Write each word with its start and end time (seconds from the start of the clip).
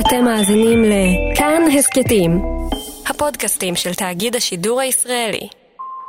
אתם 0.00 0.24
מאזינים 0.24 0.82
לכאן 0.84 1.62
הסכתים, 1.78 2.42
הפודקאסטים 3.06 3.76
של 3.76 3.94
תאגיד 3.94 4.36
השידור 4.36 4.80
הישראלי. 4.80 5.48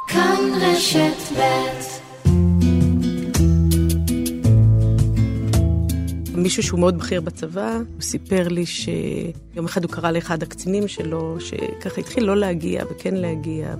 כאן 0.08 0.37
רשת 0.61 1.37
ב' 1.40 1.97
מישהו 6.35 6.63
שהוא 6.63 6.79
מאוד 6.79 6.97
בכיר 6.97 7.21
בצבא, 7.21 7.73
הוא 7.75 8.02
סיפר 8.02 8.47
לי 8.47 8.65
שיום 8.65 9.66
אחד 9.66 9.84
הוא 9.84 9.92
קרא 9.92 10.12
לאחד 10.12 10.44
הקצינים 10.44 10.88
שלו, 10.88 11.38
שככה 11.40 12.02
התחיל 12.02 12.24
לא 12.24 12.38
להגיע 12.38 12.84
וכן 12.92 13.16
להגיע, 13.16 13.76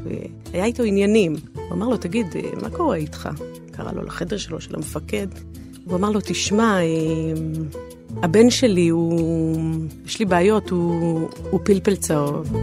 והיה 0.52 0.66
איתו 0.66 0.84
עניינים. 0.84 1.36
הוא 1.54 1.72
אמר 1.72 1.88
לו, 1.88 1.98
תגיד, 1.98 2.28
מה 2.62 2.70
קורה 2.70 2.96
איתך? 2.96 3.30
קרא 3.72 3.92
לו 3.92 4.04
לחדר 4.04 4.38
שלו, 4.38 4.62
של 4.62 4.76
המפקד. 4.76 5.28
הוא 5.86 5.96
אמר 5.96 6.10
לו, 6.10 6.20
תשמע, 6.24 6.78
הבן 8.24 8.50
שלי 8.50 8.88
הוא... 8.88 9.60
יש 10.06 10.20
לי 10.20 10.26
בעיות, 10.26 10.70
הוא, 10.70 11.30
הוא 11.52 11.60
פלפל 11.64 11.96
צהוב. 11.96 12.54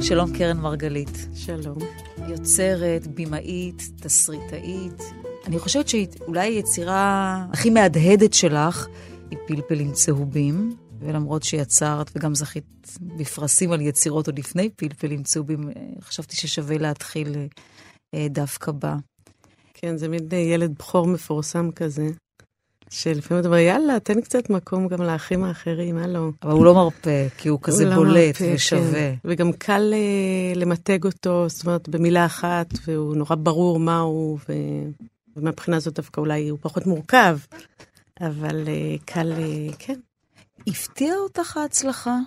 שלום 0.00 0.32
קרן 0.38 0.56
מרגלית. 0.56 1.28
שלום. 1.34 1.78
יוצרת, 2.28 3.06
במאית, 3.06 3.90
תסריטאית. 4.00 5.02
אני 5.46 5.58
חושבת 5.58 5.88
שאולי 5.88 6.40
היצירה 6.40 7.46
הכי 7.52 7.70
מהדהדת 7.70 8.34
שלך 8.34 8.86
היא 9.30 9.38
פלפלים 9.46 9.92
צהובים, 9.92 10.76
ולמרות 11.00 11.42
שיצרת 11.42 12.10
וגם 12.16 12.34
זכית 12.34 12.98
בפרסים 13.00 13.72
על 13.72 13.80
יצירות 13.80 14.26
עוד 14.26 14.38
לפני 14.38 14.70
פלפלים 14.70 15.22
צהובים, 15.22 15.70
חשבתי 16.00 16.36
ששווה 16.36 16.78
להתחיל 16.78 17.34
אה, 17.36 17.46
דווקא 18.14 18.72
בה. 18.72 18.96
כן, 19.74 19.96
זה 19.96 20.08
מין 20.08 20.28
ילד 20.32 20.74
בכור 20.78 21.06
מפורסם 21.06 21.70
כזה, 21.70 22.08
שלפעמים 22.90 23.40
אתה 23.40 23.48
אומר, 23.48 23.58
יאללה, 23.58 24.00
תן 24.00 24.20
קצת 24.20 24.50
מקום 24.50 24.88
גם 24.88 25.02
לאחים 25.02 25.44
האחרים, 25.44 25.96
הלו. 25.96 26.32
אבל 26.42 26.52
הוא 26.52 26.64
לא 26.64 26.74
מרפה, 26.74 27.28
כי 27.38 27.48
הוא 27.48 27.58
כזה 27.62 27.84
הוא 27.84 27.90
לא 27.90 27.96
בולט 27.96 28.40
לא 28.40 28.46
מרפה, 28.46 28.54
ושווה. 28.54 28.92
כן. 28.92 29.14
וגם 29.24 29.52
קל 29.52 29.94
uh, 29.94 30.58
למתג 30.58 31.04
אותו, 31.04 31.48
זאת 31.48 31.66
אומרת, 31.66 31.88
במילה 31.88 32.26
אחת, 32.26 32.66
והוא 32.86 33.16
נורא 33.16 33.36
ברור 33.36 33.78
מה 33.78 33.98
הוא, 33.98 34.38
ו... 34.48 34.52
ומבחינה 35.36 35.80
זאת 35.80 35.94
דווקא 35.94 36.20
אולי 36.20 36.48
הוא 36.48 36.58
פחות 36.62 36.86
מורכב, 36.86 37.38
אבל 38.20 38.64
uh, 38.64 39.02
קל, 39.04 39.32
uh, 39.32 39.74
כן. 39.78 39.98
הפתיע 40.66 41.14
אותך 41.14 41.56
ההצלחה 41.56 42.18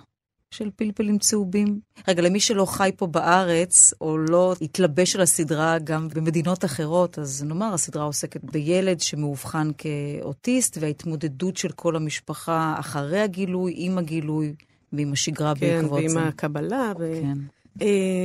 של 0.54 0.70
פלפלים 0.76 1.18
צהובים? 1.18 1.80
רגע, 2.08 2.22
למי 2.22 2.40
שלא 2.40 2.64
חי 2.64 2.90
פה 2.96 3.06
בארץ, 3.06 3.94
או 4.00 4.18
לא 4.18 4.54
התלבש 4.60 5.16
על 5.16 5.22
הסדרה 5.22 5.78
גם 5.78 6.08
במדינות 6.08 6.64
אחרות, 6.64 7.18
אז 7.18 7.44
נאמר, 7.44 7.74
הסדרה 7.74 8.04
עוסקת 8.04 8.44
בילד 8.44 9.00
שמאובחן 9.00 9.70
כאוטיסט, 9.78 10.78
וההתמודדות 10.80 11.56
של 11.56 11.68
כל 11.68 11.96
המשפחה 11.96 12.74
אחרי 12.78 13.20
הגילוי, 13.20 13.74
עם 13.76 13.98
הגילוי, 13.98 14.54
ועם 14.92 15.12
השגרה 15.12 15.54
כן, 15.54 15.60
בעקבות 15.60 16.02
זה. 16.02 16.08
כן, 16.08 16.16
ועם 16.16 16.28
הקבלה. 16.28 16.92
ו... 16.98 17.20
כן. 17.22 17.38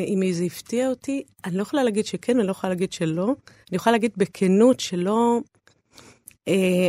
אם 0.08 0.22
זה 0.32 0.44
הפתיע 0.44 0.90
אותי, 0.90 1.24
אני 1.46 1.58
לא 1.58 1.62
יכולה 1.62 1.84
להגיד 1.84 2.06
שכן, 2.06 2.38
אני 2.38 2.48
לא 2.48 2.52
יכולה 2.52 2.74
להגיד 2.74 2.94
שלא. 2.94 3.26
אני 3.26 3.76
יכולה 3.76 3.92
להגיד 3.92 4.12
בכנות 4.18 4.80
שלא 4.80 5.40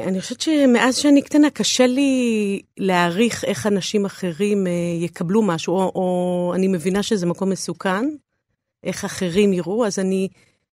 אני 0.06 0.20
חושבת 0.20 0.40
שמאז 0.40 0.96
שאני 0.96 1.22
קטנה 1.22 1.50
קשה 1.50 1.86
לי 1.86 2.60
להעריך 2.76 3.44
איך 3.44 3.66
אנשים 3.66 4.04
אחרים 4.04 4.66
uh, 4.66 5.04
יקבלו 5.04 5.42
משהו, 5.42 5.74
או, 5.74 5.92
או 5.94 6.52
אני 6.54 6.68
מבינה 6.68 7.02
שזה 7.02 7.26
מקום 7.26 7.50
מסוכן, 7.50 8.04
איך 8.84 9.04
אחרים 9.04 9.52
יראו, 9.52 9.86
אז 9.86 9.98
אני, 9.98 10.28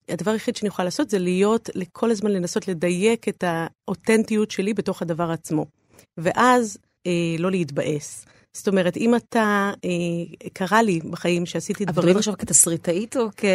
הדבר 0.10 0.32
היחיד 0.32 0.56
שאני 0.56 0.68
יכולה 0.68 0.86
לעשות 0.86 1.10
זה 1.10 1.20
להיות, 1.20 1.70
לכל 1.76 2.12
הזמן 2.12 2.32
לנסות 2.32 2.68
לדייק 2.68 3.30
את 3.30 3.44
האותנטיות 3.48 4.52
שלי 4.52 4.74
בתוך 4.74 5.02
הדבר 5.02 5.32
עצמו. 5.32 5.66
ואז 6.18 6.78
uh, 7.08 7.10
לא 7.40 7.52
להתבאס. 7.52 8.26
זאת 8.54 8.68
אומרת, 8.68 8.98
אם 8.98 9.16
אתה, 9.16 9.72
אה, 9.86 10.50
קרה 10.54 10.82
לי 10.82 11.00
בחיים 11.10 11.46
שעשיתי 11.46 11.86
דברים... 11.86 12.10
אבל 12.10 12.18
עכשיו 12.18 12.34
כתסריטאית 12.38 13.18
או 13.18 13.28
כ... 13.38 13.46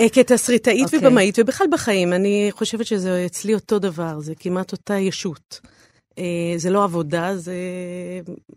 אה, 0.00 0.08
כתסריטאית 0.12 0.88
okay. 0.88 0.94
אוקיי. 0.94 1.08
ובמאית, 1.08 1.38
ובכלל 1.38 1.66
בחיים. 1.72 2.12
אני 2.12 2.48
חושבת 2.50 2.86
שזה 2.86 3.26
אצלי 3.26 3.54
אותו 3.54 3.78
דבר, 3.78 4.20
זה 4.20 4.34
כמעט 4.34 4.72
אותה 4.72 4.94
ישות. 4.94 5.60
אה, 6.18 6.24
זה 6.56 6.70
לא 6.70 6.84
עבודה, 6.84 7.36
זה, 7.36 7.54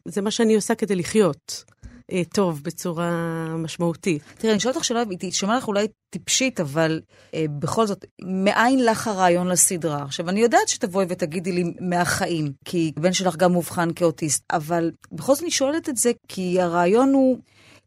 זה 0.06 0.22
מה 0.22 0.32
שאני 0.32 0.56
עושה 0.56 0.76
כדי 0.76 0.96
לחיות. 0.96 1.64
אה, 2.12 2.22
טוב 2.34 2.62
בצורה 2.64 3.12
משמעותית. 3.58 4.24
תראה, 4.38 4.54
אני 4.54 4.60
שואלת 4.60 4.76
אותך 4.76 4.86
שאלה, 4.86 5.04
היא 5.10 5.18
תשמע 5.20 5.58
לך 5.58 5.68
אולי 5.68 5.88
טיפשית, 6.10 6.60
אבל 6.60 7.02
אה, 7.34 7.46
בכל 7.60 7.88
זאת, 7.88 8.06
מאין 8.22 8.86
לך 8.86 9.08
הרעיון 9.08 9.48
לסדרה? 9.48 10.04
עכשיו, 10.04 10.30
אני 10.30 10.40
יודעת 10.40 10.68
שתבואי 10.68 11.06
ותגידי 11.10 11.52
לי 11.52 11.64
מהחיים, 11.80 12.52
כי 12.66 12.92
הבן 12.98 13.14
שלך 13.14 13.36
גם 13.36 13.52
מאובחן 13.52 13.94
כאוטיסט, 13.96 14.44
אבל 14.52 14.92
בכל 15.12 15.34
זאת 15.34 15.44
אני 15.44 15.52
שואלת 15.52 15.90
את 15.90 15.98
זה, 15.98 16.12
כי 16.28 16.62
הרעיון 16.62 17.14
הוא 17.14 17.38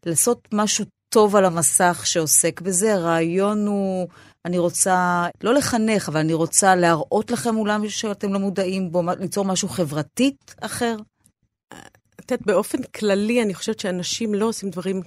לעשות 0.05 0.47
משהו 0.53 0.85
טוב 1.09 1.35
על 1.35 1.45
המסך 1.45 2.01
שעוסק 2.05 2.61
בזה, 2.61 2.93
הרעיון 2.93 3.67
הוא... 3.67 4.07
אני 4.45 4.57
רוצה, 4.57 5.27
לא 5.43 5.53
לחנך, 5.53 6.09
אבל 6.09 6.19
אני 6.19 6.33
רוצה 6.33 6.75
להראות 6.75 7.31
לכם 7.31 7.55
אולי 7.55 7.89
שאתם 7.89 8.33
לא 8.33 8.39
מודעים 8.39 8.91
בו, 8.91 9.01
ליצור 9.19 9.45
משהו 9.45 9.69
חברתית 9.69 10.55
אחר. 10.61 10.95
את 12.31 12.41
באופן 12.45 12.83
כללי, 12.83 13.41
אני 13.41 13.53
חושבת 13.53 13.79
שאנשים 13.79 14.33
לא 14.33 14.45
עושים 14.45 14.69
דברים, 14.69 15.01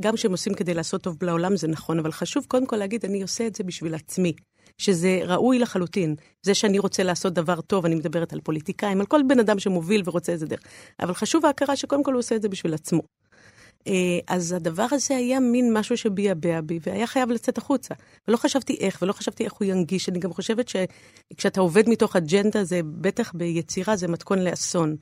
גם 0.00 0.14
כשהם 0.14 0.30
עושים 0.30 0.54
כדי 0.54 0.74
לעשות 0.74 1.02
טוב 1.02 1.16
לעולם, 1.22 1.56
זה 1.56 1.68
נכון, 1.68 1.98
אבל 1.98 2.12
חשוב 2.12 2.44
קודם 2.48 2.66
כל 2.66 2.76
להגיד, 2.76 3.04
אני 3.04 3.22
עושה 3.22 3.46
את 3.46 3.54
זה 3.54 3.64
בשביל 3.64 3.94
עצמי. 3.94 4.32
שזה 4.80 5.20
ראוי 5.24 5.58
לחלוטין. 5.58 6.14
זה 6.42 6.54
שאני 6.54 6.78
רוצה 6.78 7.02
לעשות 7.02 7.32
דבר 7.32 7.60
טוב, 7.60 7.84
אני 7.84 7.94
מדברת 7.94 8.32
על 8.32 8.40
פוליטיקאים, 8.40 9.00
על 9.00 9.06
כל 9.06 9.20
בן 9.28 9.40
אדם 9.40 9.58
שמוביל 9.58 10.02
ורוצה 10.04 10.32
איזה 10.32 10.46
דרך. 10.46 10.60
אבל 11.00 11.14
חשוב 11.14 11.46
ההכרה 11.46 11.76
שקודם 11.76 12.02
כל 12.02 12.12
הוא 12.12 12.18
עושה 12.18 12.36
את 12.36 12.42
זה 12.42 12.48
בשביל 12.48 12.74
עצמו. 12.74 13.02
אה, 13.86 14.18
אז 14.28 14.52
הדבר 14.52 14.86
הזה 14.90 15.16
היה 15.16 15.40
מין 15.40 15.72
משהו 15.72 15.96
שביעבע 15.96 16.60
בי, 16.60 16.78
והיה 16.86 17.06
חייב 17.06 17.30
לצאת 17.30 17.58
החוצה. 17.58 17.94
ולא 18.28 18.36
חשבתי 18.36 18.76
איך, 18.80 18.98
ולא 19.02 19.12
חשבתי 19.12 19.44
איך 19.44 19.52
הוא 19.52 19.68
ינגיש. 19.68 20.08
אני 20.08 20.18
גם 20.18 20.32
חושבת 20.32 20.66
שכשאתה 20.68 21.60
עובד 21.60 21.88
מתוך 21.88 22.16
אג'נדה, 22.16 22.64
זה 22.64 22.80
בטח 22.84 23.32
ביצירה, 23.34 23.96
זה 23.96 24.08
מתכון 24.08 24.38
לאסון. 24.38 24.96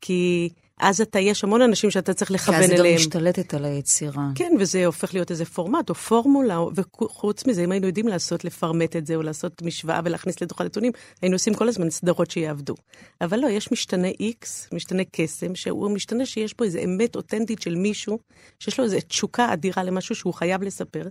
כי 0.00 0.48
אז 0.80 1.00
אתה, 1.00 1.18
יש 1.18 1.44
המון 1.44 1.62
אנשים 1.62 1.90
שאתה 1.90 2.14
צריך 2.14 2.30
לכוון 2.30 2.54
אליהם. 2.54 2.68
כי 2.70 2.74
אז 2.74 2.84
היא 2.84 2.92
גם 2.92 2.96
משתלטת 2.96 3.54
על 3.54 3.64
היצירה. 3.64 4.28
כן, 4.34 4.52
וזה 4.60 4.86
הופך 4.86 5.14
להיות 5.14 5.30
איזה 5.30 5.44
פורמט 5.44 5.90
או 5.90 5.94
פורמולה, 5.94 6.60
וחוץ 6.74 7.46
מזה, 7.46 7.64
אם 7.64 7.72
היינו 7.72 7.86
יודעים 7.86 8.08
לעשות, 8.08 8.44
לפרמט 8.44 8.96
את 8.96 9.06
זה, 9.06 9.16
או 9.16 9.22
לעשות 9.22 9.62
משוואה 9.62 10.00
ולהכניס 10.04 10.42
לתוך 10.42 10.60
הנתונים, 10.60 10.92
היינו 11.22 11.34
עושים 11.34 11.54
כל 11.54 11.68
הזמן 11.68 11.90
סדרות 11.90 12.30
שיעבדו. 12.30 12.74
אבל 13.20 13.38
לא, 13.40 13.46
יש 13.46 13.72
משתנה 13.72 14.08
X, 14.08 14.46
משתנה 14.72 15.02
קסם, 15.12 15.54
שהוא 15.54 15.90
משתנה 15.90 16.26
שיש 16.26 16.54
פה 16.54 16.64
איזו 16.64 16.78
אמת 16.84 17.16
אותנטית 17.16 17.62
של 17.62 17.74
מישהו, 17.74 18.18
שיש 18.58 18.78
לו 18.78 18.84
איזו 18.84 18.96
תשוקה 19.08 19.52
אדירה 19.52 19.84
למשהו 19.84 20.14
שהוא 20.14 20.34
חייב 20.34 20.62
לספר, 20.62 21.08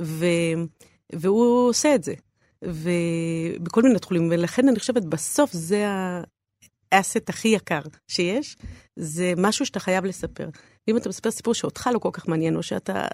ו... 0.00 0.26
והוא 1.12 1.68
עושה 1.68 1.94
את 1.94 2.04
זה. 2.04 2.14
ובכל 2.62 3.82
מיני 3.82 3.98
תחומים, 3.98 4.28
ולכן 4.30 4.68
אני 4.68 4.78
חושבת, 4.78 5.04
בסוף 5.04 5.52
זה 5.52 5.88
ה... 5.88 6.22
האסט 6.92 7.28
הכי 7.28 7.48
יקר 7.48 7.80
שיש, 8.08 8.56
זה 8.96 9.32
משהו 9.36 9.66
שאתה 9.66 9.80
חייב 9.80 10.04
לספר. 10.04 10.48
ואם 10.88 10.96
אתה 10.96 11.08
מספר 11.08 11.30
סיפור 11.30 11.54
שאותך 11.54 11.90
לא 11.92 11.98
כל 11.98 12.08
כך 12.12 12.28
מעניין, 12.28 12.56
או 12.56 12.62
שאתה 12.62 13.04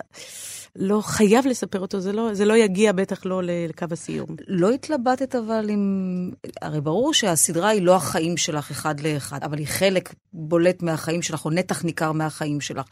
לא 0.76 1.00
חייב 1.00 1.46
לספר 1.46 1.80
אותו, 1.80 2.00
זה 2.00 2.12
לא, 2.12 2.34
זה 2.34 2.44
לא 2.44 2.56
יגיע 2.56 2.92
בטח 2.92 3.26
לא 3.26 3.42
לקו 3.44 3.86
הסיום. 3.90 4.26
לא 4.48 4.70
התלבטת 4.70 5.34
אבל 5.34 5.70
עם... 5.70 6.30
הרי 6.62 6.80
ברור 6.80 7.14
שהסדרה 7.14 7.68
היא 7.68 7.82
לא 7.82 7.96
החיים 7.96 8.36
שלך 8.36 8.70
אחד 8.70 9.00
לאחד, 9.00 9.42
אבל 9.42 9.58
היא 9.58 9.66
חלק 9.66 10.14
בולט 10.32 10.82
מהחיים 10.82 11.22
שלך, 11.22 11.44
או 11.44 11.50
נתח 11.50 11.84
ניכר 11.84 12.12
מהחיים 12.12 12.60
שלך. 12.60 12.86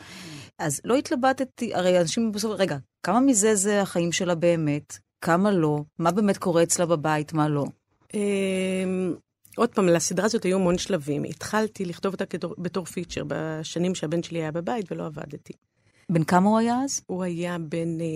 אז 0.58 0.80
לא 0.84 0.94
התלבטת, 0.94 1.62
הרי 1.74 2.00
אנשים 2.00 2.32
בסוף, 2.32 2.52
רגע, 2.60 2.76
כמה 3.02 3.20
מזה 3.20 3.54
זה 3.54 3.82
החיים 3.82 4.12
שלה 4.12 4.34
באמת? 4.34 4.98
כמה 5.20 5.50
לא? 5.50 5.80
מה 5.98 6.10
באמת 6.10 6.38
קורה 6.38 6.62
אצלה 6.62 6.86
בבית, 6.86 7.32
מה 7.32 7.48
לא? 7.48 7.64
עוד 9.56 9.68
פעם, 9.68 9.86
לסדרה 9.86 10.26
הזאת 10.26 10.42
היו 10.42 10.56
המון 10.56 10.78
שלבים. 10.78 11.24
התחלתי 11.24 11.84
לכתוב 11.84 12.12
אותה 12.12 12.26
כתור, 12.26 12.54
בתור 12.58 12.84
פיצ'ר 12.84 13.22
בשנים 13.26 13.94
שהבן 13.94 14.22
שלי 14.22 14.38
היה 14.38 14.52
בבית 14.52 14.92
ולא 14.92 15.06
עבדתי. 15.06 15.52
בן 16.10 16.24
כמה 16.24 16.48
הוא 16.48 16.58
היה 16.58 16.80
אז? 16.84 17.02
הוא 17.06 17.22
היה 17.22 17.56
בן... 17.58 18.00
אה, 18.00 18.06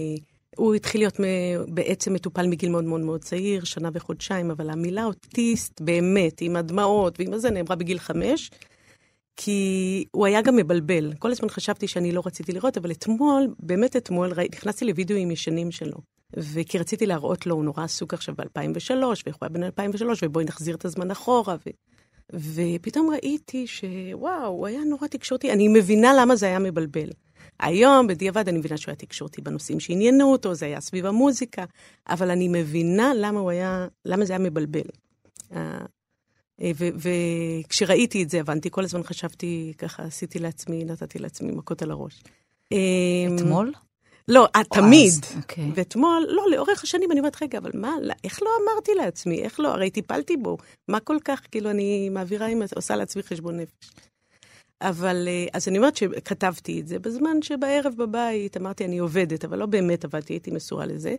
הוא 0.57 0.75
התחיל 0.75 1.01
להיות 1.01 1.21
בעצם 1.69 2.13
מטופל 2.13 2.47
מגיל 2.47 2.71
מאוד 2.71 2.85
מאוד 2.85 3.01
מאוד 3.01 3.25
צעיר, 3.25 3.65
שנה 3.65 3.89
וחודשיים, 3.93 4.51
אבל 4.51 4.71
המילה 4.71 5.05
אוטיסט, 5.05 5.81
באמת, 5.81 6.41
עם 6.41 6.57
הדמעות 6.57 7.21
ועם 7.21 7.33
הזה, 7.33 7.51
נאמרה 7.51 7.77
בגיל 7.77 7.99
חמש, 7.99 8.51
כי 9.37 10.05
הוא 10.11 10.27
היה 10.27 10.43
גם 10.43 10.57
מבלבל. 10.57 11.13
כל 11.19 11.31
הזמן 11.31 11.49
חשבתי 11.49 11.89
שאני 11.89 12.13
לא 12.13 12.23
רציתי 12.27 12.53
לראות, 12.53 12.77
אבל 12.77 12.91
אתמול, 12.91 13.55
באמת 13.59 13.97
אתמול, 13.97 14.33
נכנסתי 14.53 14.85
לוידאוים 14.85 15.31
ישנים 15.31 15.71
שלו. 15.71 15.97
וכי 16.37 16.79
רציתי 16.79 17.07
להראות 17.07 17.47
לו, 17.47 17.55
הוא 17.55 17.65
נורא 17.65 17.85
עסוק 17.85 18.15
עכשיו 18.15 18.35
ב-2003, 18.39 18.91
ואיך 18.91 19.37
הוא 19.37 19.43
היה 19.43 19.49
בן 19.49 19.63
2003, 19.63 20.23
ובואי 20.23 20.45
נחזיר 20.45 20.75
את 20.75 20.85
הזמן 20.85 21.11
אחורה. 21.11 21.57
ו... 21.67 21.71
ופתאום 22.35 23.11
ראיתי 23.11 23.67
שוואו, 23.67 24.47
הוא 24.47 24.67
היה 24.67 24.81
נורא 24.85 25.09
תקשורתי. 25.09 25.53
אני 25.53 25.69
מבינה 25.69 26.13
למה 26.21 26.37
זה 26.37 26.47
היה 26.47 26.59
מבלבל. 26.59 27.11
היום, 27.61 28.07
בדיעבד, 28.07 28.49
אני 28.49 28.59
מבינה 28.59 28.77
שהוא 28.77 28.93
היה 28.93 28.97
תקשורתי 28.97 29.43
בנושאים 29.43 29.81
שעניינו 29.81 30.33
אותו, 30.33 30.55
זה 30.55 30.67
היה 30.67 30.81
סביב 30.81 31.07
המוזיקה, 31.07 31.65
אבל 32.09 32.31
אני 32.31 32.49
מבינה 32.49 33.13
למה 33.17 33.51
היה, 33.51 33.87
למה 34.05 34.25
זה 34.25 34.33
היה 34.33 34.39
מבלבל. 34.39 34.81
אה, 36.63 36.71
וכשראיתי 36.77 38.23
את 38.23 38.31
זה, 38.31 38.41
הבנתי, 38.41 38.71
כל 38.71 38.85
הזמן 38.85 39.03
חשבתי, 39.03 39.73
ככה 39.79 40.03
עשיתי 40.03 40.39
לעצמי, 40.39 40.85
נתתי 40.85 41.19
לעצמי 41.19 41.53
מכות 41.53 41.83
על 41.83 41.91
הראש. 41.91 42.23
אתמול? 43.37 43.73
לא, 44.29 44.49
אה, 44.57 44.65
תמיד. 44.65 45.13
אוקיי. 45.37 45.71
ואתמול, 45.75 46.27
לא, 46.29 46.45
לאורך 46.51 46.85
השנים 46.85 47.13
אני 47.13 47.21
אומרת, 47.21 47.43
רגע, 47.43 47.59
אבל 47.59 47.71
מה, 47.75 47.97
לא, 48.03 48.15
איך 48.25 48.43
לא 48.43 48.51
אמרתי 48.65 48.95
לעצמי? 48.95 49.43
איך 49.43 49.61
לא? 49.61 49.69
הרי 49.69 49.91
טיפלתי 49.91 50.37
בו. 50.37 50.57
מה 50.89 51.01
כל 51.01 51.17
כך, 51.25 51.43
כאילו, 51.51 51.71
אני 51.71 52.09
מעבירה, 52.09 52.47
עם, 52.47 52.63
עושה 52.77 52.97
לעצמי 52.97 53.23
חשבון 53.23 53.57
נפש. 53.61 53.91
אבל, 54.83 55.29
אה, 55.29 55.47
אז 55.53 55.69
אני 55.69 55.79
אומרת 55.79 55.97
שכתבתי 55.97 56.81
את 56.81 56.89
זה 56.89 56.99
בזמן 56.99 57.43
שבערב 57.43 57.95
בבית 57.97 58.57
אמרתי, 58.57 58.85
אני 58.85 58.99
עובדת, 58.99 59.45
אבל 59.45 59.59
לא 59.59 59.67
באמת 59.67 60.05
עבדתי, 60.05 60.33
הייתי 60.33 60.51
מסורה 60.51 60.87
לזה. 60.87 61.15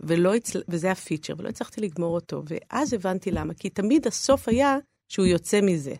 ולא 0.00 0.34
הצל... 0.34 0.62
וזה 0.68 0.90
ה 0.90 0.95
feature, 0.95 1.34
ולא 1.38 1.48
הצלחתי 1.48 1.80
לגמור 1.80 2.14
אותו. 2.14 2.42
ואז 2.46 2.92
הבנתי 2.92 3.30
למה, 3.30 3.54
כי 3.54 3.70
תמיד 3.70 4.06
הסוף 4.06 4.48
היה 4.48 4.76
שהוא 5.08 5.26
יוצא 5.26 5.60
מזה. 5.60 5.94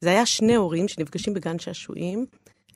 זה 0.00 0.10
היה 0.10 0.26
שני 0.26 0.54
הורים 0.54 0.88
שנפגשים 0.88 1.34
בגן 1.34 1.58
שעשועים, 1.58 2.26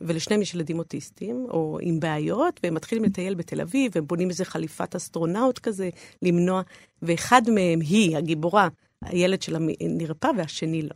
ולשניהם 0.01 0.43
יש 0.43 0.55
ילדים 0.55 0.79
אוטיסטים, 0.79 1.47
או 1.51 1.79
עם 1.83 2.01
בעיות, 2.01 2.61
והם 2.63 2.75
מתחילים 2.75 3.05
לטייל 3.05 3.35
בתל 3.35 3.61
אביב, 3.61 3.93
והם 3.95 4.07
בונים 4.07 4.29
איזה 4.29 4.45
חליפת 4.45 4.95
אסטרונאוט 4.95 5.59
כזה, 5.59 5.91
למנוע, 6.23 6.63
ואחד 7.03 7.43
מהם, 7.51 7.81
היא, 7.81 8.17
הגיבורה, 8.17 8.69
הילד 9.05 9.43
שלה 9.43 9.59
נרפא, 9.81 10.29
והשני 10.37 10.83
לא. 10.83 10.95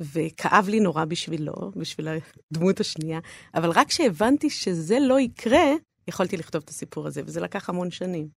וכאב 0.00 0.68
לי 0.68 0.80
נורא 0.80 1.04
בשבילו, 1.04 1.52
בשביל 1.76 2.08
הדמות 2.52 2.80
השנייה, 2.80 3.20
אבל 3.54 3.70
רק 3.70 3.88
כשהבנתי 3.88 4.50
שזה 4.50 4.98
לא 5.00 5.20
יקרה, 5.20 5.72
יכולתי 6.08 6.36
לכתוב 6.36 6.62
את 6.64 6.68
הסיפור 6.68 7.06
הזה, 7.06 7.22
וזה 7.26 7.40
לקח 7.40 7.68
המון 7.68 7.90
שנים. 7.90 8.28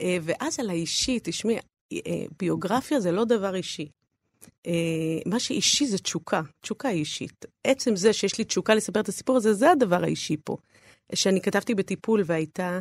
אה, 0.00 0.16
ואז 0.22 0.60
על 0.60 0.70
האישי, 0.70 1.18
תשמעי, 1.22 1.56
אה, 1.92 2.24
ביוגרפיה 2.38 3.00
זה 3.00 3.12
לא 3.12 3.24
דבר 3.24 3.54
אישי. 3.54 3.88
אה, 4.66 4.72
מה 5.26 5.40
שאישי 5.40 5.86
זה 5.86 5.98
תשוקה, 5.98 6.42
תשוקה 6.60 6.88
אישית. 6.88 7.44
עצם 7.64 7.96
זה 7.96 8.12
שיש 8.12 8.38
לי 8.38 8.44
תשוקה 8.44 8.74
לספר 8.74 9.00
את 9.00 9.08
הסיפור 9.08 9.36
הזה, 9.36 9.54
זה 9.54 9.70
הדבר 9.70 10.04
האישי 10.04 10.36
פה. 10.44 10.56
שאני 11.14 11.40
כתבתי 11.40 11.74
בטיפול 11.74 12.22
והייתה 12.26 12.78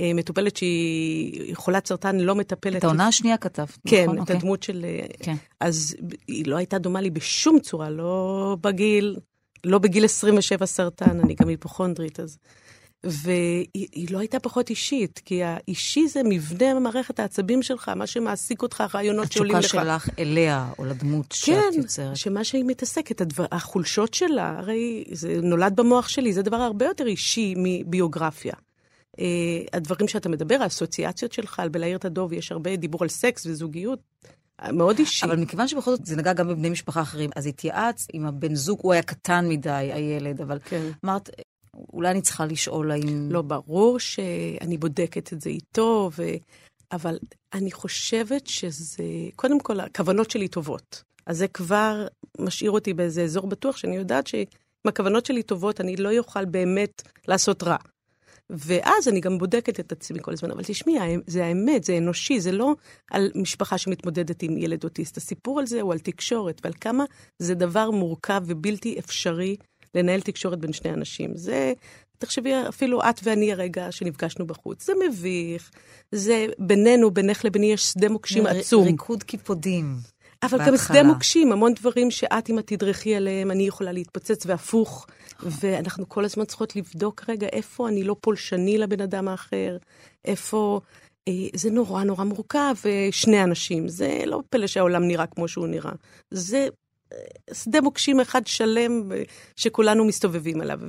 מטופלת 0.00 0.56
שהיא 0.56 1.56
חולת 1.56 1.86
סרטן, 1.86 2.20
לא 2.20 2.34
מטפלת. 2.34 2.76
את 2.76 2.84
העונה 2.84 3.06
השנייה 3.06 3.36
כתבת, 3.36 3.78
כן, 3.88 4.02
נכון? 4.02 4.16
את 4.16 4.20
אוקיי. 4.20 4.36
הדמות 4.36 4.62
של... 4.62 4.86
כן. 5.22 5.34
אז 5.60 5.96
היא 6.28 6.46
לא 6.46 6.56
הייתה 6.56 6.78
דומה 6.78 7.00
לי 7.00 7.10
בשום 7.10 7.58
צורה, 7.58 7.90
לא 7.90 8.56
בגיל, 8.60 9.16
לא 9.64 9.78
בגיל 9.78 10.04
27 10.04 10.66
סרטן, 10.66 11.20
אני 11.20 11.34
גם 11.34 11.48
היפוכונדרית, 11.48 12.20
אז... 12.20 12.38
והיא 13.04 14.08
לא 14.10 14.18
הייתה 14.18 14.40
פחות 14.40 14.70
אישית, 14.70 15.20
כי 15.24 15.42
האישי 15.42 16.08
זה 16.08 16.20
מבנה 16.24 16.80
מערכת 16.80 17.20
העצבים 17.20 17.62
שלך, 17.62 17.88
מה 17.88 18.06
שמעסיק 18.06 18.62
אותך, 18.62 18.80
הרעיונות 18.80 19.32
שעולים 19.32 19.56
לך. 19.56 19.64
התשוקה 19.64 19.82
שלך 19.82 20.08
אליה, 20.18 20.68
או 20.78 20.84
לדמות 20.84 21.26
כן, 21.26 21.36
שאת 21.36 21.74
יוצרת. 21.74 22.08
כן, 22.08 22.14
שמה 22.14 22.44
שהיא 22.44 22.64
מתעסקת, 22.64 23.20
הדבר, 23.20 23.46
החולשות 23.52 24.14
שלה, 24.14 24.58
הרי 24.58 25.04
זה 25.12 25.40
נולד 25.42 25.76
במוח 25.76 26.08
שלי, 26.08 26.32
זה 26.32 26.42
דבר 26.42 26.56
הרבה 26.56 26.86
יותר 26.86 27.06
אישי 27.06 27.54
מביוגרפיה. 27.56 28.54
Uh, 29.16 29.20
הדברים 29.72 30.08
שאתה 30.08 30.28
מדבר, 30.28 30.56
האסוציאציות 30.60 31.32
שלך, 31.32 31.60
על 31.60 31.68
בלהעיר 31.68 31.96
את 31.96 32.04
הדוב, 32.04 32.32
יש 32.32 32.52
הרבה 32.52 32.76
דיבור 32.76 33.02
על 33.02 33.08
סקס 33.08 33.46
וזוגיות, 33.46 33.98
מאוד 34.72 34.98
אישי. 34.98 35.26
אבל 35.26 35.36
מכיוון 35.36 35.68
שבכל 35.68 35.90
זאת 35.90 36.06
זה 36.06 36.16
נגע 36.16 36.32
גם 36.32 36.48
בבני 36.48 36.70
משפחה 36.70 37.02
אחרים, 37.02 37.30
אז 37.36 37.46
התייעצת 37.46 38.06
עם 38.12 38.26
הבן 38.26 38.54
זוג, 38.54 38.78
הוא 38.82 38.92
היה 38.92 39.02
קטן 39.02 39.48
מדי, 39.48 39.70
הילד, 39.70 40.40
אבל 40.40 40.58
כן. 40.64 40.90
אמרת, 41.04 41.30
אולי 41.92 42.10
אני 42.10 42.22
צריכה 42.22 42.46
לשאול 42.46 42.90
האם... 42.90 43.28
לא, 43.32 43.42
ברור 43.42 43.98
שאני 43.98 44.78
בודקת 44.78 45.32
את 45.32 45.40
זה 45.40 45.50
איתו, 45.50 46.10
ו... 46.18 46.22
אבל 46.92 47.18
אני 47.54 47.72
חושבת 47.72 48.46
שזה, 48.46 49.04
קודם 49.36 49.60
כל, 49.60 49.80
הכוונות 49.80 50.30
שלי 50.30 50.48
טובות. 50.48 51.02
אז 51.26 51.38
זה 51.38 51.48
כבר 51.48 52.06
משאיר 52.38 52.70
אותי 52.70 52.94
באיזה 52.94 53.22
אזור 53.22 53.46
בטוח, 53.46 53.76
שאני 53.76 53.96
יודעת 53.96 54.26
שאם 54.26 54.88
הכוונות 54.88 55.26
שלי 55.26 55.42
טובות, 55.42 55.80
אני 55.80 55.96
לא 55.96 56.18
אוכל 56.18 56.44
באמת 56.44 57.02
לעשות 57.28 57.62
רע. 57.62 57.76
ואז 58.50 59.08
אני 59.08 59.20
גם 59.20 59.38
בודקת 59.38 59.80
את 59.80 59.92
עצמי 59.92 60.18
כל 60.22 60.32
הזמן. 60.32 60.50
אבל 60.50 60.62
תשמעי, 60.64 61.16
זה 61.26 61.44
האמת, 61.44 61.84
זה 61.84 61.98
אנושי, 61.98 62.40
זה 62.40 62.52
לא 62.52 62.74
על 63.10 63.30
משפחה 63.34 63.78
שמתמודדת 63.78 64.42
עם 64.42 64.58
ילד 64.58 64.84
אוטיסט. 64.84 65.16
הסיפור 65.16 65.58
על 65.58 65.66
זה 65.66 65.80
הוא 65.80 65.92
על 65.92 65.98
תקשורת, 65.98 66.60
ועל 66.64 66.72
כמה 66.80 67.04
זה 67.38 67.54
דבר 67.54 67.90
מורכב 67.90 68.42
ובלתי 68.46 68.98
אפשרי 68.98 69.56
לנהל 69.94 70.20
תקשורת 70.20 70.58
בין 70.58 70.72
שני 70.72 70.92
אנשים. 70.92 71.36
זה, 71.36 71.72
תחשבי, 72.18 72.52
אפילו 72.68 73.00
את 73.00 73.20
ואני 73.22 73.52
הרגע 73.52 73.92
שנפגשנו 73.92 74.46
בחוץ. 74.46 74.86
זה 74.86 74.92
מביך, 75.08 75.70
זה 76.12 76.46
בינינו, 76.58 77.10
בינך 77.10 77.44
לביני 77.44 77.72
יש 77.72 77.82
שדה 77.82 78.08
מוקשים 78.08 78.46
עצום. 78.46 78.84
ריקוד 78.86 79.22
קיפודים. 79.22 79.96
אבל 80.42 80.58
גם 80.66 80.76
שדה 80.76 81.02
מוקשים, 81.02 81.52
המון 81.52 81.74
דברים 81.74 82.10
שאת, 82.10 82.50
אם 82.50 82.58
את 82.58 82.66
תדרכי 82.66 83.14
עליהם, 83.14 83.50
אני 83.50 83.62
יכולה 83.62 83.92
להתפוצץ 83.92 84.46
והפוך. 84.46 85.06
ואנחנו 85.42 86.08
כל 86.08 86.24
הזמן 86.24 86.44
צריכות 86.44 86.76
לבדוק 86.76 87.24
רגע 87.28 87.46
איפה 87.46 87.88
אני 87.88 88.04
לא 88.04 88.16
פולשני 88.20 88.78
לבן 88.78 89.00
אדם 89.00 89.28
האחר, 89.28 89.76
איפה... 90.24 90.80
אה, 91.28 91.48
זה 91.54 91.70
נורא 91.70 92.04
נורא 92.04 92.24
מורכב, 92.24 92.74
שני 93.10 93.42
אנשים. 93.42 93.88
זה 93.88 94.22
לא 94.26 94.40
פלא 94.50 94.66
שהעולם 94.66 95.08
נראה 95.08 95.26
כמו 95.26 95.48
שהוא 95.48 95.66
נראה. 95.66 95.92
זה 96.30 96.68
שדה 97.52 97.80
מוקשים 97.80 98.20
אחד 98.20 98.46
שלם 98.46 99.10
שכולנו 99.56 100.04
מסתובבים 100.04 100.60
עליו, 100.60 100.80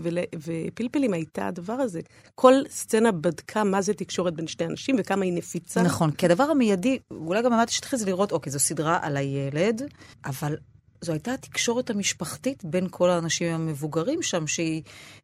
ופלפלים 0.43 1.13
הייתה 1.13 1.47
הדבר 1.47 1.73
הזה. 1.73 1.99
כל 2.35 2.53
סצנה 2.69 3.11
בדקה 3.11 3.63
מה 3.63 3.81
זה 3.81 3.93
תקשורת 3.93 4.33
בין 4.33 4.47
שני 4.47 4.65
אנשים 4.65 4.95
וכמה 4.99 5.25
היא 5.25 5.33
נפיצה. 5.33 5.81
נכון, 5.81 6.11
כי 6.11 6.25
הדבר 6.25 6.43
המיידי, 6.43 6.99
אולי 7.11 7.41
גם 7.41 7.53
אמרתי 7.53 7.73
שתתחיל 7.73 7.99
לראות, 8.05 8.31
אוקיי, 8.31 8.51
זו 8.51 8.59
סדרה 8.59 8.99
על 9.01 9.17
הילד, 9.17 9.81
אבל 10.25 10.55
זו 11.01 11.11
הייתה 11.11 11.33
התקשורת 11.33 11.89
המשפחתית 11.89 12.65
בין 12.65 12.87
כל 12.89 13.09
האנשים 13.09 13.53
המבוגרים 13.53 14.21
שם, 14.21 14.47
שהיא, 14.47 14.81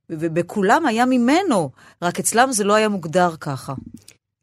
ובכולם 0.10 0.86
היה 0.86 1.06
ממנו, 1.06 1.70
רק 2.02 2.20
אצלם 2.20 2.52
זה 2.52 2.64
לא 2.64 2.74
היה 2.74 2.90
מוגדר 2.90 3.36
ככה. 3.40 3.74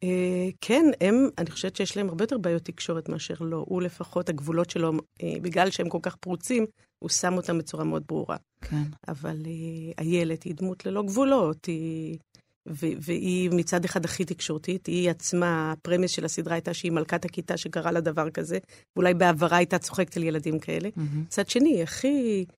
אה, 0.03 0.49
כן, 0.61 0.85
הם, 1.01 1.29
אני 1.39 1.51
חושבת 1.51 1.77
שיש 1.77 1.97
להם 1.97 2.09
הרבה 2.09 2.25
יותר 2.25 2.39
בעיות 2.39 2.63
תקשורת 2.63 3.09
מאשר 3.09 3.35
לא. 3.41 3.65
הוא 3.69 3.83
לפחות, 3.83 4.29
הגבולות 4.29 4.71
שלו, 4.71 4.93
אה, 5.23 5.35
בגלל 5.43 5.71
שהם 5.71 5.89
כל 5.89 5.99
כך 6.03 6.17
פרוצים, 6.17 6.67
הוא 6.99 7.11
שם 7.11 7.35
אותם 7.37 7.59
בצורה 7.59 7.85
מאוד 7.85 8.03
ברורה. 8.09 8.37
כן. 8.61 8.83
אבל 9.09 9.37
אה, 9.47 10.05
איילת 10.05 10.43
היא 10.43 10.55
דמות 10.55 10.87
ללא 10.87 11.03
גבולות, 11.03 11.65
היא... 11.65 12.19
והיא 12.67 13.51
מצד 13.53 13.85
אחד 13.85 14.05
הכי 14.05 14.25
תקשורתית, 14.25 14.87
היא 14.87 15.11
עצמה, 15.11 15.73
הפרמיס 15.73 16.11
של 16.11 16.25
הסדרה 16.25 16.55
הייתה 16.55 16.75
שהיא 16.75 16.93
מלכת 16.93 17.25
הכיתה 17.25 17.57
שקרה 17.57 17.91
לה 17.93 18.01
דבר 18.01 18.31
כזה, 18.31 18.59
ואולי 18.97 19.15
בעברה 19.15 19.57
הייתה 19.57 19.79
צוחקת 19.79 20.17
על 20.17 20.23
ילדים 20.23 20.59
כאלה. 20.59 20.89
מצד 20.97 21.49
שני, 21.49 21.71
היא 21.71 21.83
הכי 21.83 22.45
אה, 22.49 22.55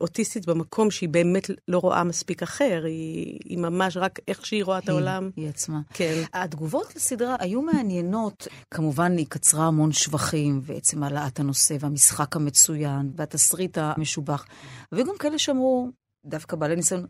אוטיסטית 0.00 0.46
במקום 0.46 0.90
שהיא 0.90 1.08
באמת 1.08 1.50
לא 1.68 1.78
רואה 1.78 2.04
מספיק 2.04 2.42
אחר, 2.42 2.82
היא, 2.84 3.38
היא 3.44 3.58
ממש 3.58 3.96
רק 3.96 4.18
איך 4.28 4.46
שהיא 4.46 4.64
רואה 4.64 4.78
את 4.78 4.88
העולם. 4.88 5.30
היא 5.36 5.48
עצמה. 5.48 5.80
כן. 5.94 6.22
התגובות 6.32 6.96
לסדרה 6.96 7.36
היו 7.38 7.62
מעניינות. 7.62 8.48
כמובן, 8.70 9.16
היא 9.16 9.26
קצרה 9.28 9.66
המון 9.66 9.92
שבחים, 9.92 10.60
ועצם 10.62 11.02
העלאת 11.02 11.40
הנושא, 11.40 11.76
והמשחק 11.80 12.36
המצוין, 12.36 13.12
והתסריט 13.16 13.78
המשובח. 13.78 14.46
והיו 14.92 15.06
גם 15.06 15.14
כאלה 15.18 15.38
שאמרו, 15.38 15.88
דווקא 16.26 16.56
בעלי 16.56 16.76
ניסיון, 16.76 17.06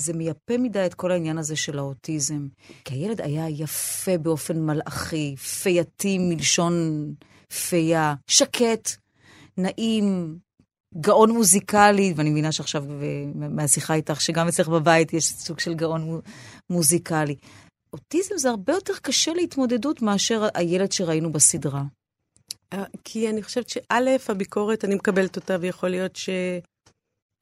זה 0.00 0.12
מייפה 0.12 0.58
מדי 0.58 0.86
את 0.86 0.94
כל 0.94 1.12
העניין 1.12 1.38
הזה 1.38 1.56
של 1.56 1.78
האוטיזם. 1.78 2.48
כי 2.84 2.94
הילד 2.94 3.20
היה 3.20 3.48
יפה 3.48 4.18
באופן 4.18 4.58
מלאכי, 4.58 5.36
פייתי 5.36 6.18
מלשון 6.18 6.74
פייה, 7.68 8.14
שקט, 8.26 8.90
נעים, 9.56 10.38
גאון 10.96 11.30
מוזיקלי, 11.30 12.12
ואני 12.16 12.30
מבינה 12.30 12.52
שעכשיו 12.52 12.84
מהשיחה 13.34 13.94
איתך, 13.94 14.20
שגם 14.20 14.48
אצלך 14.48 14.68
בבית 14.68 15.12
יש 15.12 15.24
סוג 15.24 15.60
של 15.60 15.74
גאון 15.74 16.20
מוזיקלי. 16.70 17.36
אוטיזם 17.92 18.38
זה 18.38 18.50
הרבה 18.50 18.72
יותר 18.72 18.92
קשה 19.02 19.32
להתמודדות 19.32 20.02
מאשר 20.02 20.46
הילד 20.54 20.92
שראינו 20.92 21.32
בסדרה. 21.32 21.82
אה, 22.72 22.84
כי 23.04 23.30
אני 23.30 23.42
חושבת 23.42 23.68
שא', 23.68 24.16
הביקורת, 24.28 24.84
אני 24.84 24.94
מקבלת 24.94 25.36
אותה, 25.36 25.56
ויכול 25.60 25.88
להיות 25.88 26.16
שהיא 26.16 26.60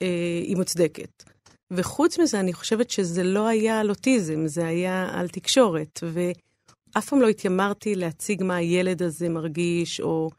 אה, 0.02 0.56
מוצדקת. 0.56 1.24
וחוץ 1.70 2.18
מזה, 2.18 2.40
אני 2.40 2.52
חושבת 2.52 2.90
שזה 2.90 3.22
לא 3.22 3.48
היה 3.48 3.80
על 3.80 3.90
אוטיזם, 3.90 4.46
זה 4.46 4.66
היה 4.66 5.08
על 5.12 5.28
תקשורת. 5.28 6.00
ואף 6.12 7.08
פעם 7.08 7.20
לא 7.20 7.28
התיימרתי 7.28 7.94
להציג 7.94 8.42
מה 8.42 8.56
הילד 8.56 9.02
הזה 9.02 9.28
מרגיש, 9.28 10.00
או 10.00 10.30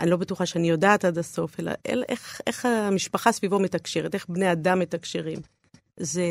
אני 0.00 0.10
לא 0.10 0.16
בטוחה 0.16 0.46
שאני 0.46 0.70
יודעת 0.70 1.04
עד 1.04 1.18
הסוף, 1.18 1.60
אלא 1.60 1.72
אל, 1.88 2.04
איך, 2.08 2.40
איך 2.46 2.66
המשפחה 2.66 3.32
סביבו 3.32 3.58
מתקשרת, 3.58 4.14
איך 4.14 4.26
בני 4.28 4.52
אדם 4.52 4.78
מתקשרים. 4.78 5.38
זה, 5.96 6.24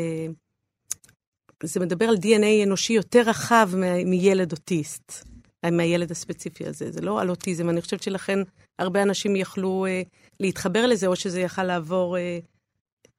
זה 1.62 1.80
מדבר 1.80 2.04
על 2.04 2.14
DNA 2.14 2.64
אנושי 2.66 2.92
יותר 2.92 3.22
רחב 3.26 3.70
מילד 4.06 4.52
אוטיסט, 4.52 5.24
מהילד 5.72 6.10
הספציפי 6.10 6.66
הזה. 6.66 6.92
זה 6.92 7.00
לא 7.00 7.20
על 7.20 7.30
אוטיזם, 7.30 7.70
אני 7.70 7.80
חושבת 7.80 8.02
שלכן 8.02 8.38
הרבה 8.78 9.02
אנשים 9.02 9.36
יכלו 9.36 9.86
אה, 9.86 10.02
להתחבר 10.40 10.86
לזה, 10.86 11.06
או 11.06 11.16
שזה 11.16 11.40
יכל 11.40 11.64
לעבור 11.64 12.18
אה, 12.18 12.38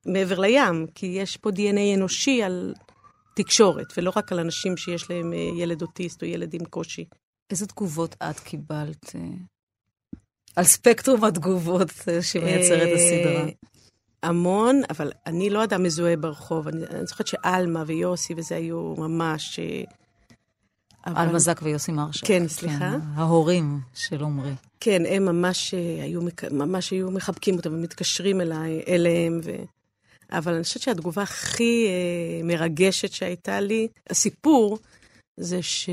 מעבר 0.05 0.39
לים, 0.39 0.88
כי 0.96 1.05
יש 1.05 1.38
פה 1.38 1.50
DNA 1.50 1.96
אנושי 1.98 2.43
על 2.43 2.74
תקשורת, 3.36 3.93
ולא 3.98 4.12
רק 4.15 4.31
על 4.31 4.39
אנשים 4.39 4.77
שיש 4.77 5.10
להם 5.10 5.34
אה, 5.34 5.38
ילד 5.38 5.81
אוטיסט 5.81 6.22
או 6.24 6.27
ילד 6.27 6.53
עם 6.53 6.65
קושי. 6.65 7.05
איזה 7.50 7.67
תגובות 7.67 8.15
את 8.29 8.39
קיבלת? 8.39 9.15
על 10.55 10.63
ספקטרום 10.63 11.24
התגובות 11.24 11.91
אה, 12.08 12.22
שמייצרת 12.22 12.89
הסדרה. 12.96 13.43
אה, 13.43 13.50
המון, 14.24 14.81
אבל 14.89 15.12
אני 15.25 15.50
לא 15.50 15.63
אדם 15.63 15.84
מזוהה 15.84 16.15
ברחוב. 16.15 16.67
אני, 16.67 16.86
אני 16.86 17.05
זוכרת 17.05 17.27
שעלמה 17.27 17.84
ויוסי 17.88 18.34
וזה 18.38 18.55
היו 18.55 18.96
ממש... 18.98 19.60
אה, 19.60 19.84
אבל- 21.08 21.22
על 21.22 21.36
מזק 21.36 21.60
ויוסי 21.63 21.91
מרשה. 21.91 22.25
כן, 22.25 22.48
סליחה. 22.48 22.96
ההורים 23.15 23.79
של 23.93 24.24
עמרי. 24.24 24.51
כן, 24.79 25.01
הם 25.10 25.25
ממש 25.25 25.74
היו, 26.01 26.22
ממש 26.51 26.91
היו 26.91 27.12
מחבקים 27.12 27.55
אותם 27.55 27.74
ומתקשרים 27.74 28.41
אליי, 28.41 28.81
אליהם. 28.88 29.39
ו... 29.43 29.51
אבל 30.31 30.53
אני 30.53 30.63
חושבת 30.63 30.84
שהתגובה 30.84 31.22
הכי 31.22 31.88
מרגשת 32.43 33.12
שהייתה 33.12 33.60
לי, 33.60 33.88
הסיפור, 34.10 34.77
זה 35.38 35.62
ש... 35.62 35.89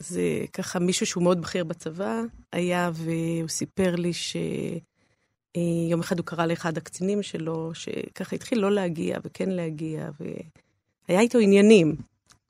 זה 0.00 0.22
ככה 0.52 0.78
מישהו 0.78 1.06
שהוא 1.06 1.22
מאוד 1.22 1.40
בכיר 1.40 1.64
בצבא, 1.64 2.20
היה 2.52 2.90
והוא 2.94 3.48
סיפר 3.48 3.96
לי 3.96 4.12
שיום 4.12 6.00
אחד 6.00 6.18
הוא 6.18 6.26
קרא 6.26 6.46
לאחד 6.46 6.76
הקצינים 6.76 7.22
שלו, 7.22 7.74
שככה 7.74 8.36
התחיל 8.36 8.58
לא 8.58 8.72
להגיע 8.72 9.18
וכן 9.24 9.48
להגיע, 9.50 10.10
והיה 10.20 11.20
איתו 11.20 11.38
עניינים. 11.38 11.96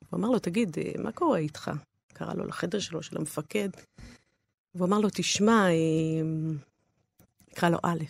הוא 0.09 0.19
אמר 0.19 0.29
לו, 0.29 0.39
תגיד, 0.39 0.77
אה, 0.77 0.91
מה 1.03 1.11
קורה 1.11 1.37
איתך? 1.37 1.71
קרא 2.13 2.33
לו 2.33 2.45
לחדר 2.45 2.79
שלו, 2.79 3.03
של 3.03 3.17
המפקד. 3.17 3.69
והוא 4.75 4.87
אמר 4.87 4.99
לו, 4.99 5.09
תשמע, 5.13 5.67
אה, 5.69 6.21
נקרא 7.51 7.69
לו 7.69 7.77
א', 7.83 8.03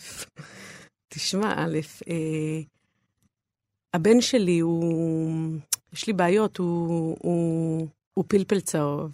תשמע, 1.14 1.54
א', 1.58 1.80
אה, 2.10 2.62
הבן 3.94 4.22
שלי 4.22 4.60
הוא, 4.60 5.58
יש 5.94 6.08
לי 6.08 6.14
בעיות, 6.14 6.58
הוא, 6.58 7.18
הוא, 7.20 7.88
הוא 8.22 8.26
פלפל 8.28 8.60
צהוב. 8.60 9.12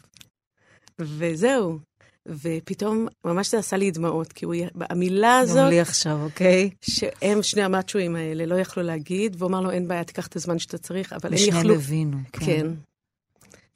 וזהו. 1.00 1.80
ופתאום, 2.28 3.08
ממש 3.26 3.52
זה 3.52 3.60
עשה 3.60 3.78
לי 3.78 3.92
דמעות, 3.92 4.34
כי 4.34 4.46
הוא, 4.46 4.56
המילה 4.90 5.40
גם 5.40 5.44
הזאת, 5.44 5.70
לי 5.70 5.80
עכשיו, 5.80 6.24
אוקיי? 6.24 6.70
שהם, 6.82 7.44
שני 7.44 7.62
המאצ'ואים 7.64 8.16
האלה, 8.16 8.46
לא 8.46 8.56
יכלו 8.56 8.84
להגיד, 8.84 9.36
והוא 9.38 9.50
אמר 9.50 9.62
לו, 9.62 9.72
אין 9.72 9.88
בעיה, 9.88 10.04
תיקח 10.04 10.28
את 10.28 10.36
הזמן 10.36 10.60
שאתה 10.60 10.78
צריך, 10.78 11.14
אבל 11.14 11.30
הם 11.30 11.36
ושניהם 11.36 11.58
יכלו... 11.58 11.76
הבינו. 11.76 12.18
כן. 12.32 12.68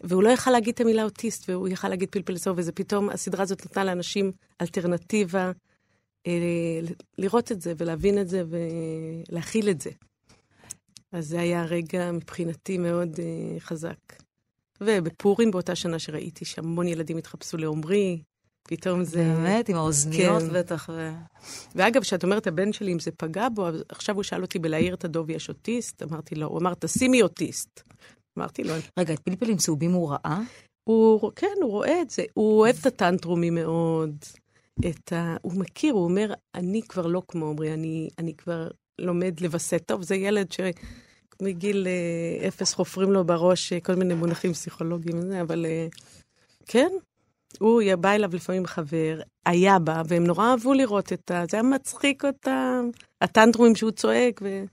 והוא 0.04 0.24
לא 0.24 0.30
יכל 0.30 0.52
להגיד 0.52 0.74
את 0.74 0.82
המילה 0.82 1.04
אוטיסט, 1.04 1.50
והוא 1.50 1.68
יכל 1.68 1.90
להגיד 1.90 2.10
פלפל 2.10 2.38
צהוב, 2.38 2.58
וזה 2.60 2.72
פתאום, 2.72 3.10
הסדרה 3.10 3.44
הזאת 3.44 3.66
נתנה 3.66 3.84
לאנשים 3.84 4.32
אלטרנטיבה 4.62 5.52
אה, 6.28 6.80
לראות 7.18 7.52
את 7.52 7.62
זה 7.62 7.74
ולהבין 7.78 8.22
את 8.22 8.30
זה 8.30 8.44
ולהכיל 8.50 9.70
את 9.70 9.82
זה. 9.82 9.90
אז 11.12 11.28
זה 11.28 11.40
היה 11.40 11.66
רגע 11.66 12.12
מבחינתי 12.12 12.78
מאוד 12.78 13.20
אה, 13.20 13.60
חזק. 13.60 13.98
ובפורים 14.86 15.52
באותה 15.52 15.76
שנה 15.76 16.00
שראיתי 16.00 16.46
שהמון 16.46 16.88
ילדים 16.88 17.18
התחפשו 17.18 17.58
לעומרי, 17.58 18.22
פתאום 18.64 19.04
זה... 19.04 19.24
באמת, 19.24 19.70
עם 19.70 19.76
האוזניות 19.76 20.44
כן. 20.44 20.54
בטח. 20.54 20.90
ו... 20.94 21.12
ואגב, 21.76 22.02
כשאת 22.02 22.24
אומרת 22.24 22.48
הבן 22.48 22.74
שלי, 22.74 22.94
אם 22.94 23.00
זה 23.00 23.12
פגע 23.12 23.48
בו, 23.50 23.68
עכשיו 23.90 24.16
הוא 24.16 24.24
שאל 24.24 24.42
אותי 24.42 24.60
בלהעיר 24.60 24.94
את 24.94 25.06
הדוב, 25.06 25.30
יש 25.30 25.50
אוטיסט? 25.50 26.04
אמרתי 26.04 26.36
לו, 26.36 26.48
הוא 26.48 26.60
אמר, 26.60 26.74
תשימי 26.74 27.22
אוטיסט. 27.22 27.82
אמרתי 28.38 28.64
לו, 28.64 28.74
רגע, 29.00 29.14
את 29.14 29.20
פלפלים 29.20 29.58
צהובים 29.58 29.92
הוא 29.92 30.12
ראה? 30.12 30.42
הוא, 30.84 31.32
כן, 31.36 31.56
הוא 31.62 31.72
רואה 31.72 32.02
את 32.02 32.10
זה. 32.10 32.24
הוא 32.34 32.60
אוהב 32.60 32.76
את 32.82 32.86
הטנטרומים 32.86 33.56
מאוד. 33.56 34.16
את 34.90 35.14
ה... 35.14 35.36
הוא 35.42 35.54
מכיר, 35.54 35.94
הוא 35.94 36.04
אומר, 36.04 36.34
אני 36.56 36.82
כבר 36.82 37.08
לא 37.08 37.22
כמו 37.28 37.50
עמרי, 37.50 37.74
אני, 37.74 38.10
אני 38.18 38.34
כבר 38.34 38.68
לומד 39.02 39.40
לווסת. 39.40 39.84
טוב, 39.86 40.02
זה 40.02 40.16
ילד 40.16 40.52
שמגיל 40.52 40.74
אה, 41.88 42.48
אפס 42.48 42.74
חופרים 42.74 43.12
לו 43.12 43.24
בראש 43.24 43.74
אה, 43.74 43.80
כל 43.80 43.96
מיני 43.96 44.14
מונחים 44.14 44.54
פסיכולוגיים 44.54 45.20
וזה, 45.20 45.42
אבל 45.42 45.66
אה, 45.66 45.88
כן, 46.66 46.90
הוא 47.60 47.82
בא 48.00 48.12
אליו 48.12 48.30
לפעמים 48.34 48.66
חבר, 48.66 49.22
היה 49.46 49.80
בא, 49.80 50.04
והם 50.08 50.24
נורא 50.24 50.52
אהבו 50.52 50.74
לראות 50.74 51.14
את 51.14 51.32
ה... 51.32 51.44
זה 51.50 51.58
היה 51.58 51.64
מצחיק 51.64 52.26
אותם, 52.26 52.90
הטנטרומים 53.22 53.76
שהוא 53.76 53.92
צועק, 53.92 54.42
ו... 54.44 54.64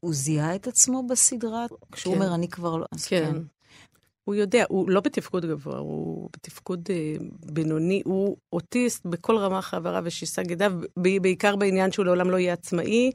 הוא 0.00 0.14
זיהה 0.14 0.54
את 0.54 0.66
עצמו 0.66 1.06
בסדרה? 1.06 1.66
כשהוא 1.92 2.14
כן. 2.14 2.20
אומר, 2.20 2.34
אני 2.34 2.48
כבר 2.48 2.76
לא... 2.76 2.86
אז 2.92 3.06
כן. 3.06 3.32
הוא 4.24 4.34
יודע, 4.34 4.64
הוא 4.68 4.90
לא 4.90 5.00
בתפקוד 5.00 5.46
גבוה, 5.46 5.78
הוא 5.78 6.28
בתפקוד 6.36 6.88
אה, 6.90 7.16
בינוני, 7.52 8.02
הוא 8.04 8.36
אוטיסט 8.52 9.06
בכל 9.06 9.36
רמה 9.36 9.62
חברה 9.62 10.00
ושיסה 10.04 10.42
גידיו, 10.42 10.72
ב- 10.98 11.22
בעיקר 11.22 11.56
בעניין 11.56 11.92
שהוא 11.92 12.04
לעולם 12.04 12.30
לא 12.30 12.36
יהיה 12.36 12.52
עצמאי, 12.52 13.12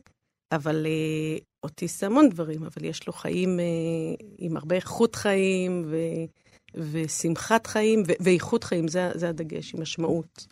אבל 0.51 0.86
אה, 0.86 1.38
אוטיסט 1.63 2.00
זה 2.00 2.05
המון 2.05 2.29
דברים, 2.29 2.63
אבל 2.63 2.86
יש 2.86 3.08
לו 3.08 3.13
חיים 3.13 3.60
אה, 3.60 3.65
עם 4.38 4.58
הרבה 4.58 4.75
איכות 4.75 5.15
חיים 5.15 5.86
ו, 5.86 5.98
ושמחת 6.91 7.67
חיים 7.67 8.03
ו, 8.08 8.12
ואיכות 8.20 8.63
חיים, 8.63 8.88
זה, 8.88 9.12
זה 9.15 9.29
הדגש, 9.29 9.74
עם 9.74 9.81
משמעות. 9.81 10.48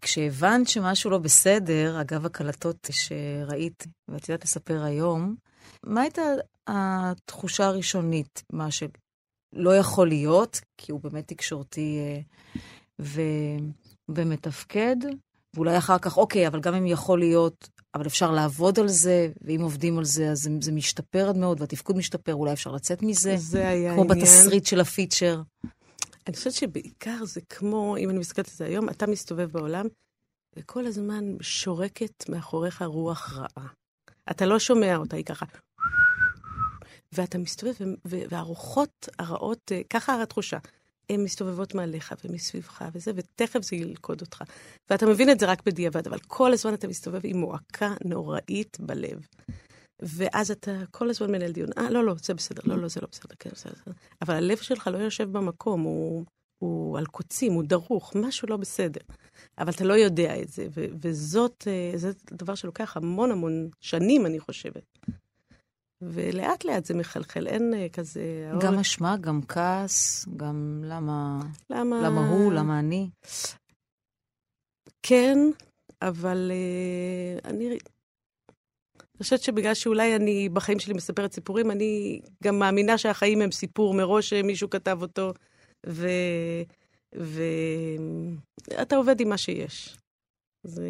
כשהבנת 0.00 0.68
שמשהו 0.68 1.10
לא 1.10 1.18
בסדר, 1.18 2.00
אגב 2.00 2.26
הקלטות 2.26 2.88
שראית, 2.90 3.86
ואת 4.08 4.28
יודעת 4.28 4.44
לספר 4.44 4.82
היום, 4.82 5.34
מה 5.86 6.00
הייתה 6.00 6.22
התחושה 6.66 7.66
הראשונית? 7.66 8.42
מה 8.52 8.68
שלא 8.70 9.76
יכול 9.76 10.08
להיות, 10.08 10.60
כי 10.78 10.92
הוא 10.92 11.00
באמת 11.00 11.28
תקשורתי 11.28 11.98
אה, 11.98 12.20
ו... 13.00 13.20
ומתפקד, 14.08 14.96
ואולי 15.54 15.78
אחר 15.78 15.98
כך, 15.98 16.16
אוקיי, 16.16 16.46
אבל 16.46 16.60
גם 16.60 16.74
אם 16.74 16.86
יכול 16.86 17.18
להיות, 17.18 17.68
אבל 17.94 18.06
אפשר 18.06 18.30
לעבוד 18.30 18.78
על 18.78 18.88
זה, 18.88 19.32
ואם 19.42 19.60
עובדים 19.60 19.98
על 19.98 20.04
זה, 20.04 20.30
אז 20.30 20.38
זה, 20.38 20.50
זה 20.60 20.72
משתפר 20.72 21.28
עד 21.28 21.36
מאוד, 21.36 21.60
והתפקוד 21.60 21.96
משתפר, 21.96 22.34
אולי 22.34 22.52
אפשר 22.52 22.72
לצאת 22.72 23.02
מזה, 23.02 23.36
זה 23.36 23.68
היה 23.68 23.92
כמו 23.92 24.02
העניין. 24.02 24.18
בתסריט 24.18 24.66
של 24.66 24.80
הפיצ'ר. 24.80 25.42
אני 26.26 26.36
חושבת 26.36 26.52
שבעיקר 26.52 27.24
זה 27.24 27.40
כמו, 27.48 27.96
אם 27.96 28.10
אני 28.10 28.18
מסתכלת 28.18 28.48
על 28.48 28.54
זה 28.54 28.64
היום, 28.64 28.88
אתה 28.88 29.06
מסתובב 29.06 29.50
בעולם, 29.50 29.86
וכל 30.56 30.86
הזמן 30.86 31.24
שורקת 31.40 32.28
מאחוריך 32.28 32.82
רוח 32.82 33.32
רעה. 33.32 33.68
אתה 34.30 34.46
לא 34.46 34.58
שומע 34.58 34.96
אותה, 34.96 35.16
היא 35.16 35.24
ככה. 35.24 35.46
ואתה 37.12 37.38
מסתובב, 37.38 37.72
והרוחות 38.04 39.08
הרעות, 39.18 39.72
אה, 39.72 39.80
ככה 39.90 40.22
התחושה, 40.22 40.58
הן 41.10 41.24
מסתובבות 41.24 41.74
מעליך 41.74 42.14
ומסביבך 42.24 42.84
וזה, 42.92 43.10
ותכף 43.14 43.62
זה 43.62 43.76
ילכוד 43.76 44.20
אותך. 44.20 44.42
ואתה 44.90 45.06
מבין 45.06 45.30
את 45.30 45.40
זה 45.40 45.46
רק 45.46 45.62
בדיעבד, 45.66 46.06
אבל 46.06 46.18
כל 46.26 46.52
הזמן 46.52 46.74
אתה 46.74 46.88
מסתובב 46.88 47.20
עם 47.24 47.36
מועקה 47.36 47.94
נוראית 48.04 48.76
בלב. 48.80 49.26
ואז 50.02 50.50
אתה 50.50 50.72
כל 50.90 51.10
הזמן 51.10 51.32
מנהל 51.32 51.52
דיון, 51.52 51.68
אה, 51.78 51.90
לא, 51.90 52.04
לא, 52.04 52.14
זה 52.22 52.34
בסדר, 52.34 52.62
לא, 52.64 52.78
לא, 52.78 52.88
זה 52.88 53.00
לא 53.00 53.08
בסדר, 53.12 53.34
כן, 53.38 53.50
בסדר. 53.50 53.72
בסדר." 53.72 53.92
אבל 54.22 54.34
הלב 54.34 54.56
שלך 54.56 54.86
לא 54.92 54.98
יושב 54.98 55.32
במקום, 55.32 55.80
הוא, 55.80 56.24
הוא 56.58 56.98
על 56.98 57.06
קוצים, 57.06 57.52
הוא 57.52 57.62
דרוך, 57.62 58.12
משהו 58.16 58.48
לא 58.48 58.56
בסדר. 58.56 59.00
אבל 59.58 59.70
אתה 59.70 59.84
לא 59.84 59.94
יודע 59.94 60.42
את 60.42 60.48
זה, 60.48 60.66
ו- 60.76 60.86
וזאת, 61.02 61.64
אה, 61.66 61.98
זה 61.98 62.12
דבר 62.32 62.54
שלוקח 62.54 62.96
המון 62.96 63.30
המון 63.30 63.68
שנים, 63.80 64.26
אני 64.26 64.40
חושבת. 64.40 64.98
ולאט 66.02 66.64
לאט 66.64 66.84
זה 66.84 66.94
מחלחל, 66.94 67.46
אין 67.46 67.74
אה, 67.74 67.88
כזה... 67.88 68.50
גם 68.60 68.68
האור- 68.72 68.80
אשמה, 68.80 69.16
גם 69.16 69.40
כעס, 69.48 70.26
גם 70.36 70.82
למה, 70.84 71.40
למה... 71.70 72.02
למה 72.02 72.28
הוא, 72.28 72.52
למה 72.52 72.78
אני. 72.78 73.10
כן, 75.02 75.38
אבל 76.02 76.50
אה, 76.54 77.50
אני... 77.50 77.78
אני 79.16 79.22
חושבת 79.22 79.42
שבגלל 79.42 79.74
שאולי 79.74 80.16
אני 80.16 80.48
בחיים 80.48 80.78
שלי 80.78 80.94
מספרת 80.94 81.32
סיפורים, 81.32 81.70
אני 81.70 82.20
גם 82.44 82.58
מאמינה 82.58 82.98
שהחיים 82.98 83.42
הם 83.42 83.50
סיפור 83.52 83.94
מראש 83.94 84.30
שמישהו 84.30 84.70
כתב 84.70 84.98
אותו, 85.02 85.32
ו... 85.86 86.08
ואתה 87.12 88.96
עובד 88.96 89.20
עם 89.20 89.28
מה 89.28 89.38
שיש. 89.38 89.96
זה... 90.62 90.88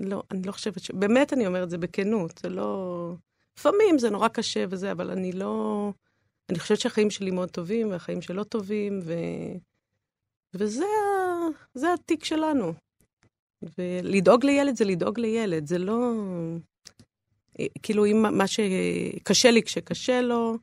לא, 0.00 0.22
אני 0.30 0.42
לא 0.42 0.52
חושבת 0.52 0.80
ש... 0.82 0.90
באמת 0.90 1.32
אני 1.32 1.46
אומרת 1.46 1.70
זה 1.70 1.78
בכנות, 1.78 2.38
זה 2.42 2.48
לא... 2.48 3.14
לפעמים 3.58 3.98
זה 3.98 4.10
נורא 4.10 4.28
קשה 4.28 4.64
וזה, 4.70 4.92
אבל 4.92 5.10
אני 5.10 5.32
לא... 5.32 5.92
אני 6.50 6.58
חושבת 6.58 6.80
שהחיים 6.80 7.10
שלי 7.10 7.30
מאוד 7.30 7.50
טובים, 7.50 7.90
והחיים 7.90 8.22
שלו 8.22 8.44
טובים, 8.44 9.00
ו... 9.02 9.14
וזה 10.54 11.92
התיק 11.94 12.24
שלנו. 12.24 12.72
ולדאוג 13.78 14.44
לילד 14.44 14.76
זה 14.76 14.84
לדאוג 14.84 15.20
לילד, 15.20 15.66
זה 15.66 15.78
לא... 15.78 16.12
כאילו, 17.82 18.06
אם 18.06 18.22
מה 18.38 18.44
שקשה 18.46 19.50
לי 19.50 19.62
כשקשה 19.62 20.20
לו, 20.20 20.56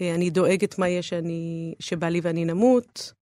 אה, 0.00 0.14
אני 0.14 0.30
דואגת 0.30 0.78
מה 0.78 0.88
יהיה 0.88 1.02
שאני, 1.02 1.74
שבעלי 1.80 2.20
ואני 2.22 2.44
נמות, 2.44 3.12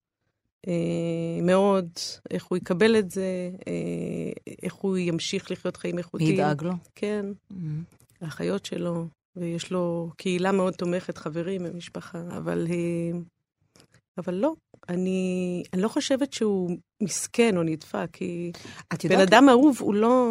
אה, 0.68 1.42
מאוד, 1.42 1.88
איך 2.30 2.44
הוא 2.44 2.58
יקבל 2.58 2.98
את 2.98 3.10
זה, 3.10 3.50
אה, 3.68 4.52
איך 4.62 4.74
הוא 4.74 4.96
ימשיך 4.96 5.50
לחיות 5.50 5.76
חיים 5.76 5.96
מי 5.96 6.02
איכותיים. 6.02 6.34
ידאג 6.34 6.62
לו? 6.62 6.72
כן, 6.94 7.26
האחיות 8.24 8.66
שלו, 8.66 9.08
ויש 9.36 9.72
לו 9.72 10.10
קהילה 10.16 10.52
מאוד 10.52 10.74
תומכת, 10.74 11.18
חברים 11.18 11.62
ומשפחה, 11.64 12.22
אבל, 12.36 12.66
אה, 12.70 13.18
אבל 14.18 14.34
לא, 14.34 14.54
אני, 14.88 15.62
אני 15.72 15.82
לא 15.82 15.88
חושבת 15.88 16.32
שהוא 16.32 16.70
מסכן 17.02 17.56
או 17.56 17.62
נדפק, 17.62 18.08
כי 18.12 18.52
את 18.92 19.04
בן 19.04 19.12
יודעת, 19.12 19.28
אדם 19.28 19.48
אהוב 19.48 19.76
הוא 19.80 19.94
לא, 19.94 20.28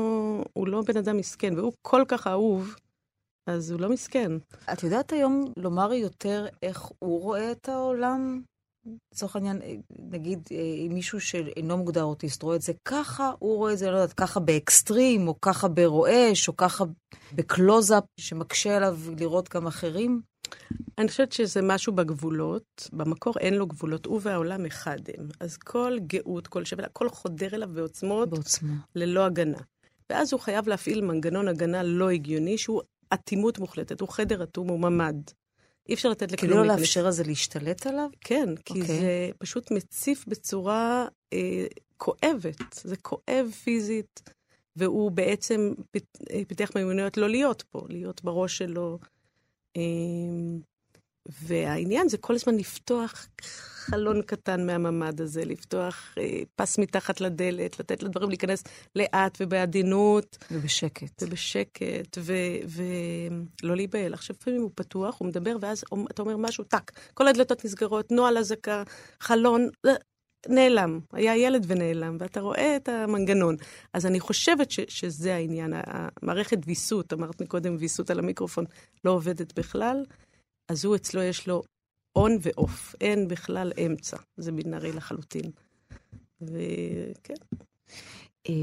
הוא 0.54 0.68
לא 0.68 0.82
בן 0.82 0.98
אדם 0.98 1.18
מסכן, 1.18 1.60
והוא 1.60 1.74
כל 1.82 2.04
כך 2.08 2.28
אהוב, 2.28 2.76
אז 3.50 3.72
הוא 3.72 3.82
לא 3.82 3.90
מסכן. 3.90 4.32
את 4.74 4.84
יודעת 4.84 5.12
היום 5.12 5.54
לומר 5.58 5.94
יותר 5.94 6.46
איך 6.64 6.92
הוא 7.00 7.22
רואה 7.22 7.52
את 7.52 7.70
העולם 7.70 8.42
לצורך 9.12 9.36
העניין, 9.36 9.62
אה, 9.62 9.76
נגיד, 10.12 10.40
אה, 10.52 10.58
אם 10.58 10.92
מישהו 10.94 11.22
שאינו 11.22 11.78
מוגדר 11.78 12.04
אוטיסט 12.04 12.44
רואה 12.44 12.56
את 12.56 12.62
זה 12.62 12.74
ככה, 12.86 13.32
הוא 13.40 13.58
רואה 13.58 13.74
את 13.74 13.78
זה, 13.78 13.92
לא 13.92 13.96
יודעת, 13.96 14.14
ככה 14.14 14.40
באקסטרים, 14.40 15.28
או 15.28 15.42
ככה 15.42 15.68
ברועש, 15.68 16.48
או 16.48 16.58
ככה 16.58 16.84
בקלוזאפ, 17.34 18.04
שמקשה 18.20 18.78
עליו 18.78 18.98
לראות 19.20 19.50
גם 19.50 19.68
אחרים? 19.68 20.22
אני 20.98 21.08
חושבת 21.08 21.32
שזה 21.32 21.62
משהו 21.62 21.94
בגבולות. 21.94 22.90
במקור 22.94 23.34
אין 23.40 23.54
לו 23.54 23.68
גבולות, 23.68 24.06
הוא 24.06 24.20
והעולם 24.24 24.66
אחד 24.66 24.98
הם. 25.18 25.28
אז 25.40 25.58
כל 25.58 25.98
גאות, 26.08 26.48
כל 26.48 26.66
שפל, 26.66 26.84
הכל 26.84 27.10
חודר 27.10 27.56
אליו 27.56 27.70
בעוצמות, 27.74 28.30
בעוצמה. 28.30 28.74
ללא 28.96 29.26
הגנה. 29.26 29.58
ואז 30.10 30.34
הוא 30.34 30.42
חייב 30.42 30.68
להפעיל 30.68 31.02
מנגנון 31.02 31.48
הגנה 31.48 31.84
לא 31.84 32.10
הגיוני, 32.10 32.58
שהוא 32.58 32.82
אטימות 33.14 33.60
מוחלטת, 33.60 34.02
הוא 34.02 34.10
חדר 34.10 34.44
אטום, 34.44 34.68
הוא 34.68 34.80
ממ"ד. 34.80 35.22
אי 35.90 35.94
אפשר 35.94 36.10
לתת 36.10 36.32
לכלום 36.32 36.52
כאילו 36.52 36.64
לא 36.64 36.76
לאפשר 36.76 37.08
לזה 37.08 37.24
להשתלט 37.24 37.88
עליו? 37.88 38.10
כן, 38.22 38.56
כי 38.56 38.74
okay. 38.74 38.82
אוקיי. 38.82 39.00
זה 39.00 39.30
פשוט 39.38 39.72
מציף 39.72 40.26
בצורה 40.28 41.08
אה, 41.34 41.66
כואבת. 41.98 42.74
זה 42.84 42.98
כואב 42.98 43.52
פיזית, 43.64 44.30
והוא 44.76 45.12
בעצם 45.12 45.74
פת, 45.92 46.18
אה, 46.32 46.42
פיתח 46.48 46.72
מיומנויות 46.76 47.18
לא 47.18 47.30
להיות 47.30 47.62
פה, 47.62 47.86
להיות 47.90 48.24
בראש 48.24 48.58
שלו. 48.58 49.00
אה, 49.78 49.82
והעניין 51.26 52.10
זה 52.10 52.18
כל 52.18 52.36
הזמן 52.36 52.56
לפתוח 52.56 53.28
חלון 53.86 54.22
קטן 54.22 54.66
מהממ"ד 54.66 55.22
הזה, 55.22 55.46
לפתוח 55.46 56.16
אה, 56.18 56.42
פס 56.56 56.80
מתחת 56.80 57.22
לדלת, 57.22 57.80
לתת 57.80 58.04
לדברים 58.04 58.30
להיכנס 58.30 58.64
לאט 58.96 59.38
ובעדינות. 59.42 60.38
ובשקט. 60.52 61.24
ובשקט, 61.24 62.18
ולא 63.64 63.76
להיבהל. 63.76 64.14
עכשיו, 64.14 64.36
לפעמים 64.40 64.62
הוא 64.62 64.72
פתוח, 64.76 65.20
הוא 65.20 65.28
מדבר, 65.28 65.56
ואז 65.62 65.84
אתה 66.12 66.22
אומר 66.22 66.38
משהו, 66.38 66.64
טאק, 66.64 66.92
כל 67.14 67.28
הדלתות 67.28 67.66
נסגרות, 67.66 68.12
נוהל 68.12 68.38
אזעקה, 68.38 68.84
חלון, 69.20 69.70
אה, 69.86 69.92
נעלם. 70.50 71.00
היה 71.14 71.38
ילד 71.38 71.66
ונעלם, 71.68 72.18
ואתה 72.20 72.42
רואה 72.42 72.76
את 72.76 72.90
המנגנון. 72.90 73.56
אז 73.94 74.06
אני 74.06 74.20
חושבת 74.20 74.72
ש, 74.72 74.80
שזה 74.88 75.36
העניין. 75.36 75.74
המערכת 75.76 76.58
ויסות, 76.66 77.14
אמרת 77.14 77.42
מקודם 77.42 77.76
ויסות 77.80 78.10
על 78.10 78.20
המיקרופון, 78.20 78.66
לא 79.06 79.12
עובדת 79.12 79.60
בכלל. 79.60 80.04
אז 80.68 80.86
הוא 80.86 80.96
אצלו 80.96 81.22
יש 81.22 81.48
לו 81.48 81.64
און 82.16 82.38
ואוף, 82.42 82.96
אין 83.02 83.28
בכלל 83.28 83.72
אמצע. 83.86 84.18
זה 84.38 84.52
בינארי 84.52 84.92
לחלוטין. 84.92 85.52
וכן. 86.42 87.34
אה, 88.50 88.54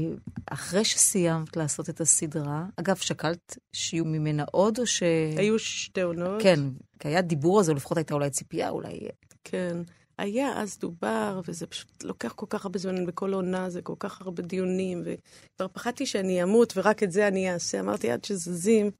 אחרי 0.45 0.85
שסיימת 0.85 1.57
לעשות 1.57 1.89
את 1.89 2.01
הסדרה, 2.01 2.65
אגב, 2.75 2.95
שקלת 2.95 3.57
שיהיו 3.73 4.05
ממנה 4.05 4.43
עוד, 4.51 4.79
או 4.79 4.85
ש... 4.85 5.03
היו 5.37 5.59
שתי 5.59 6.01
עונות. 6.01 6.41
כן, 6.41 6.59
כי 6.99 7.07
היה 7.07 7.21
דיבור 7.21 7.57
על 7.57 7.63
זה, 7.63 7.71
או 7.71 7.77
לפחות 7.77 7.97
הייתה 7.97 8.13
אולי 8.13 8.29
ציפייה, 8.29 8.69
אולי... 8.69 9.07
כן. 9.43 9.77
היה, 10.17 10.61
אז 10.61 10.77
דובר, 10.77 11.41
וזה 11.47 11.67
פשוט 11.67 12.03
לוקח 12.03 12.33
כל 12.33 12.45
כך 12.49 12.65
הרבה 12.65 12.79
זמן, 12.79 13.05
בכל 13.05 13.33
עונה 13.33 13.69
זה 13.69 13.81
כל 13.81 13.95
כך 13.99 14.21
הרבה 14.21 14.43
דיונים, 14.43 15.01
וכבר 15.05 15.67
פחדתי 15.67 16.05
שאני 16.05 16.43
אמות 16.43 16.73
ורק 16.75 17.03
את 17.03 17.11
זה 17.11 17.27
אני 17.27 17.53
אעשה. 17.53 17.79
אמרתי, 17.79 18.11
עד 18.11 18.23
שזזים, 18.23 18.91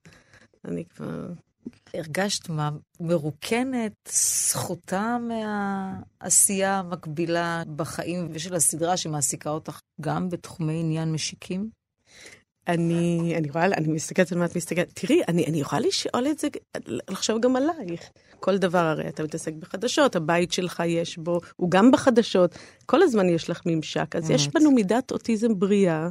אני 0.65 0.85
כבר... 0.85 1.27
הרגשת 1.93 2.49
מה, 2.49 2.69
מרוקנת, 2.99 4.09
זכותה 4.49 5.17
מהעשייה 5.19 6.79
המקבילה 6.79 7.63
בחיים 7.75 8.27
ושל 8.31 8.55
הסדרה 8.55 8.97
שמעסיקה 8.97 9.49
אותך 9.49 9.79
גם 10.01 10.29
בתחומי 10.29 10.79
עניין 10.79 11.11
משיקים? 11.11 11.69
אני, 12.67 13.33
אני 13.37 13.49
רואה, 13.49 13.65
אני 13.65 13.87
מסתכלת 13.87 14.31
על 14.31 14.37
מה 14.37 14.45
את 14.45 14.55
מסתכלת. 14.55 14.91
תראי, 14.93 15.21
אני, 15.27 15.45
אני 15.45 15.61
יכולה 15.61 15.81
לשאול 15.81 16.27
את 16.27 16.39
זה, 16.39 16.47
לחשוב 16.87 17.41
גם 17.41 17.55
עלייך. 17.55 18.01
כל 18.39 18.57
דבר 18.57 18.79
הרי 18.79 19.07
אתה 19.07 19.23
מתעסק 19.23 19.53
בחדשות, 19.53 20.15
הבית 20.15 20.51
שלך 20.51 20.83
יש 20.87 21.17
בו, 21.17 21.39
הוא 21.55 21.71
גם 21.71 21.91
בחדשות, 21.91 22.55
כל 22.85 23.01
הזמן 23.01 23.29
יש 23.29 23.49
לך 23.49 23.61
ממשק. 23.65 24.15
אז 24.15 24.29
יש 24.29 24.47
בנו 24.47 24.71
מידת 24.71 25.11
אוטיזם 25.11 25.59
בריאה. 25.59 26.09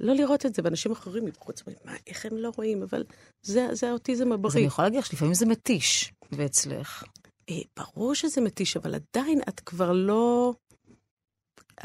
לא 0.00 0.14
לראות 0.14 0.46
את 0.46 0.54
זה, 0.54 0.62
ואנשים 0.64 0.92
אחרים 0.92 1.24
מבחוץ 1.24 1.60
אומרים, 1.60 1.76
מה, 1.84 1.92
איך 2.06 2.26
הם 2.26 2.36
לא 2.36 2.50
רואים? 2.56 2.82
אבל 2.82 3.04
זה, 3.42 3.68
זה 3.72 3.88
האוטיזם 3.88 4.32
הבריא. 4.32 4.52
אז 4.52 4.56
אני 4.56 4.66
יכולה 4.66 4.88
להגיד 4.88 5.00
לך 5.00 5.06
שלפעמים 5.06 5.34
זה 5.34 5.46
מתיש, 5.46 6.12
ואצלך. 6.32 7.04
אה, 7.50 7.54
ברור 7.76 8.14
שזה 8.14 8.40
מתיש, 8.40 8.76
אבל 8.76 8.94
עדיין 8.94 9.40
את 9.48 9.60
כבר 9.60 9.92
לא... 9.92 10.54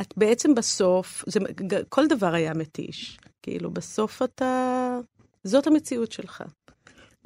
את 0.02 0.14
בעצם 0.18 0.56
בסוף, 0.56 1.24
זה, 1.28 1.40
כל 1.90 2.08
דבר 2.08 2.34
היה 2.34 2.54
מתיש. 2.54 3.20
כאילו, 3.42 3.72
בסוף 3.72 4.22
אתה... 4.22 5.00
זאת 5.44 5.68
המציאות 5.68 6.12
שלך. 6.12 6.44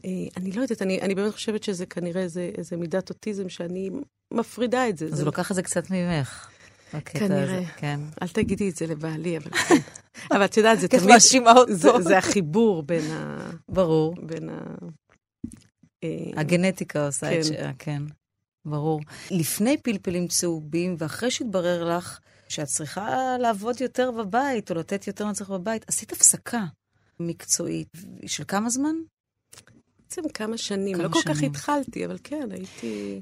אה, 0.06 0.10
אני 0.38 0.52
לא 0.52 0.62
יודעת, 0.62 0.82
אני, 0.82 1.02
אני 1.02 1.16
באמת 1.16 1.34
חושבת 1.34 1.64
שזה 1.64 1.86
כנראה 1.86 2.22
איזה, 2.22 2.52
איזה 2.58 2.78
מידת 2.78 3.10
אוטיזם 3.10 3.50
שאני 3.50 3.90
מפרידה 4.34 4.90
את 4.90 4.98
זה. 4.98 5.06
אז 5.06 5.20
הוא 5.20 5.26
לוקח 5.26 5.52
את 5.52 5.56
זה 5.56 5.64
קצת 5.64 5.92
ממך. 5.92 6.50
כנראה. 7.06 7.44
הזה, 7.44 7.64
כן. 7.78 8.00
אל 8.22 8.28
תגידי 8.28 8.70
את 8.70 8.76
זה 8.76 8.88
לבעלי, 8.88 9.38
אבל 9.38 9.52
כן. 9.52 9.76
אבל 10.32 10.46
את 10.46 10.58
יודעת, 10.58 10.80
זה 10.80 10.88
תמיד... 10.88 11.04
מאשימה 11.06 11.52
אותו. 11.52 11.74
זה, 11.74 11.90
זה 12.00 12.18
החיבור 12.18 12.84
בין 12.84 13.12
ה... 13.12 13.50
ברור. 13.70 14.16
בין 14.22 14.50
ה... 14.50 14.76
אה, 16.04 16.32
הגנטיקה 16.36 17.06
עושה 17.06 17.30
כן. 17.30 17.40
את 17.40 17.46
ש... 17.46 17.52
כן, 17.80 18.04
ברור. 18.66 19.02
לפני 19.32 19.78
פלפלים 19.78 20.28
צהובים, 20.28 20.96
ואחרי 20.98 21.32
שהתברר 21.32 21.98
לך 21.98 22.20
שאת 22.50 22.68
צריכה 22.68 23.38
לעבוד 23.40 23.82
יותר 23.82 24.12
בבית, 24.12 24.72
או 24.72 24.76
לתת 24.76 25.08
יותר 25.08 25.26
מצליח 25.28 25.52
בבית, 25.52 25.86
עשית 25.88 26.12
הפסקה 26.12 26.66
מקצועית. 27.20 27.88
של 28.26 28.44
כמה 28.48 28.70
זמן? 28.70 28.96
בעצם 30.00 30.30
כמה 30.30 30.58
שנים. 30.58 30.96
כמה 30.96 31.04
לא 31.04 31.10
כל 31.10 31.20
שנים. 31.22 31.36
כך 31.36 31.44
התחלתי, 31.44 32.06
אבל 32.06 32.18
כן, 32.24 32.50
הייתי... 32.52 33.22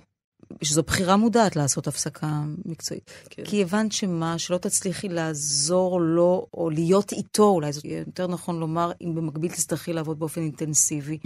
שזו 0.62 0.84
בחירה 0.84 1.18
מודעת 1.18 1.56
לעשות 1.56 1.88
הפסקה 1.88 2.42
מקצועית. 2.66 3.12
כן. 3.30 3.44
כי 3.46 3.62
הבנת 3.62 3.92
שמה, 3.92 4.38
שלא 4.40 4.58
תצליחי 4.58 5.10
לעזור 5.10 6.02
לו, 6.02 6.48
או 6.54 6.70
להיות 6.70 7.12
איתו, 7.12 7.50
אולי 7.50 7.74
זאת 7.74 7.86
יהיה 7.86 8.00
יותר 8.00 8.28
נכון 8.28 8.60
לומר, 8.60 8.92
אם 9.02 9.16
במקביל 9.16 9.52
תצטרכי 9.52 9.94
לעבוד 9.94 10.20
באופן 10.20 10.42
אינטנסיבי 10.42 11.18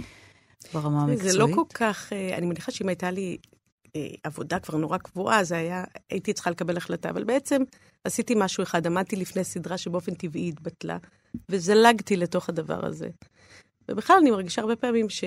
ברמה 0.74 1.02
המקצועית. 1.02 1.32
זה 1.32 1.38
לא 1.38 1.46
כל 1.54 1.64
כך, 1.74 2.12
אה, 2.12 2.36
אני 2.36 2.46
מניחה 2.46 2.72
שאם 2.72 2.88
הייתה 2.88 3.10
לי 3.10 3.38
אה, 3.96 4.08
עבודה 4.24 4.58
כבר 4.58 4.78
נורא 4.78 4.98
קבועה, 4.98 5.44
זה 5.44 5.56
היה, 5.56 5.84
הייתי 6.10 6.32
צריכה 6.32 6.50
לקבל 6.50 6.76
החלטה, 6.76 7.10
אבל 7.10 7.24
בעצם 7.24 7.62
עשיתי 8.04 8.34
משהו 8.36 8.62
אחד, 8.62 8.86
עמדתי 8.86 9.16
לפני 9.16 9.44
סדרה 9.44 9.78
שבאופן 9.78 10.14
טבעי 10.14 10.48
התבטלה, 10.48 10.96
וזלגתי 11.48 12.16
לתוך 12.16 12.48
הדבר 12.48 12.86
הזה. 12.86 13.08
ובכלל, 13.88 14.16
אני 14.20 14.30
מרגישה 14.30 14.60
הרבה 14.62 14.76
פעמים 14.76 15.10
ש... 15.10 15.24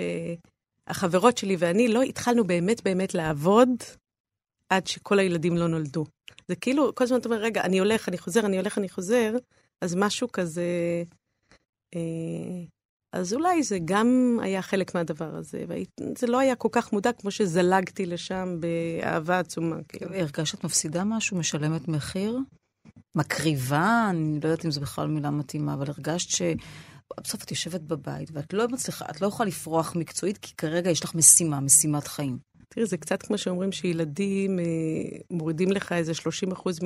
החברות 0.88 1.38
שלי 1.38 1.56
ואני 1.60 1.88
לא 1.88 2.02
התחלנו 2.02 2.44
באמת 2.44 2.84
באמת 2.84 3.13
לעבוד 3.13 3.70
עד 4.70 4.88
שכל 4.88 5.20
הילדים 5.20 5.58
לא 5.58 5.67
נולדו. 5.67 6.06
זה 6.48 6.56
כאילו, 6.56 6.96
כל 6.96 7.04
הזמן 7.04 7.20
אתה 7.20 7.30
אומר, 7.30 7.41
רגע, 7.41 7.62
אני 7.62 7.80
הולך, 7.80 8.10
אני 8.10 8.17
חוזר, 8.17 8.46
אני 8.46 8.58
הולך, 8.58 8.78
אני 8.78 8.89
חוזר, 8.89 9.34
אז 9.82 9.96
משהו 9.96 10.32
כזה... 10.32 10.63
אה, 11.96 12.00
אז 13.13 13.34
אולי 13.34 13.63
זה 13.63 13.78
גם 13.86 14.39
היה 14.41 14.62
חלק 14.62 14.96
מהדבר 14.96 15.36
הזה, 15.36 15.65
וזה 15.67 16.28
לא 16.28 16.39
היה 16.39 16.56
כל 16.56 16.67
כך 16.72 16.94
מודע 16.94 17.12
כמו 17.12 17.32
שזלגתי 17.32 18.06
לשם 18.06 18.58
באהבה 18.60 19.39
עצומה. 19.39 19.76
כאילו. 19.88 20.15
הרגשת 20.15 20.63
מפסידה 20.63 21.04
משהו, 21.04 21.38
משלמת 21.38 21.88
מחיר? 21.88 22.38
מקריבה? 23.15 24.08
אני 24.10 24.39
לא 24.44 24.50
יודעת 24.50 24.65
אם 24.65 24.72
זו 24.72 24.82
בכלל 24.82 25.08
מילה 25.08 25.30
מתאימה, 25.30 25.74
אבל 25.74 25.86
הרגשת 25.88 26.30
ש... 26.30 26.41
בסוף 27.19 27.43
את 27.43 27.52
יושבת 27.52 27.82
בבית, 27.82 28.30
ואת 28.34 28.54
לא 28.54 28.67
מצליחה, 28.67 29.06
את 29.10 29.21
לא 29.21 29.28
יכולה 29.28 29.50
לפרוח 29.50 29.95
מקצועית, 29.95 30.38
כי 30.38 30.56
כרגע 30.56 30.89
יש 30.89 31.04
לך 31.04 31.15
משימה, 31.15 31.60
משימת 31.60 32.08
חיים. 32.08 32.38
תראי, 32.69 32.86
זה 32.86 32.97
קצת 32.97 33.21
כמו 33.21 33.38
שאומרים 33.38 33.71
שילדים 33.71 34.60
אה, 34.60 34.65
מורידים 35.32 35.71
לך 35.71 35.91
איזה 35.91 36.13
30 36.13 36.52
אחוז 36.52 36.80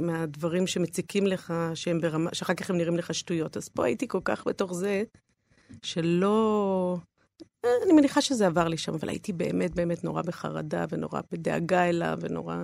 מהדברים 0.00 0.66
שמציקים 0.66 1.26
לך, 1.26 1.54
שהם 1.74 2.00
ברמה, 2.00 2.30
שאחר 2.34 2.54
כך 2.54 2.70
הם 2.70 2.76
נראים 2.76 2.96
לך 2.96 3.14
שטויות. 3.14 3.56
אז 3.56 3.68
פה 3.68 3.84
הייתי 3.84 4.08
כל 4.08 4.20
כך 4.24 4.46
בתוך 4.46 4.72
זה, 4.74 5.02
שלא... 5.82 6.96
אה, 7.64 7.70
אני 7.84 7.92
מניחה 7.92 8.20
שזה 8.20 8.46
עבר 8.46 8.68
לי 8.68 8.76
שם, 8.76 8.94
אבל 8.94 9.08
הייתי 9.08 9.32
באמת 9.32 9.74
באמת 9.74 10.04
נורא 10.04 10.22
בחרדה 10.22 10.84
ונורא 10.88 11.20
בדאגה 11.32 11.88
אליו 11.88 12.18
ונורא... 12.20 12.56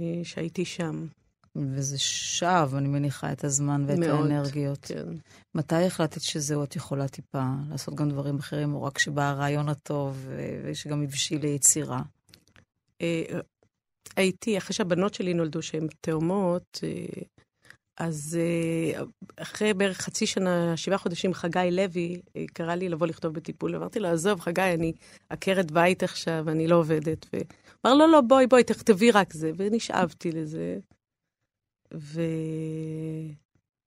אה, 0.00 0.20
שהייתי 0.24 0.64
שם. 0.64 1.06
וזה 1.56 1.98
שב, 1.98 2.70
אני 2.76 2.88
מניחה, 2.88 3.32
את 3.32 3.44
הזמן 3.44 3.84
ואת 3.86 3.98
מאוד, 3.98 4.30
האנרגיות. 4.30 4.84
כן. 4.84 5.06
מתי 5.54 5.84
החלטת 5.86 6.20
שזהו, 6.20 6.64
את 6.64 6.76
יכולה 6.76 7.08
טיפה 7.08 7.44
לעשות 7.70 7.94
גם 7.94 8.08
דברים 8.08 8.38
אחרים, 8.38 8.74
או 8.74 8.82
רק 8.82 8.98
שבא 8.98 9.22
הרעיון 9.22 9.68
הטוב, 9.68 10.28
ושגם 10.64 11.02
הבשיל 11.02 11.42
ליצירה? 11.42 12.02
אה, 13.02 13.40
הייתי, 14.16 14.58
אחרי 14.58 14.74
שהבנות 14.74 15.14
שלי 15.14 15.34
נולדו, 15.34 15.62
שהן 15.62 15.86
תאומות, 16.00 16.80
אה, 16.82 17.22
אז 17.98 18.38
אה, 18.40 19.02
אחרי 19.36 19.74
בערך 19.74 19.98
חצי 19.98 20.26
שנה, 20.26 20.76
שבעה 20.76 20.98
חודשים, 20.98 21.34
חגי 21.34 21.68
לוי 21.70 22.20
קרא 22.52 22.74
לי 22.74 22.88
לבוא 22.88 23.06
לכתוב 23.06 23.34
בטיפול. 23.34 23.76
אמרתי 23.76 24.00
לו, 24.00 24.08
עזוב, 24.08 24.40
חגי, 24.40 24.62
אני 24.74 24.92
עקרת 25.30 25.70
בית 25.70 26.02
עכשיו, 26.02 26.44
אני 26.48 26.68
לא 26.68 26.76
עובדת. 26.76 27.26
ואמר, 27.32 27.94
לא, 27.94 28.08
לא, 28.08 28.20
בואי, 28.20 28.46
בואי, 28.46 28.64
תכתבי 28.64 29.10
רק 29.10 29.32
זה. 29.32 29.50
ונשאבתי 29.56 30.32
לזה. 30.32 30.78
ו... 31.94 32.22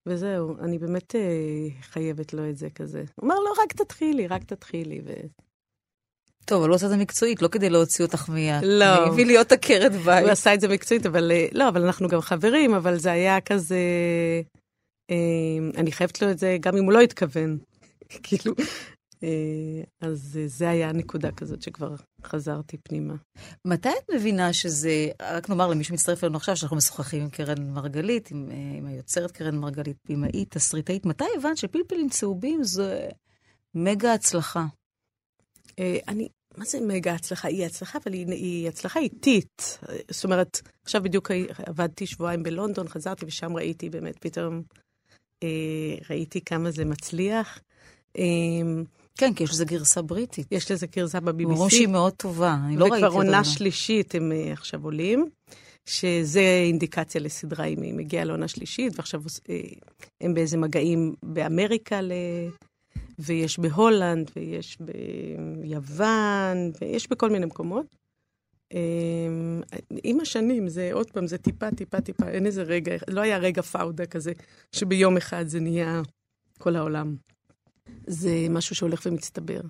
וזהו, 0.06 0.56
אני 0.60 0.78
באמת 0.78 1.16
אה, 1.16 1.68
חייבת 1.82 2.34
לו 2.34 2.50
את 2.50 2.58
זה 2.58 2.70
כזה. 2.76 3.04
הוא 3.16 3.26
אמר 3.26 3.36
לו, 3.36 3.52
רק 3.64 3.74
תתחילי, 3.74 4.28
רק 4.28 4.44
תתחילי. 4.44 5.02
ו... 5.06 5.14
טוב, 6.46 6.62
אבל 6.62 6.70
לא 6.70 6.76
עושה 6.76 6.86
את 6.86 6.92
זה 6.92 6.98
מקצועית, 6.98 7.42
לא 7.42 7.48
כדי 7.48 7.70
להוציא 7.70 8.06
אותך 8.06 8.30
מיד. 8.30 8.64
לא. 8.64 8.86
הביא 8.86 9.26
להיות 9.26 9.52
עקרת 9.52 9.92
בית. 9.92 10.24
הוא 10.24 10.32
עשה 10.32 10.54
את 10.54 10.62
זה 10.62 10.68
מקצועית, 10.68 11.06
אבל 11.06 11.32
אה, 11.32 11.48
לא, 11.52 11.70
אבל 11.70 11.86
אנחנו 11.86 12.08
גם 12.08 12.22
חברים, 12.22 12.74
אבל 12.74 12.98
זה 12.98 13.12
היה 13.12 13.42
כזה... 13.42 13.80
אה, 15.12 15.58
אני 15.78 15.92
חייבת 15.92 16.22
לו 16.22 16.32
את 16.32 16.40
זה 16.40 16.58
גם 16.60 16.78
אם 16.78 16.84
הוא 16.84 16.94
לא 16.94 17.02
התכוון. 17.02 17.58
כאילו, 18.24 18.54
אז 20.02 20.40
אה, 20.42 20.48
זה 20.48 20.70
היה 20.70 20.92
נקודה 20.92 21.32
כזאת 21.32 21.62
שכבר 21.62 21.96
חזרתי 22.24 22.78
פנימה. 22.78 23.14
מתי 23.66 23.90
את 23.90 24.10
מבינה 24.16 24.54
שזה, 24.54 25.10
רק 25.22 25.50
נאמר 25.50 25.68
למי 25.68 25.84
שמצטרף 25.84 26.24
אלינו 26.24 26.38
עכשיו, 26.38 26.56
שאנחנו 26.56 26.78
משוחחים 26.78 27.22
עם 27.22 27.30
קרן 27.30 27.74
מרגלית, 27.74 28.32
עם, 28.32 28.50
אה, 28.52 28.78
עם 28.78 28.86
היוצרת 28.86 29.32
קרן 29.32 29.58
מרגלית, 29.58 29.98
במאית, 30.10 30.52
תסריטאית, 30.52 31.06
מתי 31.06 31.26
הבנת 31.38 31.58
שפלפלים 31.58 32.10
צהובים 32.10 32.64
זה 32.64 33.10
מגה 33.76 34.14
הצלחה? 34.14 34.66
אה, 35.80 35.98
אני, 36.08 36.30
מה 36.58 36.66
זה 36.66 36.80
מגה 36.82 37.14
הצלחה? 37.14 37.48
היא 37.48 37.66
הצלחה, 37.66 38.00
אבל 38.04 38.14
היא, 38.14 38.28
היא 38.28 38.68
הצלחה 38.68 39.00
איטית. 39.00 39.80
אה, 39.90 39.98
זאת 40.12 40.24
אומרת, 40.24 40.62
עכשיו 40.84 41.04
בדיוק 41.04 41.32
עבדתי 41.58 42.08
שבועיים 42.08 42.44
בלונדון, 42.44 42.88
חזרתי 42.88 43.26
ושם 43.26 43.56
ראיתי 43.56 43.90
באמת, 43.90 44.16
פתאום 44.20 44.62
אה, 45.44 45.96
ראיתי 46.10 46.42
כמה 46.42 46.72
זה 46.72 46.86
מצליח. 46.86 47.60
אה, 48.18 48.24
כן, 49.18 49.34
כי 49.34 49.44
יש 49.44 49.52
לזה 49.52 49.66
גרסה 49.66 50.02
בריטית. 50.02 50.48
יש 50.52 50.72
לזה 50.72 50.88
גרסה 50.88 51.18
אומרים 51.18 51.50
ב-BBC. 51.50 51.70
שהיא 51.70 51.88
מאוד 51.88 52.14
טובה, 52.14 52.58
אני 52.66 52.78
לא 52.78 52.86
ראיתי 52.86 52.98
וכבר 52.98 53.08
את 53.08 53.14
עונה 53.14 53.44
זה. 53.44 53.50
שלישית 53.50 54.16
הם 54.16 54.32
אה, 54.32 54.54
עכשיו 54.54 54.84
עולים, 54.84 55.26
שזה 55.86 56.62
אינדיקציה 56.66 57.22
לסדרה 57.22 57.66
אם 57.66 57.82
היא 57.82 57.94
מגיעה 57.94 58.24
לעונה 58.24 58.48
שלישית, 58.48 58.94
ועכשיו 58.96 59.22
אה, 59.50 59.60
הם 60.22 60.34
באיזה 60.34 60.58
מגעים 60.58 61.16
באמריקה, 61.24 62.02
ל... 62.02 62.12
ויש 63.20 63.60
בהולנד, 63.60 64.32
ויש 64.36 64.78
ביוון, 64.80 66.72
ויש 66.82 67.10
בכל 67.10 67.30
מיני 67.30 67.46
מקומות. 67.46 67.86
אה, 68.74 68.80
עם 70.04 70.20
השנים, 70.20 70.70
זה 70.70 70.90
עוד 70.94 71.12
פעם, 71.12 71.28
זה 71.28 71.38
טיפה, 71.38 71.72
טיפה, 71.72 72.02
טיפה, 72.02 72.28
אין 72.28 72.46
איזה 72.46 72.64
רגע, 72.64 72.96
לא 73.08 73.22
היה 73.22 73.38
רגע 73.38 73.62
פאודה 73.62 74.06
כזה, 74.06 74.32
שביום 74.72 75.18
אחד 75.18 75.48
זה 75.48 75.60
נהיה 75.60 76.02
כל 76.60 76.76
העולם. 76.76 77.16
זה 78.08 78.48
משהו 78.50 78.76
שהולך 78.76 79.02
ומצטבר. 79.06 79.62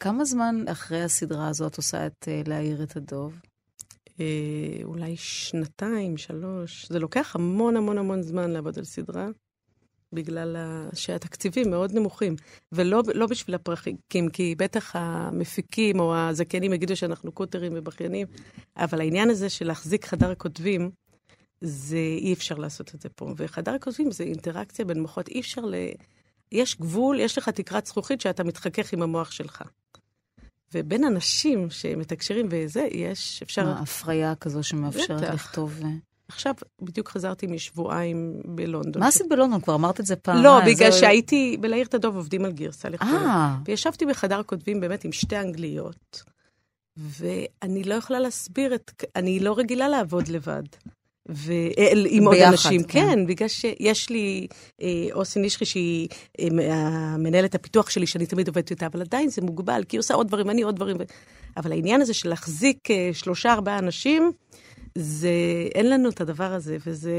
כמה 0.00 0.24
זמן 0.24 0.64
אחרי 0.68 1.02
הסדרה 1.02 1.48
הזאת 1.48 1.76
עושה 1.76 2.06
את 2.06 2.28
אה, 2.28 2.42
להעיר 2.46 2.82
את 2.82 2.96
הדוב? 2.96 3.40
אה, 4.20 4.84
אולי 4.84 5.16
שנתיים, 5.16 6.16
שלוש. 6.16 6.86
זה 6.88 6.98
לוקח 6.98 7.36
המון 7.36 7.76
המון 7.76 7.98
המון 7.98 8.22
זמן 8.22 8.50
לעבוד 8.50 8.78
על 8.78 8.84
סדרה, 8.84 9.28
בגלל. 10.12 10.56
שהתקציבים 10.94 11.70
מאוד 11.70 11.92
נמוכים. 11.92 12.36
ולא 12.72 13.02
לא 13.14 13.26
בשביל 13.26 13.54
הפרקים, 13.54 13.96
כי 14.32 14.54
בטח 14.58 14.96
המפיקים 14.96 16.00
או 16.00 16.16
הזכיינים 16.16 16.72
יגידו 16.72 16.96
שאנחנו 16.96 17.32
קוטרים 17.32 17.72
ובכיינים, 17.76 18.26
אבל 18.76 19.00
העניין 19.00 19.30
הזה 19.30 19.50
של 19.50 19.66
להחזיק 19.66 20.04
חדר 20.04 20.34
כותבים, 20.34 20.90
זה 21.60 21.96
אי 21.96 22.32
אפשר 22.32 22.54
לעשות 22.54 22.94
את 22.94 23.00
זה 23.00 23.08
פה. 23.08 23.34
וחדר 23.36 23.76
כותבים 23.80 24.10
זה 24.10 24.24
אינטראקציה 24.24 24.84
בין 24.84 25.00
מוחות, 25.00 25.28
אי 25.28 25.40
אפשר 25.40 25.60
ל... 25.60 25.74
יש 26.52 26.80
גבול, 26.80 27.20
יש 27.20 27.38
לך 27.38 27.48
תקרת 27.48 27.86
זכוכית 27.86 28.20
שאתה 28.20 28.44
מתחכך 28.44 28.92
עם 28.92 29.02
המוח 29.02 29.30
שלך. 29.30 29.62
ובין 30.74 31.04
אנשים 31.04 31.70
שמתקשרים 31.70 32.48
וזה, 32.50 32.88
יש, 32.90 33.42
אפשר... 33.42 33.64
מה, 33.64 33.80
הפריה 33.80 34.34
כזו 34.34 34.62
שמאפשרת 34.62 35.20
בטח. 35.20 35.34
לכתוב... 35.34 35.80
אה, 35.84 35.88
עכשיו, 36.28 36.54
בדיוק 36.82 37.08
חזרתי 37.08 37.46
משבועיים 37.46 38.42
בלונדון. 38.44 39.02
מה 39.02 39.08
עשית 39.08 39.26
בלונדון? 39.30 39.60
כבר 39.60 39.74
אמרת 39.74 40.00
את 40.00 40.06
זה 40.06 40.16
פעם. 40.16 40.42
לא, 40.42 40.60
בגלל 40.66 40.92
שהייתי, 40.92 41.56
בלהעיר 41.60 41.86
את 41.86 41.94
הדוב 41.94 42.16
עובדים 42.16 42.44
על 42.44 42.52
גרסה 42.52 42.88
לכתוב. 42.88 43.14
אה, 43.14 43.56
וישבתי 43.64 44.06
בחדר 44.06 44.42
כותבים 44.42 44.80
באמת 44.80 45.04
עם 45.04 45.12
שתי 45.12 45.38
אנגליות, 45.38 46.22
ואני 46.96 47.84
לא 47.84 47.94
יכולה 47.94 48.20
להסביר 48.20 48.74
את... 48.74 49.04
אני 49.16 49.40
לא 49.40 49.58
רגילה 49.58 49.88
לעבוד 49.88 50.28
לבד. 50.28 50.62
ו... 51.28 51.52
אה, 51.78 51.92
עם 52.08 52.24
עוד 52.26 52.36
אנשים, 52.36 52.82
כן. 52.82 53.06
כן, 53.08 53.26
בגלל 53.26 53.48
שיש 53.48 54.10
לי 54.10 54.46
אה, 54.82 54.88
אוסי 55.12 55.40
נשרי, 55.40 55.66
שהיא 55.66 56.08
אה, 56.40 57.16
מנהלת 57.18 57.54
הפיתוח 57.54 57.90
שלי, 57.90 58.06
שאני 58.06 58.26
תמיד 58.26 58.48
עובדת 58.48 58.70
איתה, 58.70 58.86
אבל 58.86 59.00
עדיין 59.00 59.28
זה 59.28 59.42
מוגבל, 59.42 59.84
כי 59.88 59.96
היא 59.96 59.98
עושה 59.98 60.14
עוד 60.14 60.28
דברים, 60.28 60.50
אני 60.50 60.62
עוד 60.62 60.76
דברים. 60.76 60.96
אבל 61.56 61.72
העניין 61.72 62.00
הזה 62.00 62.14
של 62.14 62.28
להחזיק 62.28 62.90
אה, 62.90 63.10
שלושה, 63.12 63.52
ארבעה 63.52 63.78
אנשים, 63.78 64.32
זה... 64.98 65.30
אין 65.74 65.90
לנו 65.90 66.08
את 66.08 66.20
הדבר 66.20 66.52
הזה, 66.52 66.76
וזה... 66.86 67.12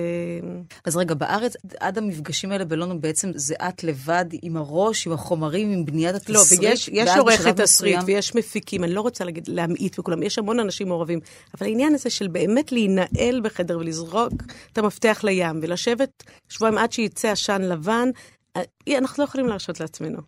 אז 0.86 0.98
רגע, 0.98 1.14
בארץ, 1.14 1.54
עד 1.80 1.98
המפגשים 1.98 2.52
האלה 2.52 2.66
בלונדון 2.66 3.02
בעצם 3.02 3.32
זה 3.36 3.56
את 3.56 3.84
לבד 3.84 4.26
עם 4.42 4.58
הראש, 4.58 5.08
עם 5.08 5.14
החומרים, 5.14 5.72
עם 5.72 5.86
בניית 5.86 6.16
התסריט. 6.16 6.62
לא, 6.62 6.70
ויש 6.70 6.90
יש 6.94 7.10
עורכת 7.18 7.62
תסריט, 7.62 8.00
ויש 8.06 8.36
מפיקים, 8.36 8.84
אני 8.84 8.94
לא 8.94 9.02
רוצה 9.02 9.24
להגיד, 9.24 9.48
להמעיט 9.48 10.00
וכולם, 10.00 10.24
יש 10.24 10.40
המון 10.40 10.60
אנשים 10.60 10.88
מעורבים, 10.88 11.20
אבל 11.58 11.68
העניין 11.68 11.96
הזה 11.96 12.10
של 12.10 12.28
באמת 12.28 12.72
להינעל 12.72 13.42
בחדר 13.44 13.78
ולזרוק 13.78 14.34
את 14.74 14.78
המפתח 14.78 15.22
לים, 15.24 15.60
ולשבת 15.62 16.24
שבועיים 16.50 16.78
עד 16.78 16.92
שיצא 16.92 17.28
עשן 17.28 17.62
לבן, 17.62 18.10
אה, 18.58 18.98
אנחנו 18.98 19.24
לא 19.24 19.28
יכולים 19.28 19.48
להרשות 19.48 19.80
לעצמנו. 19.80 20.20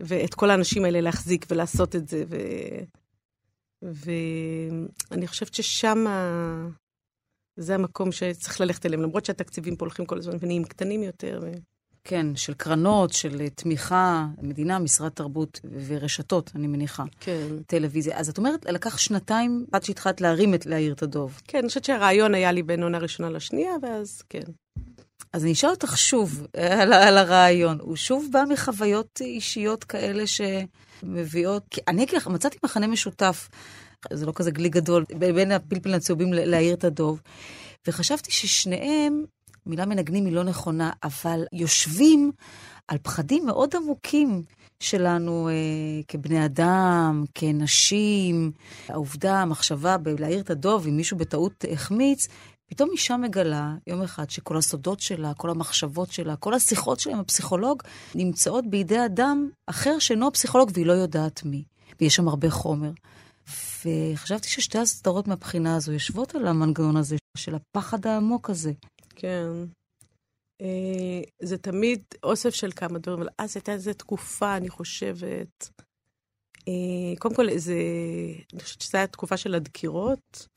ואת 0.00 0.34
כל 0.34 0.50
האנשים 0.50 0.84
האלה 0.84 1.00
להחזיק 1.00 1.46
ולעשות 1.50 1.96
את 1.96 2.08
זה, 2.08 2.24
ו... 2.28 2.36
ואני 3.82 5.26
חושבת 5.26 5.54
ששם 5.54 6.04
זה 7.56 7.74
המקום 7.74 8.12
שצריך 8.12 8.60
ללכת 8.60 8.86
אליהם, 8.86 9.02
למרות 9.02 9.24
שהתקציבים 9.24 9.76
פה 9.76 9.84
הולכים 9.84 10.06
כל 10.06 10.18
הזמן 10.18 10.36
ונהיים 10.40 10.64
קטנים 10.64 11.02
יותר. 11.02 11.40
ו... 11.42 11.52
כן, 12.04 12.36
של 12.36 12.54
קרנות, 12.54 13.12
של 13.12 13.40
אה, 13.40 13.50
תמיכה, 13.50 14.26
מדינה, 14.42 14.78
משרד 14.78 15.08
תרבות 15.08 15.60
ורשתות, 15.86 16.50
אני 16.54 16.66
מניחה. 16.66 17.04
כן. 17.20 17.46
טלוויזיה. 17.66 18.18
אז 18.18 18.28
את 18.28 18.38
אומרת, 18.38 18.64
לקח 18.64 18.98
שנתיים 18.98 19.66
עד 19.72 19.82
שהתחלת 19.82 20.20
להרים 20.20 20.54
את 20.54 20.66
להעיר 20.66 20.92
את 20.92 21.02
הדוב. 21.02 21.40
כן, 21.48 21.58
אני 21.58 21.68
חושבת 21.68 21.84
שהרעיון 21.84 22.34
היה 22.34 22.52
לי 22.52 22.62
בין 22.62 22.82
עונה 22.82 22.98
ראשונה 22.98 23.30
לשנייה, 23.30 23.72
ואז 23.82 24.22
כן. 24.28 24.42
אז 25.32 25.44
אני 25.44 25.52
אשאל 25.52 25.70
אותך 25.70 25.98
שוב 25.98 26.46
אה, 26.56 26.82
על, 26.82 26.92
על 26.92 27.18
הרעיון. 27.18 27.78
הוא 27.80 27.96
שוב 27.96 28.28
בא 28.32 28.44
מחוויות 28.48 29.20
אישיות 29.20 29.84
כאלה 29.84 30.26
שמביאות... 30.26 30.87
כי 31.70 31.80
אני 31.88 32.02
אגיד 32.02 32.16
לך, 32.16 32.26
מצאתי 32.26 32.58
מחנה 32.64 32.86
משותף, 32.86 33.48
זה 34.12 34.26
לא 34.26 34.32
כזה 34.34 34.50
גלי 34.50 34.68
גדול, 34.68 35.04
בין 35.18 35.52
הפלפלים 35.52 35.94
הצהובים 35.94 36.32
להעיר 36.32 36.74
את 36.74 36.84
הדוב, 36.84 37.20
וחשבתי 37.86 38.32
ששניהם, 38.32 39.24
מילה 39.66 39.86
מנגנים 39.86 40.24
היא 40.26 40.34
לא 40.34 40.44
נכונה, 40.44 40.90
אבל 41.02 41.44
יושבים 41.52 42.32
על 42.88 42.98
פחדים 43.02 43.46
מאוד 43.46 43.76
עמוקים 43.76 44.42
שלנו 44.80 45.48
אה, 45.48 45.54
כבני 46.08 46.44
אדם, 46.44 47.24
כנשים. 47.34 48.52
העובדה, 48.88 49.42
המחשבה 49.42 49.96
בלהעיר 49.96 50.40
את 50.40 50.50
הדוב, 50.50 50.86
אם 50.86 50.96
מישהו 50.96 51.16
בטעות 51.16 51.64
החמיץ, 51.72 52.28
פתאום 52.66 52.90
אישה 52.90 53.16
מגלה 53.16 53.74
יום 53.86 54.02
אחד 54.02 54.30
שכל 54.30 54.56
הסודות 54.56 55.00
שלה, 55.00 55.34
כל 55.34 55.50
המחשבות 55.50 56.12
שלה, 56.12 56.36
כל 56.36 56.54
השיחות 56.54 57.00
שלה 57.00 57.12
עם 57.12 57.20
הפסיכולוג, 57.20 57.82
נמצאות 58.14 58.70
בידי 58.70 59.04
אדם 59.04 59.48
אחר 59.66 59.98
שאינו 59.98 60.28
הפסיכולוג 60.28 60.70
והיא 60.74 60.86
לא 60.86 60.92
יודעת 60.92 61.44
מי. 61.44 61.64
ויש 62.00 62.14
שם 62.14 62.28
הרבה 62.28 62.50
חומר. 62.50 62.90
וחשבתי 63.84 64.48
ששתי 64.48 64.78
הסדרות 64.78 65.28
מהבחינה 65.28 65.76
הזו 65.76 65.92
יושבות 65.92 66.34
על 66.34 66.46
המנגנון 66.46 66.96
הזה 66.96 67.16
של 67.36 67.54
הפחד 67.54 68.06
העמוק 68.06 68.50
הזה. 68.50 68.72
כן. 69.16 69.46
אה, 70.60 71.20
זה 71.42 71.58
תמיד 71.58 72.02
אוסף 72.22 72.54
של 72.54 72.70
כמה 72.76 72.98
דברים, 72.98 73.20
אבל 73.20 73.28
אז 73.38 73.56
הייתה 73.56 73.72
איזו 73.72 73.92
תקופה, 73.92 74.56
אני 74.56 74.68
חושבת. 74.68 75.70
אה, 76.68 77.16
קודם 77.18 77.34
כל, 77.34 77.58
זה, 77.58 77.76
אני 78.52 78.60
חושבת 78.60 78.80
שזו 78.80 78.98
הייתה 78.98 79.12
תקופה 79.12 79.36
של 79.36 79.54
הדקירות, 79.54 80.48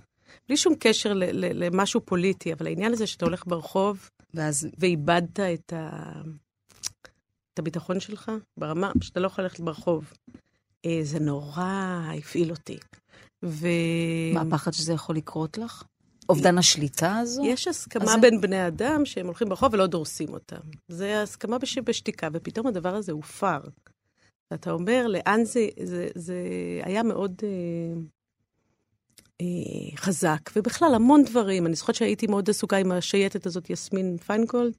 בלי 0.47 0.57
שום 0.57 0.73
קשר 0.79 1.13
ל, 1.13 1.23
ל, 1.23 1.65
למשהו 1.65 2.01
פוליטי, 2.05 2.53
אבל 2.53 2.67
העניין 2.67 2.93
הזה 2.93 3.07
שאתה 3.07 3.25
הולך 3.25 3.47
ברחוב 3.47 4.09
ואז 4.33 4.67
ואיבדת 4.77 5.39
את, 5.39 5.73
ה, 5.73 6.11
את 7.53 7.59
הביטחון 7.59 7.99
שלך 7.99 8.31
ברמה 8.57 8.91
שאתה 9.01 9.19
לא 9.19 9.27
יכול 9.27 9.43
ללכת 9.43 9.59
ברחוב. 9.59 10.13
אה, 10.85 10.99
זה 11.03 11.19
נורא 11.19 12.01
הפעיל 12.17 12.51
אותי. 12.51 12.77
ו... 13.43 13.67
מה 14.33 14.41
הפחד 14.41 14.73
שזה 14.73 14.93
יכול 14.93 15.15
לקרות 15.15 15.57
לך? 15.57 15.83
אובדן 16.29 16.57
השליטה 16.57 17.17
הזו? 17.17 17.43
יש 17.45 17.67
הסכמה 17.67 18.03
אז 18.03 18.09
זה- 18.09 18.17
בין 18.21 18.41
בני 18.41 18.67
אדם 18.67 19.05
שהם 19.05 19.25
הולכים 19.25 19.49
ברחוב 19.49 19.73
ולא 19.73 19.87
דורסים 19.87 20.29
אותם. 20.33 20.59
זה 20.87 21.21
הסכמה 21.21 21.57
בש... 21.57 21.77
בשתיקה, 21.77 22.27
ופתאום 22.33 22.67
הדבר 22.67 22.95
הזה 22.95 23.11
הופר. 23.11 23.59
ואתה 24.51 24.71
אומר, 24.71 25.07
לאן 25.07 25.43
זה... 25.43 25.67
זה, 25.83 26.07
זה 26.15 26.35
היה 26.83 27.03
מאוד 27.03 27.41
אה, 27.43 28.01
אה, 29.41 29.97
חזק, 29.97 30.49
ובכלל, 30.55 30.95
המון 30.95 31.23
דברים. 31.23 31.65
אני 31.65 31.75
זוכרת 31.75 31.95
שהייתי 31.95 32.27
מאוד 32.27 32.49
עסוקה 32.49 32.77
עם 32.77 32.91
השייטת 32.91 33.45
הזאת, 33.45 33.69
יסמין 33.69 34.17
פיינגולד, 34.17 34.73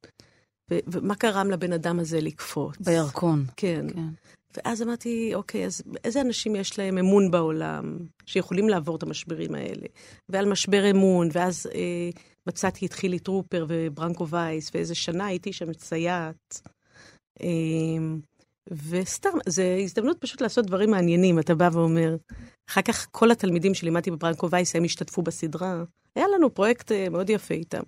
ו... 0.70 0.78
ומה 0.86 1.14
גרם 1.20 1.50
לבן 1.50 1.72
אדם 1.72 1.98
הזה 2.00 2.20
לקפוץ. 2.20 2.76
בירקון. 2.80 3.44
כן. 3.56 3.86
כן. 3.94 4.08
ואז 4.56 4.82
אמרתי, 4.82 5.34
אוקיי, 5.34 5.66
אז 5.66 5.82
איזה 6.04 6.20
אנשים 6.20 6.56
יש 6.56 6.78
להם 6.78 6.98
אמון 6.98 7.30
בעולם, 7.30 7.98
שיכולים 8.26 8.68
לעבור 8.68 8.96
את 8.96 9.02
המשברים 9.02 9.54
האלה? 9.54 9.86
ועל 10.28 10.48
משבר 10.48 10.90
אמון, 10.90 11.28
ואז 11.32 11.66
אה, 11.74 12.10
מצאתי 12.46 12.86
את 12.86 12.92
חילי 12.92 13.18
טרופר 13.18 13.66
וברנקו 13.68 14.28
וייס, 14.28 14.70
ואיזה 14.74 14.94
שנה 14.94 15.26
הייתי 15.26 15.52
שם 15.52 15.72
סייעת. 15.78 16.60
אה, 17.42 17.48
וסתם, 18.70 19.30
זו 19.48 19.62
הזדמנות 19.62 20.18
פשוט 20.20 20.40
לעשות 20.40 20.66
דברים 20.66 20.90
מעניינים. 20.90 21.38
אתה 21.38 21.54
בא 21.54 21.68
ואומר, 21.72 22.16
אחר 22.70 22.82
כך 22.82 23.06
כל 23.10 23.30
התלמידים 23.30 23.74
שלימדתי 23.74 24.10
בברנקו 24.10 24.50
וייס, 24.50 24.76
הם 24.76 24.84
השתתפו 24.84 25.22
בסדרה. 25.22 25.84
היה 26.16 26.26
לנו 26.36 26.54
פרויקט 26.54 26.92
אה, 26.92 27.08
מאוד 27.08 27.30
יפה 27.30 27.54
איתם. 27.54 27.82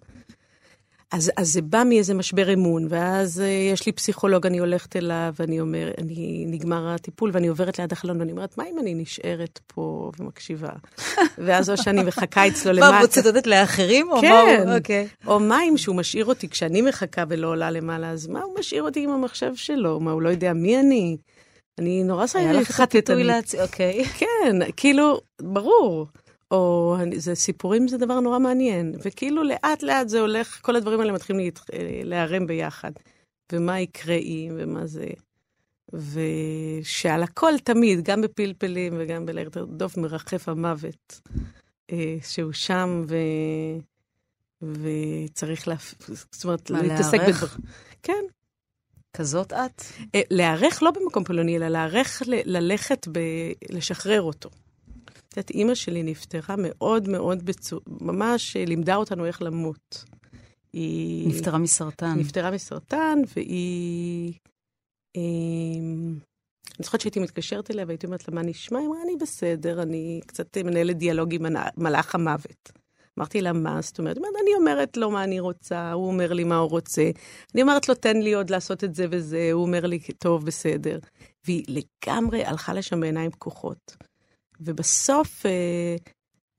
אז, 1.15 1.31
אז 1.37 1.49
זה 1.53 1.63
בא 1.63 1.83
מאיזה 1.87 2.15
משבר 2.15 2.53
אמון, 2.53 2.87
ואז 2.91 3.41
uh, 3.41 3.73
יש 3.73 3.87
לי 3.87 3.93
פסיכולוג, 3.93 4.47
אני 4.47 4.59
הולכת 4.59 4.97
אליו, 4.97 5.35
ואני 5.39 5.61
אומר, 5.61 5.91
אני, 5.99 6.45
נגמר 6.49 6.89
הטיפול, 6.89 7.31
ואני 7.33 7.47
עוברת 7.47 7.79
ליד 7.79 7.93
החלון, 7.93 8.21
ואני 8.21 8.33
אומרת, 8.33 8.59
מה 8.59 8.65
אם 8.73 8.79
אני 8.79 8.95
נשארת 8.95 9.61
פה 9.67 10.11
ומקשיבה? 10.19 10.69
ואז 11.45 11.71
או 11.71 11.77
שאני 11.77 12.03
מחכה 12.03 12.49
אצלו 12.49 12.73
למטה. 12.73 12.91
מה, 12.91 13.03
מצטטת 13.05 13.47
לאחרים? 13.47 14.11
או 14.11 14.21
כן. 14.21 14.31
מה 14.31 14.41
הוא- 14.41 14.77
אוקיי. 14.77 15.09
או 15.27 15.41
מה 15.41 15.59
אם 15.69 15.77
שהוא 15.77 15.97
משאיר 15.97 16.25
אותי 16.25 16.49
כשאני 16.49 16.83
מחכה 16.83 17.25
ולא 17.29 17.49
עולה 17.49 17.71
למעלה, 17.71 18.11
אז 18.11 18.27
מה 18.27 18.43
הוא 18.43 18.59
משאיר 18.59 18.83
אותי 18.83 19.01
עם 19.05 19.11
המחשב 19.11 19.53
שלו? 19.55 20.01
מה, 20.01 20.11
הוא 20.13 20.23
לא 20.23 20.29
יודע 20.29 20.53
מי 20.53 20.81
אני? 20.81 21.17
אני 21.79 22.03
נורא 22.05 22.25
היה 22.35 22.53
לך. 22.53 22.81
הפיתוי 22.81 23.25
להציע, 23.25 23.63
אוקיי. 23.63 24.05
כן, 24.05 24.59
כאילו, 24.77 25.21
ברור. 25.43 26.07
או 26.51 26.97
זה 27.17 27.35
סיפורים 27.35 27.89
זה 27.89 27.99
דבר 27.99 28.21
נורא 28.21 28.39
מעניין, 28.39 28.95
וכאילו 29.05 29.45
לאט 29.45 29.83
לאט 29.83 30.09
זה 30.09 30.21
הולך, 30.21 30.59
כל 30.63 30.77
הדברים 30.77 31.01
האלה 31.01 31.13
מתחילים 31.13 31.51
אה, 31.73 32.01
להיערם 32.05 32.47
ביחד. 32.47 32.93
ומה 33.53 33.81
יקרה 33.81 34.15
אם, 34.15 34.53
ומה 34.57 34.87
זה. 34.87 35.07
ושעל 35.93 37.23
הכל 37.23 37.53
תמיד, 37.65 38.05
גם 38.05 38.23
בפלפלים 38.23 38.93
וגם 38.99 39.27
בלעיר 39.27 39.51
דוב, 39.67 39.95
מרחף 39.97 40.49
המוות, 40.49 41.21
אה, 41.93 42.17
שהוא 42.23 42.53
שם 42.53 43.05
ו... 43.09 43.17
וצריך 44.63 45.69
להפ... 45.69 45.95
זאת 46.33 46.45
אומרת, 46.45 46.71
להתעסק 46.71 47.19
להיערך? 47.19 47.43
בדבר. 47.43 47.69
כן. 48.03 48.25
כזאת 49.13 49.53
את? 49.53 49.83
אה, 50.15 50.21
להיערך 50.31 50.83
לא 50.83 50.91
במקום 50.91 51.25
פולני, 51.25 51.57
אלא 51.57 51.69
להיערך 51.69 52.23
ל- 52.27 52.57
ללכת, 52.57 53.09
ב... 53.13 53.19
לשחרר 53.71 54.23
אותו. 54.23 54.51
את 55.35 55.39
יודעת, 55.39 55.51
אימא 55.51 55.75
שלי 55.75 56.03
נפטרה 56.03 56.55
מאוד 56.59 57.09
מאוד 57.09 57.47
בצור... 57.47 57.81
ממש 58.01 58.57
אה, 58.57 58.65
לימדה 58.65 58.97
אותנו 58.97 59.27
איך 59.27 59.43
למות. 59.43 60.05
היא... 60.73 61.29
נפטרה 61.29 61.59
מסרטן. 61.59 62.19
נפטרה 62.19 62.51
מסרטן, 62.51 63.19
והיא... 63.37 64.33
אמ, 65.17 66.17
אני 66.67 66.85
זוכרת 66.85 67.01
שהייתי 67.01 67.21
מתקשרת 67.21 67.71
אליה 67.71 67.85
והייתי 67.87 68.07
אומרת 68.07 68.29
לה, 68.29 68.35
מה 68.35 68.43
נשמע? 68.43 68.79
היא 68.79 68.89
אמרה, 68.89 68.99
אני 69.05 69.17
בסדר, 69.17 69.83
אני 69.83 70.21
קצת 70.27 70.59
מנהלת 70.59 70.97
דיאלוג 70.97 71.35
עם 71.35 71.47
מלאך 71.77 72.15
המוות. 72.15 72.73
אמרתי 73.19 73.41
לה, 73.41 73.53
מה 73.53 73.83
זאת 73.83 73.99
אומרת, 73.99 74.17
אני 74.17 74.55
אומרת 74.55 74.97
לו 74.97 75.11
מה 75.11 75.25
אני 75.25 75.41
רוצה, 75.41 75.93
הוא 75.93 76.07
אומר 76.07 76.33
לי 76.33 76.45
מה 76.45 76.57
הוא 76.57 76.71
רוצה. 76.71 77.11
אני 77.55 77.63
אומרת 77.63 77.89
לו, 77.89 77.95
תן 77.95 78.17
לי 78.17 78.35
עוד 78.35 78.51
לעשות 78.51 78.85
את 78.85 78.95
זה 78.95 79.07
וזה, 79.11 79.49
הוא 79.53 79.63
אומר 79.63 79.87
לי, 79.87 79.99
טוב, 80.19 80.47
בסדר. 80.47 80.99
והיא 81.47 81.65
לגמרי 81.69 82.45
הלכה 82.45 82.75
לשם 82.75 83.01
בעיניים 83.01 83.31
פקוחות. 83.31 83.97
ובסוף, 84.65 85.47
אה, 85.47 85.97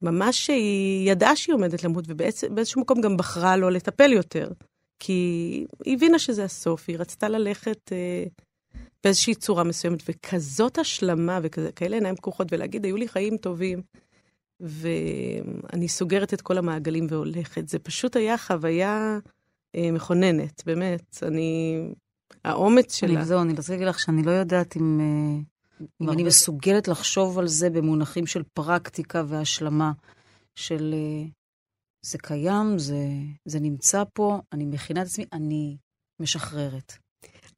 ממש 0.02 0.50
היא 0.50 1.12
ידעה 1.12 1.36
שהיא 1.36 1.56
עומדת 1.56 1.84
למות, 1.84 2.06
ובאיזשהו 2.08 2.82
מקום 2.82 3.02
גם 3.02 3.18
בחרה 3.18 3.58
לא 3.58 3.72
לטפל 3.72 4.14
יותר. 4.14 4.52
כי 5.00 5.66
היא 5.86 5.98
הבינה 5.98 6.20
שזה 6.20 6.44
הסוף, 6.44 6.86
היא 6.88 6.98
רצתה 6.98 7.30
ללכת 7.30 7.92
אה, 7.92 8.24
באיזושהי 9.04 9.36
צורה 9.36 9.64
מסוימת, 9.64 10.04
וכזאת 10.10 10.78
השלמה 10.78 11.40
וכאלה 11.42 11.96
עיניים 11.96 12.16
פקוחות, 12.16 12.48
ולהגיד, 12.52 12.86
היו 12.86 12.98
לי 12.98 13.08
חיים 13.08 13.38
טובים, 13.38 13.82
ואני 14.60 15.88
סוגרת 15.88 16.34
את 16.34 16.42
כל 16.42 16.58
המעגלים 16.58 17.08
והולכת. 17.10 17.70
זה 17.70 17.80
פשוט 17.80 18.16
היה 18.16 18.38
חוויה 18.38 19.20
אה, 19.76 19.92
מכוננת, 19.92 20.64
באמת. 20.66 21.24
אני... 21.24 21.82
האומץ 22.46 22.96
שלה... 22.96 23.14
אני, 23.14 23.26
זהו, 23.26 23.42
אני 23.42 23.54
רוצה 23.54 23.74
להגיד 23.74 23.88
לך 23.88 24.00
שאני 24.00 24.24
לא 24.24 24.32
יודעת 24.32 24.78
אם, 24.78 25.00
אה, 25.00 25.42
אם 26.02 26.10
אני 26.10 26.24
מסוגלת 26.24 26.88
לחשוב 26.88 27.40
על 27.40 27.48
זה 27.48 27.70
במונחים 27.70 28.28
של 28.28 28.44
פרקטיקה 28.54 29.24
והשלמה, 29.28 29.92
של 30.56 30.94
אה, 30.94 31.28
זה 32.06 32.18
קיים, 32.18 32.80
זה, 32.80 33.08
זה 33.46 33.60
נמצא 33.60 34.04
פה, 34.14 34.40
אני 34.54 34.66
מכינה 34.66 35.02
את 35.02 35.06
עצמי, 35.06 35.26
אני 35.34 35.78
משחררת. 36.22 37.05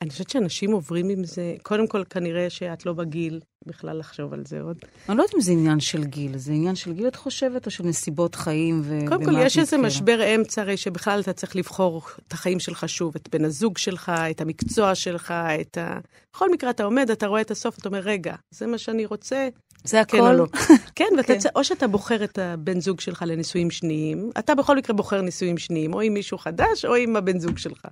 אני 0.01 0.09
חושבת 0.09 0.29
שאנשים 0.29 0.71
עוברים 0.71 1.09
עם 1.09 1.23
זה, 1.23 1.55
קודם 1.63 1.87
כל, 1.87 2.03
כנראה 2.09 2.49
שאת 2.49 2.85
לא 2.85 2.93
בגיל 2.93 3.39
בכלל 3.65 3.99
לחשוב 3.99 4.33
על 4.33 4.43
זה 4.45 4.61
עוד. 4.61 4.77
אני 5.09 5.17
לא 5.17 5.23
יודעת 5.23 5.35
אם 5.35 5.41
זה 5.41 5.51
עניין 5.51 5.79
של 5.79 6.03
גיל, 6.03 6.37
זה 6.37 6.51
עניין 6.51 6.75
של 6.75 6.93
גיל, 6.93 7.07
את 7.07 7.15
חושבת, 7.15 7.65
או 7.65 7.71
של 7.71 7.83
נסיבות 7.83 8.35
חיים 8.35 8.81
ובמה 8.83 9.07
קודם 9.09 9.25
כל, 9.25 9.31
יש 9.39 9.57
איזה? 9.57 9.77
משבר 9.77 10.35
אמצע, 10.35 10.61
הרי 10.61 10.77
שבכלל 10.77 11.19
אתה 11.19 11.33
צריך 11.33 11.55
לבחור 11.55 12.01
את 12.27 12.33
החיים 12.33 12.59
שלך 12.59 12.89
שוב, 12.89 13.13
את 13.15 13.29
בן 13.31 13.45
הזוג 13.45 13.77
שלך, 13.77 14.11
את 14.31 14.41
המקצוע 14.41 14.95
שלך, 14.95 15.33
את 15.61 15.77
ה... 15.77 15.99
בכל 16.33 16.51
מקרה, 16.51 16.69
אתה 16.69 16.83
עומד, 16.83 17.11
אתה 17.11 17.27
רואה 17.27 17.41
את 17.41 17.51
הסוף, 17.51 17.77
אתה 17.77 17.89
אומר, 17.89 17.99
רגע, 17.99 18.35
זה 18.51 18.67
מה 18.67 18.77
שאני 18.77 19.05
רוצה, 19.05 19.47
זה 19.83 20.01
הכל? 20.01 20.17
כן 20.17 20.23
או 20.23 20.33
לא. 20.33 20.45
כן, 20.95 21.05
ואתה 21.17 21.33
כן. 21.33 21.39
צ... 21.39 21.45
או 21.55 21.63
שאתה 21.63 21.87
בוחר 21.87 22.23
את 22.23 22.37
הבן 22.37 22.79
זוג 22.79 22.99
שלך 22.99 23.23
לנישואים 23.27 23.71
שניים, 23.71 24.31
אתה 24.39 24.55
בכל 24.55 24.77
מקרה 24.77 24.95
בוחר 24.95 25.21
נישואים 25.21 25.57
שניים, 25.57 25.93
או 25.93 26.01
עם 26.01 26.13
מישהו 26.13 26.37
חדש, 26.37 26.85
או 26.85 26.95
עם 26.95 27.15
הבן 27.15 27.39
זוג 27.39 27.57
שלך. 27.57 27.85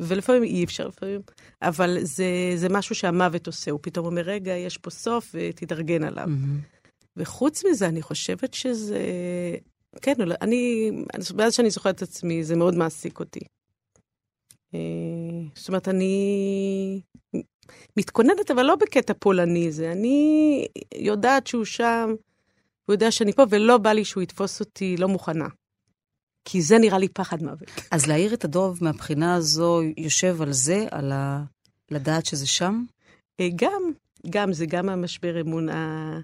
ולפעמים 0.00 0.42
אי 0.42 0.64
אפשר, 0.64 0.88
לפעמים, 0.88 1.20
אבל 1.62 1.98
זה, 2.02 2.52
זה 2.56 2.68
משהו 2.68 2.94
שהמוות 2.94 3.46
עושה, 3.46 3.70
הוא 3.70 3.80
פתאום 3.82 4.06
אומר, 4.06 4.22
רגע, 4.22 4.52
יש 4.52 4.78
פה 4.78 4.90
סוף, 4.90 5.34
ותתארגן 5.34 6.04
עליו. 6.04 6.26
מהמם. 6.26 6.60
וחוץ 7.16 7.64
מזה, 7.64 7.86
אני 7.86 8.02
חושבת 8.02 8.54
שזה... 8.54 8.98
כן, 10.02 10.14
אני, 10.42 10.90
מאז 11.36 11.54
שאני 11.54 11.70
זוכרת 11.70 11.96
את 11.96 12.02
עצמי, 12.02 12.44
זה 12.44 12.56
מאוד 12.56 12.74
מעסיק 12.74 13.20
אותי. 13.20 13.40
אה, 14.74 14.80
זאת 15.54 15.68
אומרת, 15.68 15.88
אני 15.88 17.00
מתכוננת, 17.96 18.50
אבל 18.50 18.62
לא 18.62 18.76
בקטע 18.76 19.12
פולני 19.18 19.72
זה. 19.72 19.92
אני 19.92 20.66
יודעת 20.94 21.46
שהוא 21.46 21.64
שם, 21.64 22.14
הוא 22.84 22.94
יודע 22.94 23.10
שאני 23.10 23.32
פה, 23.32 23.42
ולא 23.50 23.78
בא 23.78 23.92
לי 23.92 24.04
שהוא 24.04 24.22
יתפוס 24.22 24.60
אותי 24.60 24.96
לא 24.96 25.08
מוכנה. 25.08 25.48
כי 26.44 26.62
זה 26.62 26.78
נראה 26.78 26.98
לי 26.98 27.08
פחד 27.08 27.42
מוות. 27.42 27.70
אז 27.90 28.06
להאיר 28.06 28.34
את 28.34 28.44
הדוב 28.44 28.78
מהבחינה 28.80 29.34
הזו 29.34 29.80
יושב 29.96 30.42
על 30.42 30.52
זה, 30.52 30.86
על 30.90 31.12
ה... 31.12 31.44
לדעת 31.90 32.26
שזה 32.26 32.46
שם? 32.46 32.84
אה, 33.40 33.48
גם, 33.56 33.82
גם, 34.30 34.52
זה 34.52 34.66
גם 34.66 34.88
המשבר 34.88 35.40
אמון, 35.40 35.68
ה- 35.68 36.20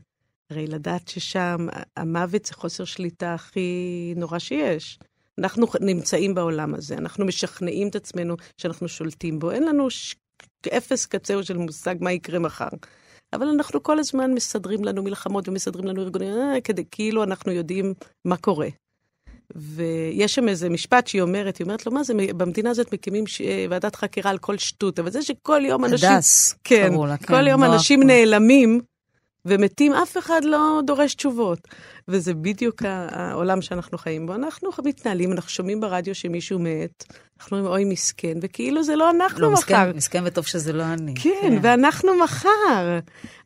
הרי 0.51 0.67
לדעת 0.67 1.09
ששם 1.09 1.67
המוות 1.97 2.45
זה 2.47 2.55
חוסר 2.55 2.85
שליטה 2.85 3.35
הכי 3.35 4.15
נורא 4.17 4.39
שיש. 4.39 4.99
אנחנו 5.39 5.67
נמצאים 5.81 6.35
בעולם 6.35 6.75
הזה, 6.75 6.95
אנחנו 6.95 7.27
משכנעים 7.27 7.89
את 7.89 7.97
עצמנו 7.97 8.37
שאנחנו 8.61 8.89
שולטים 8.89 9.39
בו. 9.39 9.51
אין 9.51 9.63
לנו 9.63 9.91
ש... 9.91 10.15
אפס 10.77 11.07
קצהו 11.07 11.45
של 11.45 11.57
מושג 11.57 11.95
מה 12.01 12.13
יקרה 12.13 12.39
מחר. 12.39 12.69
אבל 13.33 13.47
אנחנו 13.49 13.83
כל 13.83 13.99
הזמן 13.99 14.35
מסדרים 14.35 14.85
לנו 14.85 15.03
מלחמות 15.03 15.49
ומסדרים 15.49 15.87
לנו 15.87 16.03
ארגונים, 16.03 16.31
אה, 16.33 16.61
כדי 16.61 16.85
כאילו 16.91 17.23
אנחנו 17.23 17.53
יודעים 17.53 17.95
מה 18.25 18.37
קורה. 18.37 18.69
ויש 19.55 20.35
שם 20.35 20.49
איזה 20.49 20.69
משפט 20.69 21.07
שהיא 21.07 21.23
אומרת, 21.23 21.57
היא 21.57 21.65
אומרת 21.65 21.87
לו, 21.87 21.93
מה 21.93 22.05
זה, 22.05 22.15
במדינה 22.37 22.71
הזאת 22.71 22.95
מקימים 22.95 23.27
ש... 23.27 23.43
ועדת 23.71 23.97
חקירה 23.97 24.31
על 24.31 24.39
כל 24.39 24.59
שטות, 24.59 24.99
אבל 24.99 25.11
זה 25.11 25.23
שכל 25.23 25.63
יום 25.65 25.85
אנשים... 25.85 26.09
הדס, 26.11 26.55
כן, 26.65 26.89
קראו 26.91 27.07
לה, 27.07 27.17
כן, 27.17 27.27
כל 27.27 27.47
יום 27.47 27.61
נועה 27.65 27.75
אנשים 27.75 28.01
פול. 28.01 28.07
נעלמים 28.07 28.81
ומתים, 29.47 29.93
אף 29.93 30.17
אחד 30.19 30.41
לא 30.45 30.81
דורש 30.87 31.15
תשובות. 31.15 31.59
וזה 32.09 32.35
בדיוק 32.35 32.83
העולם 33.11 33.63
שאנחנו 33.63 33.99
חיים 33.99 34.27
בו. 34.27 34.35
אנחנו 34.35 34.71
מתנהלים, 34.85 35.33
אנחנו 35.33 35.51
שומעים 35.51 35.81
ברדיו 35.81 36.15
שמישהו 36.15 36.59
מת, 36.59 37.05
אנחנו 37.41 37.57
אומרים, 37.57 37.73
אוי, 37.73 37.85
מסכן, 37.85 38.39
וכאילו 38.43 38.83
זה 38.83 38.97
לא 38.97 39.11
אנחנו 39.11 39.41
לא, 39.41 39.53
מחר. 39.53 39.61
מסכן, 39.61 39.97
מסכן 39.97 40.23
וטוב 40.27 40.47
שזה 40.47 40.73
לא 40.73 40.83
אני. 40.83 41.15
כן, 41.15 41.59
ואנחנו 41.63 42.11
מחר. 42.25 42.99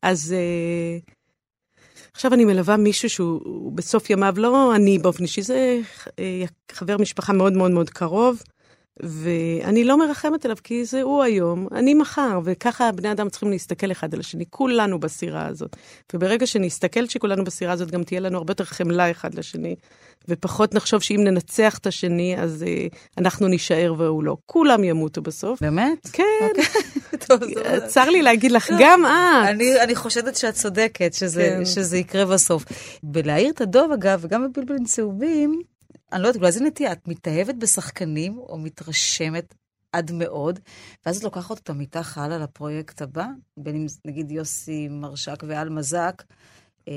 אז 0.02 0.34
אה, 0.36 0.98
עכשיו 2.12 2.34
אני 2.34 2.44
מלווה 2.44 2.76
מישהו 2.76 3.10
שהוא 3.10 3.40
הוא 3.44 3.72
בסוף 3.72 4.10
ימיו, 4.10 4.34
לא 4.36 4.74
אני 4.74 4.98
באופן 4.98 5.22
אישי, 5.22 5.42
זה 5.42 5.80
אה, 6.18 6.44
חבר 6.72 6.96
משפחה 6.96 7.32
מאוד 7.32 7.52
מאוד 7.52 7.70
מאוד 7.70 7.90
קרוב, 7.90 8.42
ואני 9.02 9.84
לא 9.84 9.98
מרחמת 9.98 10.44
עליו, 10.44 10.56
כי 10.64 10.84
זה 10.84 11.02
הוא 11.02 11.22
היום, 11.22 11.66
אני 11.72 11.94
מחר, 11.94 12.40
וככה 12.44 12.92
בני 12.92 13.12
אדם 13.12 13.28
צריכים 13.28 13.50
להסתכל 13.50 13.92
אחד 13.92 14.14
על 14.14 14.20
השני, 14.20 14.44
כולנו 14.50 15.00
בסירה 15.00 15.46
הזאת. 15.46 15.76
וברגע 16.14 16.46
שנסתכל 16.46 17.06
שכולנו 17.06 17.44
בסירה 17.44 17.72
הזאת, 17.72 17.90
גם 17.90 18.02
תהיה 18.02 18.20
לנו 18.20 18.38
הרבה 18.38 18.50
יותר 18.50 18.64
חמלה 18.64 19.10
אחד 19.10 19.34
לשני, 19.34 19.74
ופחות 20.28 20.74
נחשוב 20.74 21.00
שאם 21.02 21.20
ננצח 21.24 21.78
את 21.78 21.86
השני, 21.86 22.36
אז 22.38 22.64
אה, 22.66 22.86
אנחנו 23.18 23.48
נישאר 23.48 23.94
והוא 23.98 24.24
לא. 24.24 24.36
כולם 24.46 24.84
ימותו 24.84 25.22
בסוף. 25.22 25.60
באמת? 25.62 26.08
כן, 26.12 26.24
טוב, 27.26 27.40
זה- 27.54 27.86
צר 27.86 28.10
לי 28.10 28.22
להגיד 28.22 28.52
לך, 28.52 28.70
גם 28.80 29.06
את. 29.06 29.48
אני, 29.48 29.80
אני 29.80 29.94
חושדת 29.94 30.36
שאת 30.36 30.54
צודקת, 30.54 31.14
שזה, 31.14 31.54
כן. 31.58 31.64
שזה 31.64 31.98
יקרה 31.98 32.24
בסוף. 32.24 32.64
בלהעיר 33.02 33.50
את 33.50 33.60
הדוב, 33.60 33.92
אגב, 33.92 34.20
וגם 34.22 34.46
בבלבלים 34.52 34.84
צהובים, 34.84 35.62
אני 36.12 36.22
לא 36.22 36.28
יודעת, 36.28 36.42
אולי 36.42 36.52
זה 36.52 36.64
נטייה, 36.64 36.92
את 36.92 37.08
מתאהבת 37.08 37.54
בשחקנים, 37.54 38.38
או 38.38 38.58
מתרשמת 38.58 39.54
עד 39.92 40.12
מאוד, 40.12 40.58
ואז 41.06 41.16
את 41.16 41.24
לוקחת 41.24 41.50
אותם 41.50 41.80
איתך 41.80 42.18
הלאה 42.18 42.38
לפרויקט 42.38 43.02
הבא, 43.02 43.26
בין 43.56 43.76
אם 43.76 43.86
נגיד 44.04 44.30
יוסי 44.30 44.88
מרשק 44.88 45.42
ואל 45.48 45.68
מזק, 45.68 46.22
אה, 46.88 46.94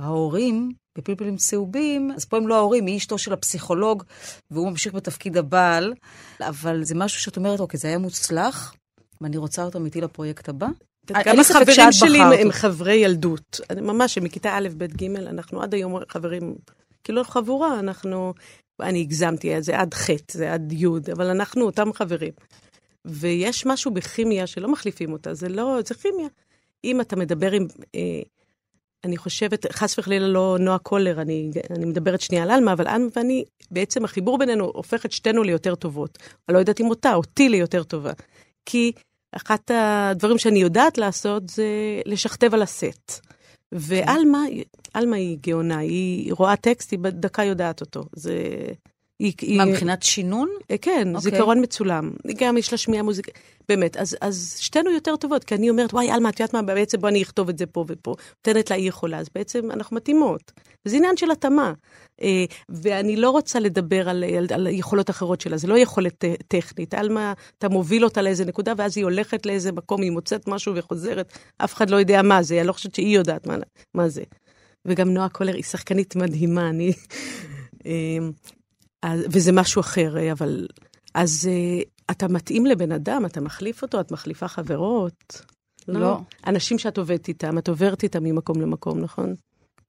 ההורים 0.00 0.72
בפלפלים 0.98 1.36
צהובים, 1.36 2.10
אז 2.10 2.24
פה 2.24 2.36
הם 2.36 2.48
לא 2.48 2.56
ההורים, 2.56 2.86
היא 2.86 2.96
אשתו 2.96 3.18
של 3.18 3.32
הפסיכולוג, 3.32 4.02
והוא 4.50 4.70
ממשיך 4.70 4.94
בתפקיד 4.94 5.36
הבעל, 5.36 5.94
אבל 6.40 6.84
זה 6.84 6.94
משהו 6.94 7.20
שאת 7.20 7.36
אומרת, 7.36 7.60
אוקיי, 7.60 7.80
זה 7.80 7.88
היה 7.88 7.98
מוצלח, 7.98 8.74
ואני 9.20 9.36
רוצה 9.36 9.62
אותו 9.62 9.84
איתי 9.84 10.00
לפרויקט 10.00 10.48
הבא. 10.48 10.68
גם 11.24 11.40
החברים 11.40 11.74
שאת 11.74 11.92
שלי 11.92 12.20
הם. 12.20 12.52
חברי 12.52 12.94
ילדות. 12.94 13.60
ממש, 13.82 14.18
הם 14.18 14.24
מכיתה 14.24 14.58
א', 14.58 14.68
ב', 14.76 14.84
ג', 14.84 15.16
אנחנו 15.16 15.62
עד 15.62 15.74
היום 15.74 15.94
חברים, 16.08 16.54
כאילו 17.04 17.24
חבורה, 17.24 17.78
אנחנו, 17.78 18.34
אני 18.80 19.00
הגזמתי, 19.00 19.62
זה 19.62 19.78
עד 19.78 19.94
ח', 19.94 20.10
זה 20.30 20.52
עד 20.52 20.72
י', 20.72 20.86
אבל 21.12 21.26
אנחנו 21.26 21.64
אותם 21.64 21.92
חברים. 21.92 22.32
ויש 23.04 23.66
משהו 23.66 23.90
בכימיה 23.90 24.46
שלא 24.46 24.72
מחליפים 24.72 25.12
אותה, 25.12 25.34
זה 25.34 25.48
לא, 25.48 25.78
זה 25.86 25.94
כימיה. 25.94 26.28
אם 26.84 27.00
אתה 27.00 27.16
מדבר 27.16 27.52
עם, 27.52 27.66
אה, 27.94 28.22
אני 29.04 29.16
חושבת, 29.16 29.72
חס 29.72 29.98
וחלילה 29.98 30.28
לא 30.28 30.56
נועה 30.60 30.78
קולר, 30.78 31.20
אני, 31.20 31.50
אני 31.70 31.84
מדברת 31.84 32.20
שנייה 32.20 32.42
על 32.42 32.50
עלמה, 32.50 32.72
אבל 32.72 32.88
עלמה 32.88 33.08
ואני, 33.16 33.44
בעצם 33.70 34.04
החיבור 34.04 34.38
בינינו 34.38 34.64
הופך 34.64 35.06
את 35.06 35.12
שתינו 35.12 35.42
ליותר 35.42 35.74
טובות. 35.74 36.18
אני 36.48 36.54
לא 36.54 36.58
יודעת 36.58 36.80
אם 36.80 36.86
אותה, 36.86 37.14
אותי 37.14 37.48
ליותר 37.48 37.82
טובה. 37.82 38.12
כי 38.66 38.92
אחת 39.32 39.70
הדברים 39.74 40.38
שאני 40.38 40.58
יודעת 40.58 40.98
לעשות 40.98 41.48
זה 41.48 41.66
לשכתב 42.06 42.54
על 42.54 42.62
הסט. 42.62 43.26
ועלמה, 43.72 44.44
עלמה 44.94 45.16
היא 45.16 45.38
גאונה, 45.40 45.78
היא 45.78 46.32
רואה 46.32 46.56
טקסט, 46.56 46.90
היא 46.90 46.98
בדקה 46.98 47.44
יודעת 47.44 47.80
אותו. 47.80 48.04
זה... 48.12 48.34
היא, 49.20 49.32
היא, 49.40 49.58
מה, 49.58 49.64
מבחינת 49.64 50.02
שינון? 50.02 50.48
אה, 50.70 50.78
כן, 50.78 51.08
אוקיי. 51.14 51.30
זיכרון 51.30 51.62
מצולם. 51.62 52.10
גם 52.36 52.56
יש 52.56 52.72
לה 52.72 52.78
שמיעה 52.78 53.02
מוזיקה. 53.02 53.32
באמת, 53.68 53.96
אז, 53.96 54.16
אז 54.20 54.56
שתינו 54.60 54.90
יותר 54.90 55.16
טובות, 55.16 55.44
כי 55.44 55.54
אני 55.54 55.70
אומרת, 55.70 55.94
וואי, 55.94 56.12
אלמה, 56.12 56.28
את 56.28 56.40
יודעת 56.40 56.54
מה, 56.54 56.62
בעצם 56.62 57.00
בוא 57.00 57.08
אני 57.08 57.22
אכתוב 57.22 57.48
את 57.48 57.58
זה 57.58 57.66
פה 57.66 57.84
ופה. 57.88 58.14
נותנת 58.46 58.70
לה, 58.70 58.76
היא 58.76 58.88
יכולה, 58.88 59.18
אז 59.18 59.26
בעצם 59.34 59.70
אנחנו 59.70 59.96
מתאימות. 59.96 60.52
זה 60.84 60.96
עניין 60.96 61.16
של 61.16 61.30
התאמה. 61.30 61.72
אה, 62.22 62.44
ואני 62.68 63.16
לא 63.16 63.30
רוצה 63.30 63.60
לדבר 63.60 64.08
על, 64.08 64.24
על, 64.24 64.46
על 64.54 64.66
יכולות 64.66 65.10
אחרות 65.10 65.40
שלה, 65.40 65.56
זה 65.56 65.68
לא 65.68 65.78
יכולת 65.78 66.24
אה, 66.24 66.34
טכנית. 66.48 66.94
אלמה, 66.94 67.32
אתה 67.58 67.68
מוביל 67.68 68.04
אותה 68.04 68.22
לאיזה 68.22 68.44
נקודה, 68.44 68.72
ואז 68.76 68.96
היא 68.96 69.04
הולכת 69.04 69.46
לאיזה 69.46 69.72
מקום, 69.72 70.02
היא 70.02 70.10
מוצאת 70.10 70.48
משהו 70.48 70.72
וחוזרת, 70.76 71.38
אף 71.58 71.74
אחד 71.74 71.90
לא 71.90 71.96
יודע 71.96 72.22
מה 72.22 72.42
זה, 72.42 72.58
אני 72.58 72.66
לא 72.66 72.72
חושבת 72.72 72.94
שהיא 72.94 73.16
יודעת 73.16 73.46
מה, 73.46 73.56
מה 73.94 74.08
זה. 74.08 74.22
וגם 74.84 75.10
נועה 75.10 75.28
קולר 75.28 75.54
היא 75.54 75.62
שחקנית 75.64 76.16
מדהימה, 76.16 76.68
אני... 76.68 76.92
אז- 79.02 79.24
וזה 79.32 79.52
משהו 79.52 79.80
אחר, 79.80 80.18
אה, 80.18 80.32
אבל... 80.32 80.66
אז 81.14 81.48
אה, 81.52 81.82
אתה 82.10 82.28
מתאים 82.28 82.66
לבן 82.66 82.92
אדם, 82.92 83.26
אתה 83.26 83.40
מחליף 83.40 83.82
אותו, 83.82 84.00
את 84.00 84.12
מחליפה 84.12 84.48
חברות. 84.48 85.42
לא. 85.88 86.18
אנשים 86.46 86.78
שאת 86.78 86.98
עובדת 86.98 87.28
איתם, 87.28 87.58
את 87.58 87.68
עוברת 87.68 88.02
איתם 88.02 88.24
ממקום 88.24 88.60
למקום, 88.60 89.00
נכון? 89.00 89.34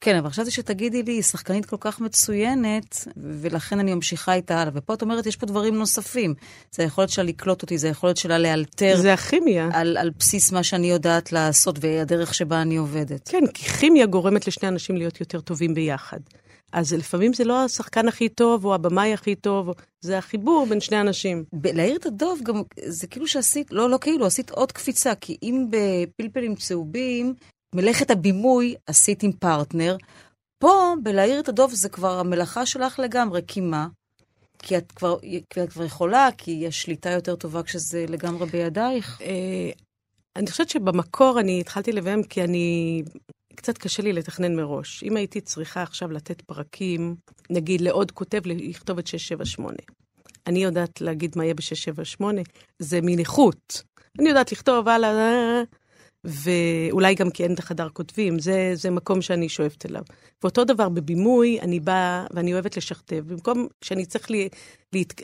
כן, 0.02 0.16
אבל 0.16 0.30
חשבתי 0.30 0.52
שתגידי 0.52 1.04
לי, 1.04 1.12
היא 1.12 1.22
שחקנית 1.22 1.66
כל 1.66 1.78
כך 1.80 2.00
מצוינת, 2.00 3.08
ולכן 3.18 3.80
אני 3.80 3.94
ממשיכה 3.94 4.34
איתה 4.34 4.62
הלאה. 4.62 4.72
ופה 4.76 4.94
את 4.94 5.02
אומרת, 5.02 5.26
יש 5.26 5.36
פה 5.36 5.46
דברים 5.46 5.76
נוספים. 5.76 6.34
זה 6.72 6.84
היכולת 6.84 7.10
שלה 7.10 7.24
לקלוט 7.24 7.62
אותי, 7.62 7.78
זה 7.78 7.88
היכולת 7.88 8.18
שלה 8.18 8.38
לאלתר 8.38 8.98
זה 8.98 9.14
הכימיה. 9.14 9.70
על, 9.74 9.98
על 9.98 10.10
בסיס 10.20 10.52
מה 10.52 10.64
שאני 10.64 10.90
יודעת 10.90 11.32
לעשות 11.32 11.76
והדרך 11.82 12.34
שבה 12.34 12.62
אני 12.62 12.78
עובדת. 12.78 13.28
כן, 13.30 13.48
כי 13.54 13.64
כימיה 13.64 14.06
גורמת 14.06 14.48
לשני 14.48 14.70
אנשים 14.70 14.98
להיות 14.98 15.20
יותר 15.20 15.42
טובים 15.42 15.74
ביחד. 15.74 16.20
אז 16.74 16.94
לפעמים 16.94 17.34
זה 17.34 17.44
לא 17.44 17.64
השחקן 17.64 18.08
הכי 18.08 18.30
טוב, 18.30 18.66
או 18.66 18.76
הבמאי 18.76 19.14
הכי 19.14 19.36
טוב, 19.36 19.72
זה 20.02 20.18
החיבור 20.18 20.66
בין 20.70 20.80
שני 20.80 21.02
אנשים. 21.02 21.44
להעיר 21.64 21.96
את 21.96 22.06
הדוב 22.06 22.40
גם, 22.44 22.62
זה 22.86 23.08
כאילו 23.08 23.28
שעשית, 23.28 23.72
לא, 23.72 23.90
לא 23.90 23.98
כאילו, 24.02 24.26
עשית 24.26 24.50
עוד 24.50 24.72
קפיצה, 24.72 25.16
כי 25.16 25.38
אם 25.44 25.66
בפלפלים 25.70 26.56
צהובים, 26.56 27.34
מלאכת 27.76 28.12
הבימוי 28.12 28.76
עשית 28.88 29.24
עם 29.24 29.32
פרטנר, 29.32 29.98
פה, 30.60 30.94
בלהעיר 31.04 31.40
את 31.40 31.50
הדוב, 31.50 31.74
זה 31.74 31.90
כבר 31.90 32.20
המלאכה 32.20 32.66
שלך 32.66 33.00
לגמרי, 33.00 33.42
כי 33.48 33.62
מה? 33.62 33.88
כי 34.60 34.78
את 34.78 34.92
כבר, 34.92 35.20
כי 35.50 35.64
את 35.64 35.70
כבר 35.70 35.84
יכולה, 35.84 36.30
כי 36.38 36.52
יש 36.52 36.82
שליטה 36.82 37.10
יותר 37.10 37.36
טובה 37.36 37.64
כשזה 37.64 38.06
לגמרי 38.10 38.46
בידייך. 38.46 39.22
אה, 39.22 39.72
אני 40.36 40.52
חושבת 40.52 40.70
שבמקור 40.70 41.40
אני 41.40 41.60
התחלתי 41.60 41.92
לביים 41.92 42.24
כי 42.24 42.44
אני... 42.44 43.02
קצת 43.56 43.78
קשה 43.78 44.04
לי 44.04 44.14
לתכנן 44.14 44.56
מראש. 44.56 45.04
אם 45.04 45.18
הייתי 45.18 45.42
צריכה 45.42 45.84
עכשיו 45.84 46.12
לתת 46.12 46.42
פרקים, 46.42 47.16
נגיד 47.50 47.82
לעוד 47.82 48.12
כותב 48.12 48.42
לכתוב 48.46 48.98
את 48.98 49.08
678. 49.08 49.78
אני 50.48 50.64
יודעת 50.64 51.02
להגיד 51.02 51.34
מה 51.36 51.44
יהיה 51.44 51.54
ב-678, 51.54 52.24
זה 52.80 53.00
מניחות. 53.04 53.84
אני 54.20 54.30
יודעת 54.30 54.52
לכתוב, 54.52 54.88
הלאה, 54.88 55.10
אה, 55.10 55.62
ואולי 56.24 57.16
גם 57.16 57.30
כי 57.30 57.44
אין 57.44 57.54
את 57.54 57.60
החדר 57.60 57.90
כותבים, 57.90 58.40
זה, 58.40 58.72
זה 58.74 58.90
מקום 58.90 59.22
שאני 59.22 59.50
שואפת 59.50 59.86
אליו. 59.86 60.02
ואותו 60.44 60.64
דבר 60.64 60.90
בבימוי, 60.90 61.60
אני 61.62 61.80
באה 61.80 62.26
ואני 62.34 62.54
אוהבת 62.54 62.78
לשכתב. 62.78 63.24
במקום 63.28 63.68
שאני 63.82 64.06
צריך 64.06 64.30
לי, 64.30 64.50
להת, 64.94 65.22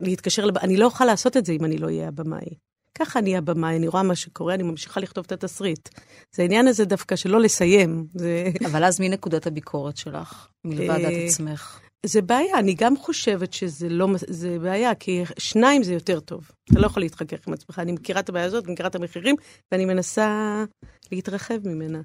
להתקשר, 0.00 0.44
לב... 0.44 0.58
אני 0.58 0.76
לא 0.76 0.84
אוכל 0.84 1.04
לעשות 1.04 1.36
את 1.36 1.46
זה 1.46 1.52
אם 1.52 1.64
אני 1.64 1.78
לא 1.78 1.86
אהיה 1.86 2.08
הבמאי. 2.08 2.54
ככה 2.94 3.18
אני 3.18 3.36
הבמאי, 3.36 3.76
אני 3.76 3.88
רואה 3.88 4.02
מה 4.02 4.14
שקורה, 4.14 4.54
אני 4.54 4.62
ממשיכה 4.62 5.00
לכתוב 5.00 5.24
את 5.24 5.32
התסריט. 5.32 5.88
זה 6.32 6.42
העניין 6.42 6.68
הזה 6.68 6.84
דווקא 6.84 7.16
שלא 7.16 7.40
לסיים. 7.40 8.06
זה, 8.14 8.50
אבל 8.66 8.84
אז 8.84 9.00
מי 9.00 9.08
נקודת 9.08 9.46
הביקורת 9.46 9.96
שלך, 9.96 10.48
מלבד 10.64 10.90
אה, 10.90 11.08
את 11.08 11.28
עצמך? 11.28 11.80
זה 12.06 12.22
בעיה, 12.22 12.58
אני 12.58 12.74
גם 12.74 12.96
חושבת 12.96 13.52
שזה 13.52 13.88
לא, 13.88 14.08
זה 14.26 14.58
בעיה, 14.58 14.94
כי 14.94 15.22
שניים 15.38 15.82
זה 15.82 15.92
יותר 15.92 16.20
טוב. 16.20 16.50
אתה 16.72 16.80
לא 16.80 16.86
יכול 16.86 17.02
להתחכך 17.02 17.48
עם 17.48 17.52
עצמך. 17.54 17.78
אני 17.78 17.92
מכירה 17.92 18.20
את 18.20 18.28
הבעיה 18.28 18.44
הזאת, 18.44 18.64
אני 18.64 18.72
מכירה 18.72 18.88
את 18.88 18.94
המחירים, 18.94 19.36
ואני 19.72 19.84
מנסה 19.84 20.64
להתרחב 21.12 21.68
ממנה. 21.68 21.98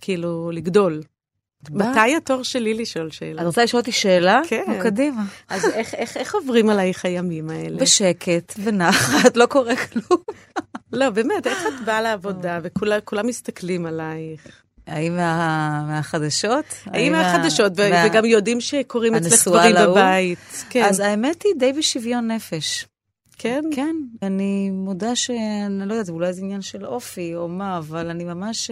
כאילו, 0.00 0.50
לגדול. 0.50 1.02
מתי 1.70 2.16
התור 2.16 2.42
שלי 2.42 2.74
לשאול 2.74 3.10
שאלה? 3.10 3.42
את 3.42 3.46
רוצה 3.46 3.64
לשאול 3.64 3.80
אותי 3.80 3.92
שאלה? 3.92 4.40
כן. 4.48 4.64
נו, 4.68 4.82
קדימה. 4.82 5.24
אז 5.48 5.64
איך, 5.64 5.94
איך, 5.94 6.16
איך 6.16 6.34
עוברים 6.34 6.70
עלייך 6.70 7.04
הימים 7.04 7.50
האלה? 7.50 7.76
בשקט 7.76 8.54
ונחת, 8.64 9.36
לא 9.36 9.46
קורה 9.46 9.76
כלום. 9.76 10.22
לא, 10.92 11.10
באמת, 11.10 11.46
איך 11.46 11.58
את 11.66 11.84
באה 11.84 12.02
לעבודה 12.02 12.58
וכולם 12.62 13.26
מסתכלים 13.26 13.86
עלייך? 13.86 14.62
האם 14.88 15.16
מה, 15.16 15.84
מהחדשות? 15.88 16.64
האם 16.86 17.12
מה- 17.12 17.22
מהחדשות, 17.22 17.72
וגם 17.76 18.24
יודעים 18.24 18.60
שקורים 18.60 19.14
אצלך 19.14 19.48
דברים? 19.48 19.76
בבית. 19.90 20.38
כן, 20.70 20.84
אז 20.84 21.00
האמת 21.00 21.42
היא 21.42 21.52
די 21.58 21.72
בשוויון 21.72 22.30
נפש. 22.30 22.86
כן? 23.38 23.64
כן, 23.74 23.96
אני 24.22 24.70
מודה 24.70 25.16
שאני 25.16 25.88
לא 25.88 25.94
יודעת, 25.94 26.08
אולי 26.08 26.32
זה 26.32 26.40
עניין 26.42 26.62
של 26.62 26.86
אופי 26.86 27.34
או 27.34 27.48
מה, 27.48 27.78
אבל 27.78 28.10
אני 28.10 28.24
ממש... 28.24 28.70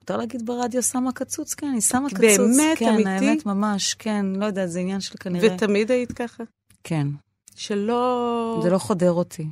מותר 0.00 0.16
להגיד 0.16 0.46
ברדיו 0.46 0.82
שמה 0.82 1.12
קצוץ? 1.12 1.54
כן, 1.54 1.66
אני 1.66 1.80
שמה 1.80 2.08
קצוץ. 2.08 2.20
באמת? 2.22 2.78
כן, 2.78 2.88
אמיתי? 2.88 3.08
האמת, 3.10 3.46
ממש, 3.46 3.94
כן, 3.94 4.26
לא 4.26 4.46
יודעת, 4.46 4.70
זה 4.70 4.80
עניין 4.80 5.00
של 5.00 5.14
כנראה... 5.20 5.54
ותמיד 5.54 5.90
היית 5.90 6.12
ככה? 6.12 6.44
כן, 6.84 7.06
שלא... 7.56 8.60
זה 8.62 8.70
לא 8.70 8.78
חודר 8.78 9.12
אותי, 9.12 9.46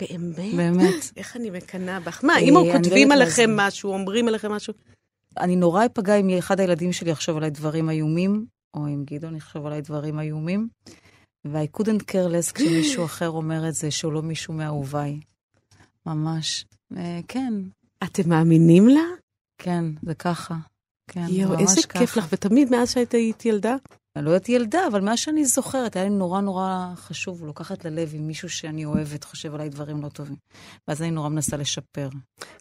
באמת? 0.00 0.54
באמת. 0.54 0.94
איך 1.16 1.36
אני 1.36 1.50
מקנאה 1.50 2.00
בך. 2.00 2.24
מה, 2.24 2.32
אה, 2.32 2.38
אם 2.38 2.56
אני 2.58 2.68
לא 2.68 2.72
כותבים 2.72 3.12
עליכם. 3.12 3.50
משהו, 3.56 3.92
אומרים 3.92 4.28
עליכם 4.28 4.52
משהו, 4.52 4.72
אני 5.38 5.56
נורא 5.56 5.86
אפגע 5.86 6.14
אם 6.14 6.30
אחד 6.38 6.60
הילדים 6.60 6.92
שלי 6.92 7.10
יחשוב 7.10 7.36
עליי 7.36 7.50
דברים 7.50 7.90
איומים, 7.90 8.46
או 8.74 8.86
אם 8.86 9.04
גדעון 9.04 9.36
יחשוב 9.36 9.66
עליי 9.66 9.80
דברים 9.80 10.20
איומים, 10.20 10.68
ו-I 11.46 11.80
couldn't 11.80 12.02
care 12.02 12.32
less 12.32 12.52
כשמישהו 12.54 13.04
אחר 13.10 13.30
אומר 13.30 13.68
את 13.68 13.74
זה, 13.74 13.90
שהוא 13.90 14.12
לא 14.12 14.22
מישהו 14.22 14.54
מאהוביי. 14.54 15.20
ממש. 16.06 16.64
אה, 16.96 17.20
כן, 17.28 17.54
אתם 18.04 18.28
מאמינים 18.28 18.88
לה? 18.88 19.04
כן, 19.58 19.84
זה 20.02 20.14
ככה. 20.14 20.56
כן, 21.10 21.24
יואו, 21.28 21.50
ממש 21.50 21.60
איזה 21.60 21.82
ככה. 21.88 21.98
כיף 21.98 22.16
לך, 22.16 22.26
ותמיד 22.32 22.70
מאז 22.70 22.90
שהיית 22.92 23.14
היית 23.14 23.44
ילדה? 23.44 23.76
אני 24.16 24.24
לא 24.24 24.30
יודעת 24.30 24.48
ילדה, 24.48 24.86
אבל 24.86 25.00
מה 25.00 25.16
שאני 25.16 25.44
זוכרת, 25.44 25.96
היה 25.96 26.04
לי 26.04 26.10
נורא 26.10 26.40
נורא 26.40 26.88
חשוב 26.96 27.46
לקחת 27.46 27.84
ללב 27.84 28.12
אם 28.16 28.26
מישהו 28.26 28.48
שאני 28.50 28.84
אוהבת 28.84 29.24
חושב 29.24 29.54
עליי 29.54 29.68
דברים 29.68 30.02
לא 30.02 30.08
טובים. 30.08 30.36
ואז 30.88 31.02
אני 31.02 31.10
נורא 31.10 31.28
מנסה 31.28 31.56
לשפר. 31.56 32.08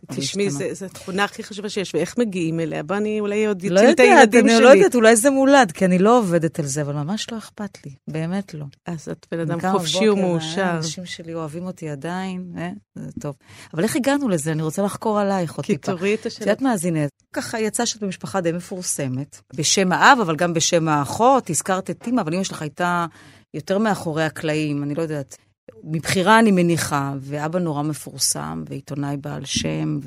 תשמעי. 0.08 0.50
זו 0.50 0.86
התכונה 0.86 1.24
הכי 1.24 1.44
חשובה 1.44 1.70
שיש, 1.70 1.96
ואיך 1.96 2.18
מגיעים 2.18 2.60
אליה? 2.60 2.84
בוא, 2.84 2.98
אני 2.98 3.20
אולי 3.20 3.46
עוד 3.46 3.64
לא 3.64 3.80
אציל 3.80 3.90
את 3.90 4.00
יודעת, 4.00 4.18
הילדים 4.18 4.46
אני 4.46 4.56
שלי. 4.56 4.64
לא 4.64 4.70
יודעת, 4.70 4.96
אולי 4.96 5.16
זה 5.16 5.30
מולד, 5.30 5.72
כי 5.72 5.86
אני 5.86 6.00
לא 6.00 6.20
עובדת 6.20 6.60
על 6.60 6.66
זה, 6.66 6.82
אבל 6.82 6.94
ממש 6.94 7.32
לא 7.32 7.38
אכפת 7.38 7.86
לי, 7.86 7.92
באמת 8.10 8.54
לא. 8.54 8.66
אז 8.86 9.10
את 9.12 9.28
בן 9.32 9.40
אדם 9.40 9.72
חופשי 9.72 10.10
ומאושר. 10.10 10.64
האנשים 10.64 11.06
שלי 11.06 11.34
אוהבים 11.34 11.66
אותי 11.66 11.90
עדיין, 11.90 12.54
אה? 12.58 12.70
זה 12.96 13.12
טוב. 13.22 13.36
אבל 13.74 13.84
איך 13.84 13.96
הגענו 13.96 14.30
לזה? 14.30 14.52
אני 14.52 14.62
רוצה 14.62 14.82
לחקור 14.82 15.20
עלייך 15.20 15.54
עוד 15.54 15.66
כי 15.66 15.78
טיפה. 15.78 15.92
תוריד 15.92 16.14
את 16.14 16.20
את 16.22 16.26
השאלה. 16.26 16.44
יודעת 16.44 16.62
מה, 16.62 16.74
אז 16.74 16.86
הנה, 16.86 17.00
ככה 17.34 17.60
יצא 17.60 17.86
שאת 17.86 18.04
במשפחה 18.04 18.42
די 18.42 18.52
מפורסמת, 18.52 19.42
בשם 19.56 19.92
האב, 19.92 20.19
אבל 20.21 20.36
גם 20.36 20.54
בשם 20.54 20.88
האחות, 20.88 21.40
הזכרת 21.50 21.89
את 21.89 22.08
אימא, 22.08 22.21
אבל 22.21 22.33
אימא 22.33 22.44
שלך 22.44 22.62
הייתה 22.62 23.06
יותר 23.54 23.77
מאחורי 23.77 24.23
הקלעים, 24.23 24.83
אני 24.83 24.96
לא 24.96 25.02
יודעת. 25.02 25.37
מבחירה 25.83 26.39
אני 26.39 26.52
מניחה, 26.52 27.13
ואבא 27.19 27.60
נורא 27.60 27.81
מפורסם, 27.81 28.63
ועיתונאי 28.69 29.17
בעל 29.17 29.46
שם, 29.46 30.00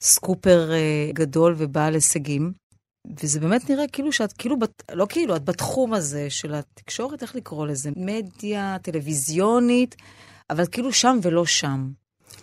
וסקופר 0.00 0.72
אה, 0.72 1.10
גדול 1.12 1.54
ובעל 1.58 1.94
הישגים. 1.94 2.52
וזה 3.22 3.40
באמת 3.40 3.70
נראה 3.70 3.84
כאילו 3.92 4.12
שאת 4.12 4.32
כאילו, 4.32 4.58
בת, 4.58 4.82
לא 4.92 5.06
כאילו, 5.08 5.36
את 5.36 5.44
בתחום 5.44 5.94
הזה 5.94 6.30
של 6.30 6.54
התקשורת, 6.54 7.22
איך 7.22 7.36
לקרוא 7.36 7.66
לזה? 7.66 7.90
מדיה, 7.96 8.76
טלוויזיונית, 8.82 9.96
אבל 10.50 10.64
כאילו 10.70 10.92
שם 10.92 11.18
ולא 11.22 11.46
שם. 11.46 11.88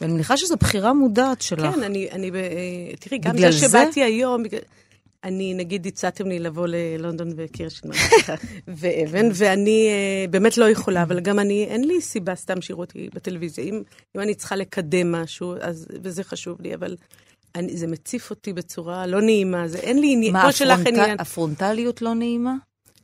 ואני 0.02 0.14
מניחה 0.14 0.38
שזו 0.38 0.56
בחירה 0.56 0.94
מודעת 0.94 1.42
שלך. 1.42 1.76
כן, 1.76 1.84
אני, 1.84 2.12
אני, 2.12 2.32
אה, 2.32 2.96
תראי, 3.00 3.18
גם 3.18 3.36
בגלל 3.36 3.52
זה? 3.52 3.68
שבאתי 3.68 4.04
היום, 4.04 4.44
אני, 5.24 5.54
נגיד, 5.54 5.88
הצעתם 5.88 6.28
לי 6.28 6.40
לבוא 6.40 6.68
ללונדון 6.68 7.30
וקירשנמן 7.36 7.96
ואבן, 8.80 9.30
ואני 9.34 9.90
uh, 9.90 10.32
באמת 10.32 10.58
לא 10.58 10.70
יכולה, 10.70 11.04
אבל 11.04 11.20
גם 11.20 11.40
אני, 11.40 11.66
אין 11.66 11.84
לי 11.84 12.02
סיבה 12.02 12.36
סתם 12.36 12.62
שיראו 12.62 12.82
אותי 12.82 13.10
בטלוויזיה. 13.14 13.64
אם, 13.64 13.84
אם 14.16 14.22
אני 14.22 14.36
צריכה 14.36 14.56
לקדם 14.56 15.12
משהו, 15.12 15.56
אז, 15.62 15.88
וזה 16.04 16.24
חשוב 16.24 16.62
לי, 16.62 16.76
אבל 16.76 16.96
אני, 17.56 17.78
זה 17.78 17.88
מציף 17.88 18.30
אותי 18.30 18.54
בצורה 18.54 19.08
לא 19.08 19.22
נעימה, 19.22 19.68
זה 19.68 19.78
אין 19.78 20.00
לי 20.00 20.14
עניין, 20.14 20.34
מה, 20.34 20.42
כמו 20.42 20.52
שלך. 20.52 20.88
עניין. 20.88 21.20
הפרונטליות 21.20 22.02
לא 22.02 22.14
נעימה? 22.14 22.54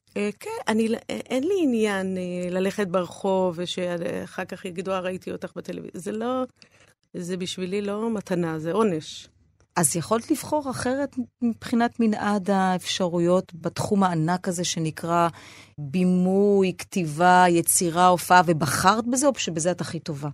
Uh, 0.09 0.13
כן, 0.39 0.49
אני, 0.67 0.87
אין 1.09 1.43
לי 1.43 1.55
עניין 1.63 2.17
ללכת 2.51 2.87
ברחוב, 2.87 3.55
ושאחר 3.57 4.45
כך 4.45 4.65
יגידו, 4.65 4.91
אה, 4.91 4.99
ראיתי 4.99 5.31
אותך 5.31 5.51
בטלוויזיה. 5.55 6.01
זה 6.01 6.11
לא, 6.11 6.43
זה 7.13 7.37
בשבילי 7.37 7.81
לא 7.81 8.13
מתנה, 8.13 8.59
זה 8.59 8.71
עונש. 8.71 9.27
אז 9.79 9.95
יכולת 9.95 10.31
לבחור 10.31 10.71
אחרת 10.71 11.15
מבחינת 11.41 11.99
מנעד 11.99 12.49
האפשרויות 12.49 13.51
בתחום 13.53 14.03
הענק 14.03 14.47
הזה 14.47 14.63
שנקרא 14.63 15.27
בימוי, 15.77 16.73
כתיבה, 16.77 17.45
יצירה, 17.49 18.07
הופעה, 18.07 18.41
ובחרת 18.45 19.07
בזה, 19.07 19.27
או 19.27 19.31
שבזה 19.35 19.71
את 19.71 19.81
הכי 19.81 19.99
טובה? 19.99 20.29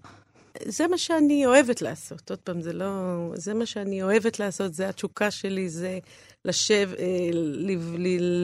זה 0.65 0.87
מה 0.87 0.97
שאני 0.97 1.45
אוהבת 1.45 1.81
לעשות. 1.81 2.29
עוד 2.29 2.39
פעם, 2.39 2.61
זה 2.61 2.73
לא... 2.73 2.87
זה 3.35 3.53
מה 3.53 3.65
שאני 3.65 4.03
אוהבת 4.03 4.39
לעשות, 4.39 4.73
זה 4.73 4.89
התשוקה 4.89 5.31
שלי, 5.31 5.69
זה 5.69 5.99
לשב, 6.45 6.89
אה, 6.99 7.29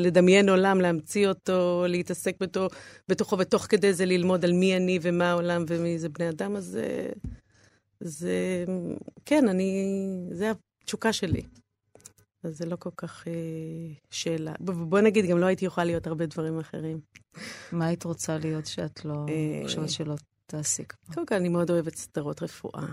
לדמיין 0.03 0.49
עולם, 0.49 0.81
להמציא 0.81 1.27
אותו, 1.27 1.85
להתעסק 1.87 2.35
בתו, 2.39 2.67
בתוכו, 3.09 3.37
ותוך 3.39 3.65
כדי 3.69 3.93
זה 3.93 4.05
ללמוד 4.05 4.45
על 4.45 4.53
מי 4.53 4.77
אני 4.77 4.99
ומה 5.01 5.31
העולם 5.31 5.65
ומי 5.67 5.99
זה 5.99 6.09
בני 6.09 6.29
אדם, 6.29 6.55
אז 6.55 6.65
זה... 6.65 7.09
זה... 7.99 8.65
כן, 9.25 9.47
אני... 9.47 9.85
זה 10.31 10.51
התשוקה 10.91 11.13
שלי. 11.13 11.41
אז 12.43 12.57
זה 12.57 12.65
לא 12.65 12.75
כל 12.75 12.89
כך 12.97 13.27
אה, 13.27 13.33
שאלה. 14.09 14.53
בוא 14.59 14.99
נגיד, 14.99 15.25
גם 15.25 15.37
לא 15.37 15.45
הייתי 15.45 15.65
יכולה 15.65 15.85
להיות 15.85 16.07
הרבה 16.07 16.25
דברים 16.25 16.59
אחרים. 16.59 16.99
מה 17.71 17.85
היית 17.85 18.03
רוצה 18.03 18.37
להיות 18.37 18.65
שאת 18.65 19.05
לא 19.05 19.25
אה, 19.29 19.63
חושבת 19.63 19.89
שלא 19.89 20.15
תעסיק? 20.45 20.93
קודם 21.13 21.25
כל, 21.25 21.35
אני 21.35 21.49
מאוד 21.49 21.71
אוהבת 21.71 21.95
סדרות 21.95 22.43
רפואה. 22.43 22.85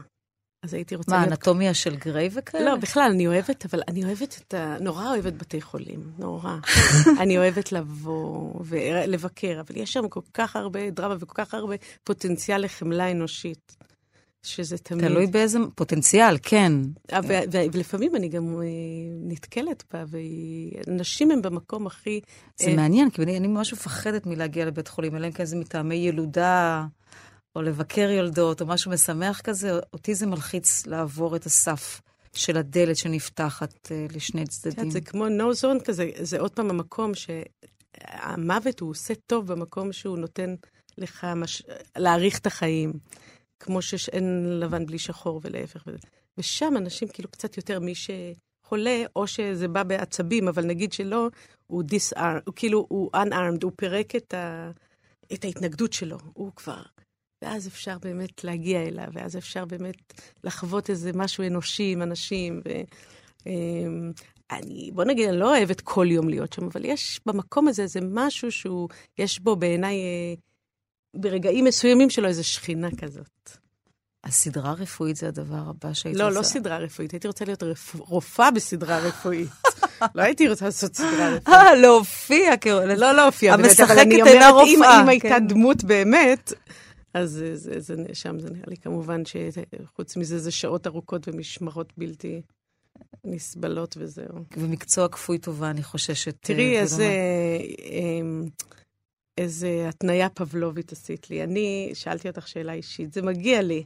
אז 0.63 0.75
הייתי 0.75 0.97
רוצה 0.97 1.11
מה, 1.11 1.17
להיות... 1.17 1.29
מה, 1.29 1.35
אנטומיה 1.35 1.75
של 1.75 1.97
גריי 1.97 2.31
וכאלה? 2.33 2.65
לא, 2.65 2.77
בכלל, 2.77 3.11
אני 3.11 3.27
אוהבת, 3.27 3.65
אבל 3.65 3.83
אני 3.89 4.05
אוהבת 4.05 4.41
את 4.47 4.55
ה... 4.55 4.77
נורא 4.81 5.09
אוהבת 5.09 5.33
בתי 5.33 5.61
חולים, 5.61 6.13
נורא. 6.19 6.57
אני 7.23 7.39
אוהבת 7.39 7.73
לבוא 7.73 8.55
ולבקר, 8.65 9.61
אבל 9.61 9.77
יש 9.77 9.93
שם 9.93 10.09
כל 10.09 10.21
כך 10.35 10.57
הרבה 10.57 10.91
דרמה 10.91 11.15
וכל 11.21 11.45
כך 11.45 11.55
הרבה 11.55 11.75
פוטנציאל 12.05 12.65
לחמלה 12.65 13.11
אנושית. 13.11 13.77
שזה 14.43 14.79
תמיד... 14.79 15.05
תלוי 15.05 15.27
באיזה 15.27 15.59
פוטנציאל, 15.75 16.37
כן. 16.43 16.73
אה, 17.13 17.21
ולפעמים 17.73 18.17
אני 18.17 18.29
גם 18.29 18.61
אה, 18.63 18.67
נתקלת 19.23 19.85
בה, 19.93 20.05
ונשים 20.87 21.31
הן 21.31 21.43
במקום 21.43 21.87
הכי... 21.87 22.21
זה 22.57 22.77
מעניין, 22.77 23.11
כי 23.11 23.23
אני 23.23 23.47
ממש 23.47 23.73
מפחדת 23.73 24.27
מלהגיע 24.27 24.65
לבית 24.67 24.89
חולים, 24.89 25.17
אלא 25.17 25.27
אם 25.27 25.33
כן 25.33 25.45
זה 25.45 25.57
מטעמי 25.57 25.95
ילודה, 25.95 26.87
או 27.57 27.63
לבקר 27.63 28.11
יולדות, 28.11 28.61
או 28.61 28.67
משהו 28.67 28.91
משמח 28.91 29.41
כזה, 29.41 29.79
אותי 29.93 30.15
זה 30.15 30.27
מלחיץ 30.27 30.87
לעבור 30.87 31.37
את 31.37 31.47
הסף. 31.47 32.01
של 32.35 32.57
הדלת 32.57 32.97
שנפתחת 32.97 33.93
לשני 34.11 34.47
צדדים. 34.47 34.91
זה 34.91 35.01
כמו 35.01 35.27
no 35.27 35.63
zone 35.63 35.85
כזה, 35.85 36.11
זה 36.21 36.41
עוד 36.41 36.51
פעם 36.51 36.71
המקום 36.71 37.13
שהמוות 37.15 38.81
הוא 38.81 38.91
עושה 38.91 39.15
טוב 39.27 39.47
במקום 39.47 39.93
שהוא 39.93 40.19
נותן 40.19 40.55
לך 40.99 41.27
מש... 41.37 41.63
להאריך 41.97 42.39
את 42.39 42.47
החיים. 42.47 42.93
כמו 43.61 43.83
שאין 43.83 44.59
לבן 44.61 44.87
בלי 44.87 44.99
שחור 44.99 45.41
ולהפך. 45.45 45.85
ושם 46.39 46.75
אנשים 46.77 47.09
כאילו 47.09 47.31
קצת 47.31 47.57
יותר 47.57 47.81
מי 47.81 47.93
שחולה, 47.95 49.03
או 49.17 49.27
שזה 49.27 49.69
בא 49.69 49.83
בעצבים, 49.83 50.49
אבל 50.49 50.65
נגיד 50.65 50.93
שלא, 50.93 51.29
הוא 51.67 51.83
disarmed, 51.83 52.43
הוא 52.47 52.55
כאילו, 52.57 52.87
הוא 52.89 53.11
unarmed, 53.17 53.63
הוא 53.63 53.73
פירק 53.77 54.17
את, 54.17 54.35
ה, 54.35 54.71
את 55.33 55.45
ההתנגדות 55.45 55.93
שלו, 55.93 56.19
הוא 56.33 56.53
כבר... 56.57 56.83
ואז 57.43 57.69
אפשר 57.69 57.99
באמת 57.99 58.45
להגיע 58.45 58.83
אליו, 58.83 59.09
ואז 59.13 59.37
אפשר 59.37 59.65
באמת 59.65 60.13
לחוות 60.45 60.91
איזה 60.91 61.11
משהו 61.15 61.47
אנושי 61.47 61.93
עם 61.93 62.03
אנשים. 62.03 62.61
ו, 62.65 62.71
אמ, 63.47 64.13
אני, 64.51 64.91
בוא 64.95 65.05
נגיד, 65.05 65.29
אני 65.29 65.39
לא 65.39 65.57
אוהבת 65.57 65.81
כל 65.81 66.07
יום 66.11 66.29
להיות 66.29 66.53
שם, 66.53 66.65
אבל 66.65 66.85
יש 66.85 67.21
במקום 67.27 67.69
הזה 67.69 67.83
איזה 67.83 68.01
משהו 68.03 68.53
שהוא, 68.53 68.89
יש 69.19 69.39
בו 69.39 69.57
בעיניי 69.57 69.95
אה, 69.95 70.35
ברגעים 71.17 71.65
מסוימים 71.65 72.11
שלו 72.11 72.29
איזו 72.29 72.45
שכינה 72.45 72.89
כזאת. 73.01 73.51
הסדרה 74.25 74.71
הרפואית 74.71 75.17
זה 75.17 75.29
הדבר 75.29 75.63
הבא 75.71 75.93
שהיית 75.93 76.17
לא, 76.17 76.33
לא 76.33 76.43
סדרה 76.43 76.79
רפואית, 76.79 77.13
הייתי 77.13 77.27
רוצה 77.27 77.45
להיות 77.45 77.63
רפ... 77.63 77.95
רופאה 77.95 78.51
בסדרה 78.51 78.99
רפואית. 78.99 79.49
לא 80.15 80.23
הייתי 80.23 80.49
רוצה 80.49 80.65
לעשות 80.65 80.97
סדרה 80.97 81.29
רפואית. 81.29 81.49
אה, 81.49 81.75
להופיע. 81.75 82.51
לא 82.97 83.13
להופיע, 83.13 83.57
באמת, 83.57 83.81
אבל 83.81 83.99
אני 83.99 84.23
אומרת, 84.23 84.55
אם, 84.67 84.83
אם 84.83 85.09
הייתה 85.09 85.29
כן. 85.29 85.47
דמות 85.47 85.85
באמת, 85.85 86.53
אז 87.15 87.31
זה, 87.31 87.57
זה, 87.57 87.81
זה, 87.81 87.95
שם 88.13 88.39
זה 88.39 88.51
נראה 88.51 88.65
לי 88.67 88.77
כמובן 88.77 89.23
שחוץ 89.25 90.17
מזה 90.17 90.39
זה 90.39 90.51
שעות 90.51 90.87
ארוכות 90.87 91.29
ומשמרות 91.29 91.93
בלתי 91.97 92.43
נסבלות 93.25 93.97
וזהו. 94.01 94.45
ומקצוע 94.57 95.09
כפוי 95.09 95.39
טובה, 95.39 95.71
אני 95.71 95.83
חוששת. 95.83 96.37
תראי 96.41 96.77
אה, 96.79 96.87
איזה... 99.39 99.89
התניה 99.89 100.29
פבלובית 100.29 100.93
עשית 100.93 101.31
לי. 101.31 101.43
אני 101.45 101.91
שאלתי 101.95 102.29
אותך 102.29 102.49
שאלה 102.49 102.73
אישית, 102.73 103.13
זה 103.13 103.23
מגיע 103.23 103.63
לי. 103.63 103.85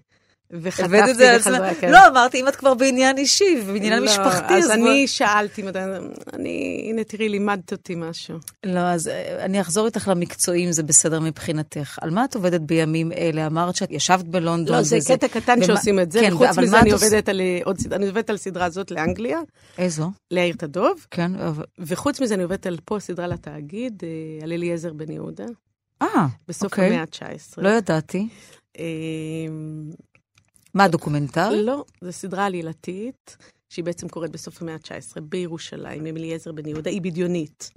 וחטפתי 0.53 1.25
לחזרה. 1.37 1.75
כן. 1.75 1.93
לא, 1.93 2.09
אמרתי, 2.09 2.41
אם 2.41 2.49
את 2.49 2.57
כבר 2.57 2.75
בעניין 2.75 3.19
אישי 3.19 3.63
ובעניין 3.63 4.03
לא, 4.03 4.05
משפחתי, 4.05 4.55
אז... 4.55 4.65
אז 4.65 4.71
אני 4.71 5.07
שאלתי, 5.09 5.63
אני, 6.33 6.87
הנה 6.91 7.05
תראי, 7.05 7.29
לימדת 7.29 7.73
אותי 7.73 7.95
משהו. 7.95 8.39
לא, 8.67 8.81
אז 8.81 9.09
אה, 9.09 9.45
אני 9.45 9.61
אחזור 9.61 9.87
איתך 9.87 10.09
למקצועים, 10.09 10.73
זה 10.73 10.83
בסדר 10.83 11.21
מבחינתך. 11.21 11.99
על 12.01 12.11
מה 12.11 12.25
את 12.25 12.35
עובדת 12.35 12.61
בימים 12.61 13.13
אלה? 13.13 13.47
אמרת 13.47 13.77
שאת 13.77 13.91
ישבת 13.91 14.25
בלונדון. 14.25 14.77
לא, 14.77 14.83
זה 14.83 14.97
וזה... 14.97 15.17
קטע 15.17 15.29
קטן 15.29 15.55
ומה... 15.57 15.65
שעושים 15.65 16.01
את 16.01 16.13
זה, 16.13 16.21
כן, 16.21 16.35
וחוץ 16.35 16.59
מזה 16.59 16.81
אני 16.81 16.93
עובדת 16.93 17.29
על 17.29 17.41
עוד 17.65 17.77
אני 17.93 18.07
עובדת 18.07 18.31
על 18.31 18.37
סדרה 18.37 18.65
הזאת 18.65 18.91
לאנגליה. 18.91 19.39
איזו? 19.79 20.11
להעיר 20.31 20.55
את 20.55 20.63
הדוב. 20.63 21.07
כן. 21.11 21.35
אבל... 21.35 21.65
וחוץ 21.79 22.21
מזה 22.21 22.35
אני 22.35 22.43
עובדת 22.43 22.67
על 22.67 22.77
פה 22.85 22.99
סדרה 23.01 23.27
לתאגיד, 23.27 24.03
אה, 24.03 24.45
על 24.45 24.53
אליעזר 24.53 24.93
בן 24.93 25.13
יהודה. 25.13 25.47
אה, 26.03 26.27
בסוף 26.49 26.73
אוקיי. 26.73 26.87
המאה 26.87 27.01
ה-19. 27.01 27.55
לא 27.57 27.69
ידעתי. 27.69 28.29
מה, 30.75 30.89
דוקומנטר? 30.89 31.51
לא, 31.51 31.85
זו 32.01 32.13
סדרה 32.13 32.47
עלילתית, 32.47 33.37
שהיא 33.69 33.85
בעצם 33.85 34.09
קורית 34.09 34.31
בסוף 34.31 34.63
המאה 34.63 34.75
ה-19 34.75 35.21
בירושלים, 35.21 36.05
עם 36.05 36.17
אליעזר 36.17 36.53
בן 36.53 36.69
יהודה, 36.69 36.91
היא 36.91 37.03
בדיונית. 37.03 37.71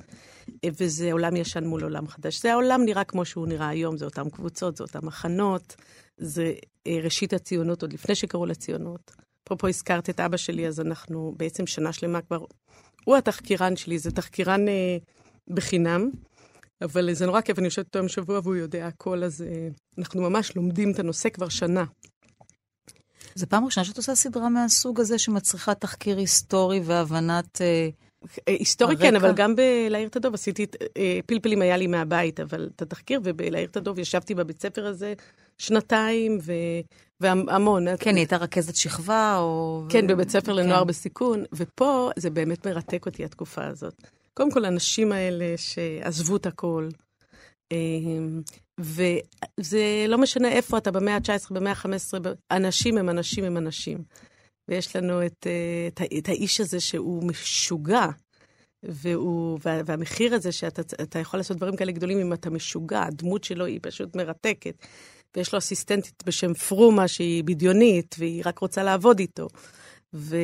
וזה 0.65 1.11
עולם 1.11 1.35
ישן 1.35 1.63
מול 1.63 1.83
עולם 1.83 2.07
חדש. 2.07 2.41
זה 2.41 2.51
העולם 2.51 2.85
נראה 2.85 3.03
כמו 3.03 3.25
שהוא 3.25 3.47
נראה 3.47 3.69
היום, 3.69 3.97
זה 3.97 4.05
אותן 4.05 4.29
קבוצות, 4.29 4.77
זה 4.77 4.83
אותן 4.83 4.99
מחנות, 5.03 5.75
זה 6.17 6.53
אה, 6.87 6.99
ראשית 7.03 7.33
הציונות, 7.33 7.81
עוד 7.81 7.93
לפני 7.93 8.15
שקראו 8.15 8.45
לציונות. 8.45 9.11
אפרופו 9.43 9.67
הזכרת 9.67 10.09
את 10.09 10.19
אבא 10.19 10.37
שלי, 10.37 10.67
אז 10.67 10.79
אנחנו 10.79 11.33
בעצם 11.37 11.67
שנה 11.67 11.93
שלמה 11.93 12.21
כבר... 12.21 12.45
הוא 13.05 13.15
התחקירן 13.15 13.75
שלי, 13.75 13.99
זה 13.99 14.11
תחקירן 14.11 14.67
אה, 14.67 14.97
בחינם, 15.47 16.09
אבל 16.81 17.13
זה 17.13 17.25
נורא 17.25 17.41
כיף, 17.41 17.59
אני 17.59 17.65
יושבת 17.65 17.85
איתו 17.85 17.99
עם 17.99 18.07
שבוע 18.07 18.39
והוא 18.43 18.55
יודע 18.55 18.87
הכל, 18.87 19.23
אז 19.23 19.41
אה, 19.41 19.67
אנחנו 19.97 20.21
ממש 20.21 20.55
לומדים 20.55 20.91
את 20.91 20.99
הנושא 20.99 21.29
כבר 21.29 21.49
שנה. 21.49 21.83
זו 23.35 23.47
פעם 23.49 23.65
ראשונה 23.65 23.85
שאת 23.85 23.97
עושה 23.97 24.15
סדרה 24.15 24.49
מהסוג 24.49 24.99
הזה 24.99 25.17
שמצריכה 25.17 25.73
תחקיר 25.73 26.17
היסטורי 26.17 26.81
והבנת... 26.83 27.61
אה, 27.61 27.89
אה, 28.47 28.53
היסטורי 28.59 28.97
כן, 28.97 29.15
אבל 29.15 29.33
גם 29.35 29.55
בלהעיר 29.55 30.07
את 30.07 30.15
הדוב 30.15 30.33
עשיתי, 30.33 30.65
אה, 30.97 31.19
פלפלים 31.25 31.61
היה 31.61 31.77
לי 31.77 31.87
מהבית, 31.87 32.39
אבל 32.39 32.69
את 32.75 32.81
התחקיר, 32.81 33.19
ובלהעיר 33.23 33.69
את 33.69 33.77
הדוב 33.77 33.99
ישבתי 33.99 34.35
בבית 34.35 34.61
ספר 34.61 34.85
הזה 34.85 35.13
שנתיים, 35.57 36.37
ו... 36.41 36.53
והמון. 37.19 37.97
כן, 37.99 38.09
היא 38.09 38.17
הייתה 38.17 38.37
רכזת 38.37 38.75
שכבה, 38.75 39.37
או... 39.37 39.83
כן, 39.89 40.07
בבית 40.07 40.29
ספר 40.29 40.53
לנוער 40.53 40.81
כן. 40.81 40.87
בסיכון, 40.87 41.43
ופה 41.53 42.09
זה 42.15 42.29
באמת 42.29 42.67
מרתק 42.67 43.05
אותי, 43.05 43.25
התקופה 43.25 43.65
הזאת. 43.65 44.03
קודם 44.33 44.51
כל, 44.51 44.65
הנשים 44.65 45.11
האלה 45.11 45.53
שעזבו 45.57 46.35
את 46.35 46.45
הכל, 46.45 46.89
וזה 48.79 50.05
לא 50.07 50.17
משנה 50.17 50.51
איפה 50.51 50.77
אתה, 50.77 50.91
במאה 50.91 51.15
ה-19, 51.15 51.53
במאה 51.53 51.71
ה-15, 51.71 52.19
אנשים 52.51 52.97
הם 52.97 53.09
אנשים 53.09 53.43
הם 53.43 53.57
אנשים. 53.57 54.03
ויש 54.67 54.95
לנו 54.95 55.25
את, 55.25 55.47
אה, 55.47 55.87
את, 55.87 56.01
את 56.17 56.29
האיש 56.29 56.61
הזה 56.61 56.79
שהוא 56.79 57.23
משוגע, 57.23 58.05
והוא, 58.83 59.59
וה, 59.65 59.81
והמחיר 59.85 60.33
הזה 60.33 60.51
שאתה 60.51 61.19
יכול 61.19 61.39
לעשות 61.39 61.57
דברים 61.57 61.75
כאלה 61.75 61.91
גדולים 61.91 62.19
אם 62.19 62.33
אתה 62.33 62.49
משוגע, 62.49 63.03
הדמות 63.03 63.43
שלו 63.43 63.65
היא 63.65 63.79
פשוט 63.81 64.15
מרתקת. 64.15 64.85
ויש 65.35 65.53
לו 65.53 65.59
אסיסטנטית 65.59 66.23
בשם 66.25 66.53
פרומה 66.53 67.07
שהיא 67.07 67.43
בדיונית, 67.43 68.15
והיא 68.19 68.43
רק 68.45 68.59
רוצה 68.59 68.83
לעבוד 68.83 69.19
איתו. 69.19 69.47
ו... 70.13 70.37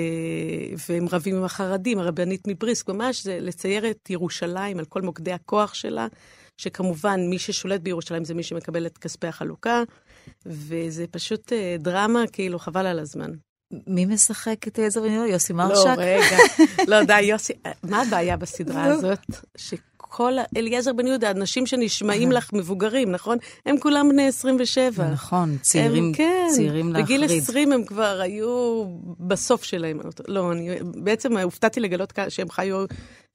והם 0.90 1.08
רבים 1.08 1.36
עם 1.36 1.44
החרדים, 1.44 2.00
הרבנית 2.00 2.48
מבריסק, 2.48 2.90
ממש 2.90 3.24
זה 3.24 3.40
לצייר 3.40 3.92
את 3.92 4.10
ירושלים 4.10 4.80
על 4.80 4.86
כל 4.86 5.02
מוקדי 5.02 5.32
הכוח 5.32 5.74
שלה, 5.74 6.08
שכמובן 6.62 7.20
מי 7.30 7.40
ששולט 7.40 7.82
בירושלים 7.82 8.26
זה 8.26 8.34
מי 8.34 8.44
שמקבל 8.44 8.86
את 8.86 8.98
כספי 8.98 9.28
החלוקה, 9.28 9.84
וזה 10.46 11.06
פשוט 11.12 11.54
אה, 11.54 11.76
דרמה, 11.80 12.24
כאילו, 12.32 12.60
חבל 12.60 12.86
על 12.86 13.00
הזמן. 13.00 13.32
מי 13.88 14.06
משחק 14.06 14.68
את 14.68 14.80
בן 15.02 15.12
יהודה? 15.12 15.32
יוסי 15.32 15.54
לא, 15.54 15.58
מרשק? 15.58 15.96
רגע. 15.98 16.38
לא, 16.92 17.04
די, 17.04 17.22
יוסי, 17.22 17.54
מה 17.84 18.02
הבעיה 18.02 18.38
בסדרה 18.38 18.84
הזאת? 18.84 19.20
שכל 20.12 20.38
ה- 20.40 20.44
אליעזר 20.58 20.94
בן 20.94 21.08
יהודה, 21.08 21.32
אנשים 21.32 21.66
שנשמעים 21.66 22.32
לך 22.32 22.54
מבוגרים, 22.54 23.12
נכון? 23.12 23.38
הם 23.66 23.80
כולם 23.80 24.10
בני 24.10 24.28
27. 24.28 25.10
נכון, 25.12 25.58
צעירים, 25.62 26.04
הם, 26.04 26.14
כן, 26.14 26.48
צעירים 26.56 26.94
בגיל 26.94 27.22
להחריד. 27.22 27.42
20 27.44 27.72
הם 27.72 27.84
כבר 27.86 28.20
היו 28.22 28.84
בסוף 29.20 29.64
שלהם. 29.64 30.00
לא, 30.28 30.52
אני 30.52 30.70
בעצם 30.84 31.38
הופתעתי 31.38 31.80
לגלות 31.80 32.14
שהם 32.30 32.50
חיו, 32.50 32.86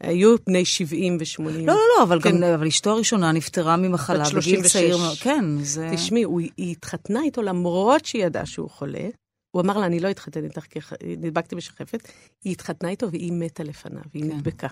היו 0.01 0.37
בני 0.47 0.65
70 0.65 1.19
ו-80. 1.21 1.43
לא, 1.43 1.67
לא, 1.67 1.75
לא, 1.99 2.03
אבל 2.03 2.21
כן. 2.23 2.37
גם, 2.37 2.43
אבל 2.43 2.67
אשתו 2.67 2.91
הראשונה 2.91 3.33
נפטרה 3.33 3.77
ממחלה 3.77 4.19
בגיל 4.25 4.31
36. 4.33 4.73
צעיר. 4.73 4.97
כן, 5.21 5.45
זה... 5.63 5.89
תשמעי, 5.95 6.23
הוא- 6.23 6.41
היא 6.57 6.73
התחתנה 6.73 7.21
איתו 7.23 7.43
למרות 7.43 8.05
שהיא 8.05 8.25
ידעה 8.27 8.47
שהוא 8.47 8.71
חולה. 8.71 9.09
הוא 9.51 9.63
אמר 9.63 9.79
לה, 9.79 9.87
אני 9.87 10.01
לא 10.01 10.11
אתחתן 10.11 10.45
איתך 10.45 10.61
כי 10.71 10.79
נדבקתי 11.07 11.57
בשחפת. 11.57 12.09
היא 12.45 12.53
התחתנה 12.53 12.89
איתו 12.89 13.11
והיא 13.11 13.33
מתה 13.33 13.63
לפניו, 13.65 14.03
היא 14.15 14.23
כן. 14.23 14.29
נדבקה. 14.37 14.67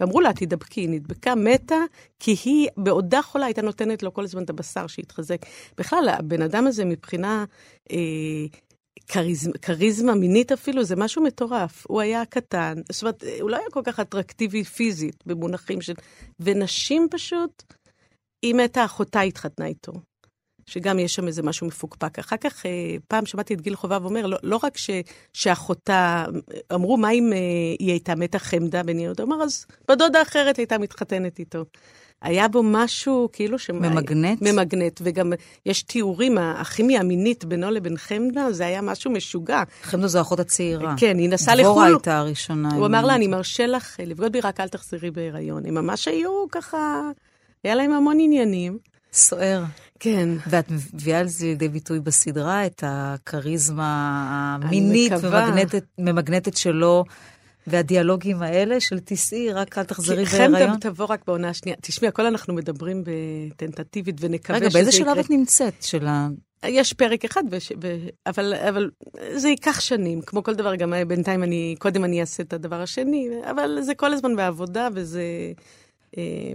ואמרו 0.00 0.20
לה, 0.20 0.32
תדבקי, 0.32 0.80
היא 0.80 0.88
נדבקה, 0.88 1.34
מתה, 1.34 1.78
כי 2.18 2.36
היא 2.44 2.68
בעודה 2.76 3.22
חולה 3.22 3.46
הייתה 3.46 3.62
נותנת 3.62 4.02
לו 4.02 4.14
כל 4.14 4.24
הזמן 4.24 4.42
את 4.42 4.50
הבשר 4.50 4.86
שיתחזק. 4.86 5.46
בכלל, 5.78 6.08
הבן 6.08 6.42
אדם 6.42 6.66
הזה 6.66 6.84
מבחינה 6.84 7.44
אה, 7.90 8.46
כריזמה, 9.08 9.52
כריזמה 9.62 10.14
מינית 10.14 10.52
אפילו, 10.52 10.84
זה 10.84 10.96
משהו 10.96 11.22
מטורף. 11.22 11.86
הוא 11.88 12.00
היה 12.00 12.24
קטן, 12.24 12.74
זאת 12.92 13.02
אומרת, 13.02 13.24
הוא 13.40 13.50
לא 13.50 13.56
היה 13.56 13.66
כל 13.70 13.82
כך 13.84 14.00
אטרקטיבי 14.00 14.64
פיזית 14.64 15.26
במונחים 15.26 15.80
של... 15.80 15.94
ונשים 16.40 17.08
פשוט, 17.10 17.62
היא 18.42 18.54
מתה, 18.54 18.84
אחותה 18.84 19.20
התחתנה 19.20 19.66
איתו. 19.66 19.92
שגם 20.66 20.98
יש 20.98 21.14
שם 21.14 21.26
איזה 21.26 21.42
משהו 21.42 21.66
מפוקפק. 21.66 22.18
אחר 22.18 22.36
כך, 22.36 22.66
אה, 22.66 22.70
פעם 23.08 23.26
שמעתי 23.26 23.54
את 23.54 23.60
גיל 23.60 23.76
חובב 23.76 24.04
אומר, 24.04 24.26
לא, 24.26 24.38
לא 24.42 24.60
רק 24.62 24.78
ש, 24.78 24.90
שאחותה, 25.32 26.24
אמרו, 26.74 26.96
מה 26.96 27.10
אם 27.10 27.32
אה, 27.32 27.38
היא 27.78 27.90
הייתה 27.90 28.14
מתה 28.14 28.38
חמדה 28.38 28.82
בן 28.82 28.98
יהודה? 28.98 29.22
הוא 29.22 29.34
אמר, 29.34 29.44
אז 29.44 29.66
בדודה 29.88 30.22
אחרת 30.22 30.56
הייתה 30.56 30.78
מתחתנת 30.78 31.38
איתו. 31.38 31.64
היה 32.24 32.48
בו 32.48 32.62
משהו 32.62 33.28
כאילו 33.32 33.58
ש... 33.58 33.70
ממגנט? 33.70 34.42
ממגנט, 34.42 35.00
וגם 35.04 35.32
יש 35.66 35.82
תיאורים, 35.82 36.38
הכימיה 36.38 37.00
המינית 37.00 37.44
בינו 37.44 37.70
לבין 37.70 37.96
חמדה, 37.96 38.52
זה 38.52 38.66
היה 38.66 38.82
משהו 38.82 39.10
משוגע. 39.10 39.62
חמדו 39.82 40.08
זו 40.08 40.18
האחות 40.18 40.40
הצעירה. 40.40 40.94
כן, 40.96 41.18
היא 41.18 41.28
נסעה 41.28 41.56
דבורה 41.56 41.72
לחו"ל. 41.72 41.94
הייתה 41.94 42.18
הראשונה. 42.18 42.74
הוא 42.74 42.86
אמר 42.86 43.04
לה, 43.04 43.14
אני 43.14 43.26
מרשה 43.26 43.66
לך 43.66 43.96
לבגוד 44.06 44.32
בי, 44.32 44.40
רק 44.40 44.60
אל 44.60 44.68
תחזרי 44.68 45.10
בהיריון. 45.10 45.66
הם 45.66 45.74
ממש 45.74 46.08
היו 46.08 46.44
ככה, 46.50 47.10
היה 47.64 47.74
להם 47.74 47.92
המון 47.92 48.16
עניינים. 48.20 48.78
סוער. 49.14 49.64
כן. 50.00 50.28
ואת 50.46 50.70
מביאה 50.70 51.18
על 51.18 51.28
זה 51.28 51.46
לידי 51.46 51.68
ביטוי 51.68 52.00
בסדרה, 52.00 52.66
את 52.66 52.84
הכריזמה 52.86 54.58
המינית 54.62 55.12
מקווה. 55.12 55.50
ממגנטת, 55.98 56.56
שלו, 56.56 57.04
והדיאלוגים 57.66 58.42
האלה 58.42 58.80
של 58.80 58.98
תיסעי, 58.98 59.52
רק 59.52 59.78
אל 59.78 59.84
תחזרי 59.84 60.24
בהיריון. 60.24 60.78
תבוא 60.78 61.06
רק 61.06 61.20
בעונה 61.26 61.48
השנייה. 61.48 61.76
תשמעי, 61.80 62.08
הכל 62.08 62.26
אנחנו 62.26 62.54
מדברים 62.54 63.04
בטנטטיבית 63.04 64.16
ונקווה 64.20 64.58
רגע, 64.58 64.70
שזה 64.70 64.78
באיזה 64.78 64.96
יקרה. 64.96 65.14
שלב 65.14 65.24
את 65.24 65.30
נמצאת 65.30 65.74
של 65.80 66.06
ה... 66.06 66.28
יש 66.66 66.92
פרק 66.92 67.24
אחד, 67.24 67.42
וש... 67.50 67.72
ו... 67.82 67.96
אבל, 68.26 68.54
אבל 68.68 68.90
זה 69.34 69.48
ייקח 69.48 69.80
שנים, 69.80 70.20
כמו 70.20 70.42
כל 70.42 70.54
דבר, 70.54 70.74
גם 70.74 70.94
בינתיים 71.08 71.42
אני, 71.42 71.74
קודם 71.78 72.04
אני 72.04 72.20
אעשה 72.20 72.42
את 72.42 72.52
הדבר 72.52 72.80
השני, 72.80 73.28
אבל 73.50 73.78
זה 73.82 73.94
כל 73.94 74.12
הזמן 74.12 74.36
בעבודה, 74.36 74.88
וזה 74.94 75.22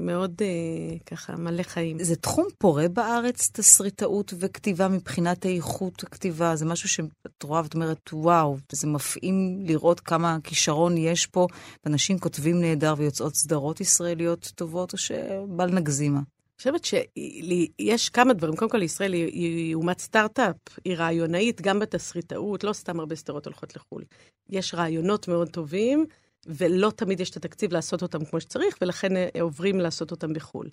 מאוד 0.01 0.41
אה, 0.41 0.97
ככה 1.05 1.35
מלא 1.35 1.63
חיים. 1.63 2.03
זה 2.03 2.15
תחום 2.15 2.45
פורה 2.57 2.87
בארץ, 2.87 3.49
תסריטאות 3.53 4.33
וכתיבה 4.39 4.87
מבחינת 4.87 5.45
איכות 5.45 6.03
הכתיבה? 6.03 6.55
זה 6.55 6.65
משהו 6.65 6.89
שאת 6.89 7.43
רואה 7.43 7.61
ואת 7.63 7.73
אומרת, 7.73 8.09
וואו, 8.13 8.57
זה 8.71 8.87
מפעים 8.87 9.59
לראות 9.65 9.99
כמה 9.99 10.37
כישרון 10.43 10.97
יש 10.97 11.25
פה, 11.25 11.47
ואנשים 11.85 12.19
כותבים 12.19 12.61
נהדר 12.61 12.93
ויוצאות 12.97 13.35
סדרות 13.35 13.81
ישראליות 13.81 14.51
טובות, 14.55 14.93
או 14.93 14.97
שבל 14.97 15.69
נגזימה? 15.71 16.19
אני 16.19 16.57
חושבת 16.57 16.85
שיש 16.85 18.09
כמה 18.09 18.33
דברים. 18.33 18.55
קודם 18.55 18.71
כל, 18.71 18.81
ישראל 18.81 19.13
היא, 19.13 19.25
היא 19.25 19.75
אומת 19.75 19.99
סטארט-אפ, 19.99 20.55
היא 20.85 20.95
רעיונאית 20.95 21.61
גם 21.61 21.79
בתסריטאות, 21.79 22.63
לא 22.63 22.73
סתם 22.73 22.99
הרבה 22.99 23.15
סדרות 23.15 23.45
הולכות 23.45 23.75
לחו"ל. 23.75 24.03
יש 24.49 24.73
רעיונות 24.73 25.27
מאוד 25.27 25.49
טובים, 25.49 26.05
ולא 26.45 26.91
תמיד 26.95 27.19
יש 27.19 27.29
את 27.29 27.37
התקציב 27.37 27.73
לעשות 27.73 28.01
אותם 28.01 28.25
כמו 28.25 28.41
שצריך, 28.41 28.77
ולכן 28.81 29.17
אה, 29.17 29.29
עוברים 29.41 29.79
לעשות 29.79 30.11
אותם 30.11 30.33
בחו"ל. 30.33 30.69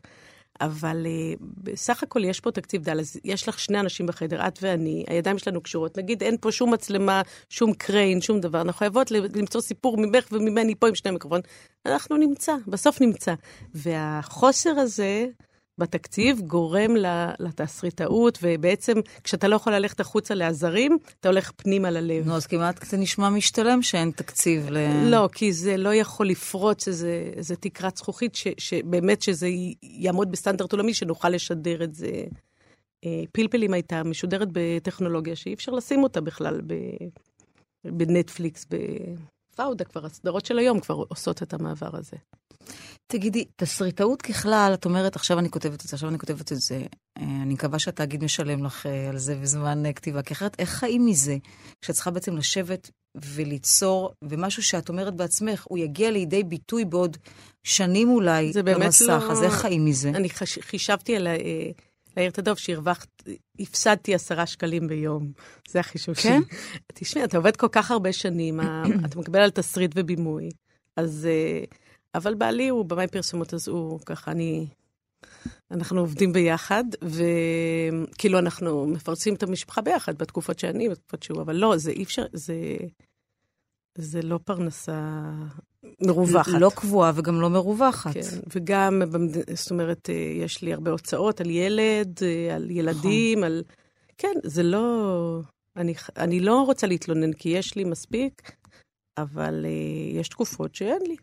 אבל 0.61 1.07
אה, 1.07 1.35
בסך 1.41 2.03
הכל 2.03 2.25
יש 2.25 2.41
פה 2.41 2.51
תקציב 2.51 2.83
דל, 2.83 3.01
אז 3.01 3.17
יש 3.25 3.49
לך 3.49 3.59
שני 3.59 3.81
אנשים 3.81 4.07
בחדר, 4.07 4.47
את 4.47 4.59
ואני, 4.63 5.05
הידיים 5.09 5.39
שלנו 5.39 5.61
קשורות. 5.61 5.99
נגיד, 5.99 6.23
אין 6.23 6.37
פה 6.41 6.53
שום 6.53 6.73
מצלמה, 6.73 7.23
שום 7.49 7.73
קריין, 7.73 8.21
שום 8.21 8.41
דבר. 8.41 8.61
אנחנו 8.61 8.79
חייבות 8.79 9.11
למצוא 9.11 9.61
סיפור 9.61 9.97
ממך 9.97 10.29
וממני 10.33 10.75
פה 10.75 10.89
עם 10.89 10.95
שני 10.95 11.11
מיקרופון. 11.11 11.41
אנחנו 11.87 12.17
נמצא, 12.17 12.53
בסוף 12.67 13.01
נמצא. 13.01 13.35
והחוסר 13.75 14.71
הזה... 14.71 15.27
בתקציב 15.79 16.41
גורם 16.41 16.91
לתסריטאות, 17.39 18.39
ובעצם 18.43 18.95
כשאתה 19.25 19.49
לא 19.49 19.57
יכול 19.57 19.75
ללכת 19.75 20.01
החוצה 20.01 20.35
לעזרים, 20.35 20.99
אתה 21.21 21.29
הולך 21.29 21.53
פנימה 21.57 21.91
ללב. 21.91 22.27
נו, 22.27 22.37
אז 22.37 22.47
כמעט 22.47 22.87
זה 22.87 22.97
נשמע 22.97 23.31
משתלם 23.31 23.83
שאין 23.83 24.11
תקציב 24.11 24.71
ל... 24.71 24.79
לא, 25.11 25.29
כי 25.33 25.53
זה 25.53 25.77
לא 25.77 25.95
יכול 25.95 26.29
לפרוץ 26.29 26.89
איזה, 26.89 27.57
תקרת 27.61 27.97
זכוכית, 27.97 28.35
ש, 28.35 28.47
שבאמת 28.59 29.23
שזה 29.23 29.49
יעמוד 29.83 30.31
בסטנדרט 30.31 30.73
עולמי, 30.73 30.95
שנוכל 30.95 31.29
לשדר 31.29 31.85
את 31.85 31.95
זה. 31.95 32.11
אה, 33.05 33.23
פלפלים 33.33 33.73
הייתה 33.73 34.03
משודרת 34.03 34.49
בטכנולוגיה 34.53 35.37
שאי 35.37 35.55
אפשר 35.55 35.73
לשים 35.73 36.03
אותה 36.03 36.21
בכלל 36.21 36.61
ב, 36.67 36.75
בנטפליקס, 37.85 38.67
בפאודה 38.71 39.85
כבר, 39.85 40.07
הסדרות 40.07 40.47
של 40.47 40.59
היום 40.59 40.81
כבר 40.81 40.95
עושות 40.95 41.43
את 41.43 41.55
המעבר 41.55 41.97
הזה. 41.97 42.17
תגידי, 43.07 43.45
תסריטאות 43.57 44.23
ככלל, 44.23 44.71
את 44.75 44.85
אומרת, 44.85 45.17
עכשיו 45.17 45.39
אני 45.39 45.51
כותבת 45.51 45.85
את 45.85 45.89
זה, 45.89 45.97
עכשיו 45.97 46.09
אני 46.09 46.19
כותבת 46.19 46.53
את 46.53 46.61
זה. 46.61 46.83
אה, 47.19 47.23
אני 47.43 47.55
מקווה 47.55 47.79
שהתאגיד 47.79 48.25
משלם 48.25 48.65
לך 48.65 48.87
אה, 48.87 49.09
על 49.09 49.19
זה 49.19 49.35
בזמן 49.35 49.87
אה, 49.87 49.93
כתיבה, 49.93 50.23
כי 50.23 50.35
אחרת, 50.35 50.57
איך 50.59 50.71
חיים 50.71 51.07
מזה? 51.07 51.37
כשאת 51.83 51.95
צריכה 51.95 52.11
בעצם 52.11 52.37
לשבת 52.37 52.91
וליצור, 53.15 54.13
ומשהו 54.25 54.63
שאת 54.63 54.89
אומרת 54.89 55.15
בעצמך, 55.15 55.65
הוא 55.69 55.79
יגיע 55.79 56.11
לידי 56.11 56.43
ביטוי 56.43 56.85
בעוד 56.85 57.17
שנים 57.65 58.09
אולי 58.09 58.53
זה 58.53 58.63
באמת 58.63 58.85
במסך, 58.85 59.23
לא- 59.29 59.33
אז 59.33 59.43
איך 59.43 59.55
חיים 59.55 59.85
מזה? 59.85 60.09
אני 60.09 60.31
חש... 60.31 60.59
חישבתי 60.59 61.17
על 61.17 61.27
ה- 61.27 61.31
להעיר 62.17 62.31
את 62.31 62.39
הדוב 62.39 62.59
שהרווחת, 62.59 63.23
הפסדתי 63.61 64.15
עשרה 64.15 64.47
שקלים 64.47 64.89
ביום. 64.89 65.33
זה 65.69 65.81
החישוב 65.81 66.15
כן? 66.15 66.41
שלי. 66.43 66.59
תשמעי, 66.95 67.25
אתה 67.25 67.37
עובד 67.37 67.57
כל 67.57 67.69
כך 67.73 67.91
הרבה 67.91 68.13
שנים, 68.13 68.61
אתה 69.07 69.19
מקבל 69.19 69.41
על 69.41 69.51
תסריט 69.51 69.93
ובימוי, 69.95 70.49
אז... 70.97 71.29
אה, 71.31 71.65
אבל 72.17 72.35
בעלי 72.35 72.69
הוא 72.69 72.85
במאי 72.85 73.07
פרסומות, 73.07 73.55
אז 73.55 73.69
הוא 73.69 74.01
ככה, 74.01 74.31
אני... 74.31 74.67
אנחנו 75.71 76.01
עובדים 76.01 76.33
ביחד, 76.33 76.85
וכאילו 77.03 78.39
אנחנו 78.39 78.87
מפרסמים 78.87 79.35
את 79.35 79.43
המשפחה 79.43 79.81
ביחד, 79.81 80.19
בתקופות 80.19 80.59
שאני, 80.59 80.89
בתקופות 80.89 81.23
שהוא, 81.23 81.43
אבל 81.43 81.57
לא, 81.57 81.77
זה 81.77 81.91
אי 81.91 82.03
אפשר, 82.03 82.25
זה... 82.33 82.55
זה 83.99 84.23
לא 84.23 84.39
פרנסה 84.45 85.23
מרווחת. 86.01 86.53
לא 86.61 86.71
קבועה 86.75 87.13
וגם 87.15 87.41
לא 87.41 87.51
מרווחת. 87.51 88.15
כן, 88.15 88.41
וגם. 88.55 89.03
זאת 89.55 89.71
אומרת, 89.71 90.11
אה, 90.11 90.15
יש 90.15 90.63
לי 90.63 90.73
הרבה 90.73 90.91
הוצאות 90.91 91.41
על 91.41 91.51
ילד, 91.51 92.19
אה, 92.23 92.55
על 92.55 92.71
ילדים, 92.71 93.45
על... 93.45 93.63
כן, 94.19 94.35
זה 94.45 94.63
לא... 94.63 95.41
אני, 95.77 95.95
אני 96.17 96.41
לא 96.41 96.63
רוצה 96.63 96.87
להתלונן, 96.87 97.33
כי 97.33 97.49
יש 97.49 97.75
לי 97.75 97.85
מספיק, 97.85 98.53
אבל 99.19 99.65
uh, 99.65 100.19
יש 100.19 100.29
תקופות 100.29 100.75
שאין 100.75 101.03
לי. 101.09 101.17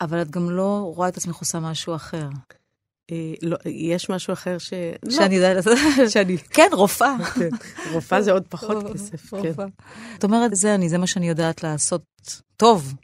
אבל 0.00 0.22
את 0.22 0.30
גם 0.30 0.50
לא 0.50 0.92
רואה 0.96 1.08
את 1.08 1.16
עצמך 1.16 1.36
עושה 1.36 1.60
משהו 1.60 1.94
אחר. 1.94 2.28
Uh, 3.10 3.14
לא, 3.42 3.56
יש 3.66 4.10
משהו 4.10 4.32
אחר 4.32 4.58
ש... 4.58 4.72
שאני 5.10 5.34
יודעת 5.34 5.56
לעשות... 5.56 5.78
שאני... 6.12 6.38
כן, 6.38 6.68
רופאה. 6.72 7.16
כן, 7.38 7.48
רופאה 7.92 8.22
זה 8.22 8.32
עוד 8.32 8.44
פחות 8.48 8.84
כסף, 8.92 9.34
כן. 9.34 9.52
את 10.18 10.24
אומרת, 10.24 10.54
זה 10.54 10.74
אני, 10.74 10.88
זה 10.88 10.98
מה 10.98 11.06
שאני 11.06 11.28
יודעת 11.28 11.62
לעשות 11.62 12.02
טוב. 12.56 12.94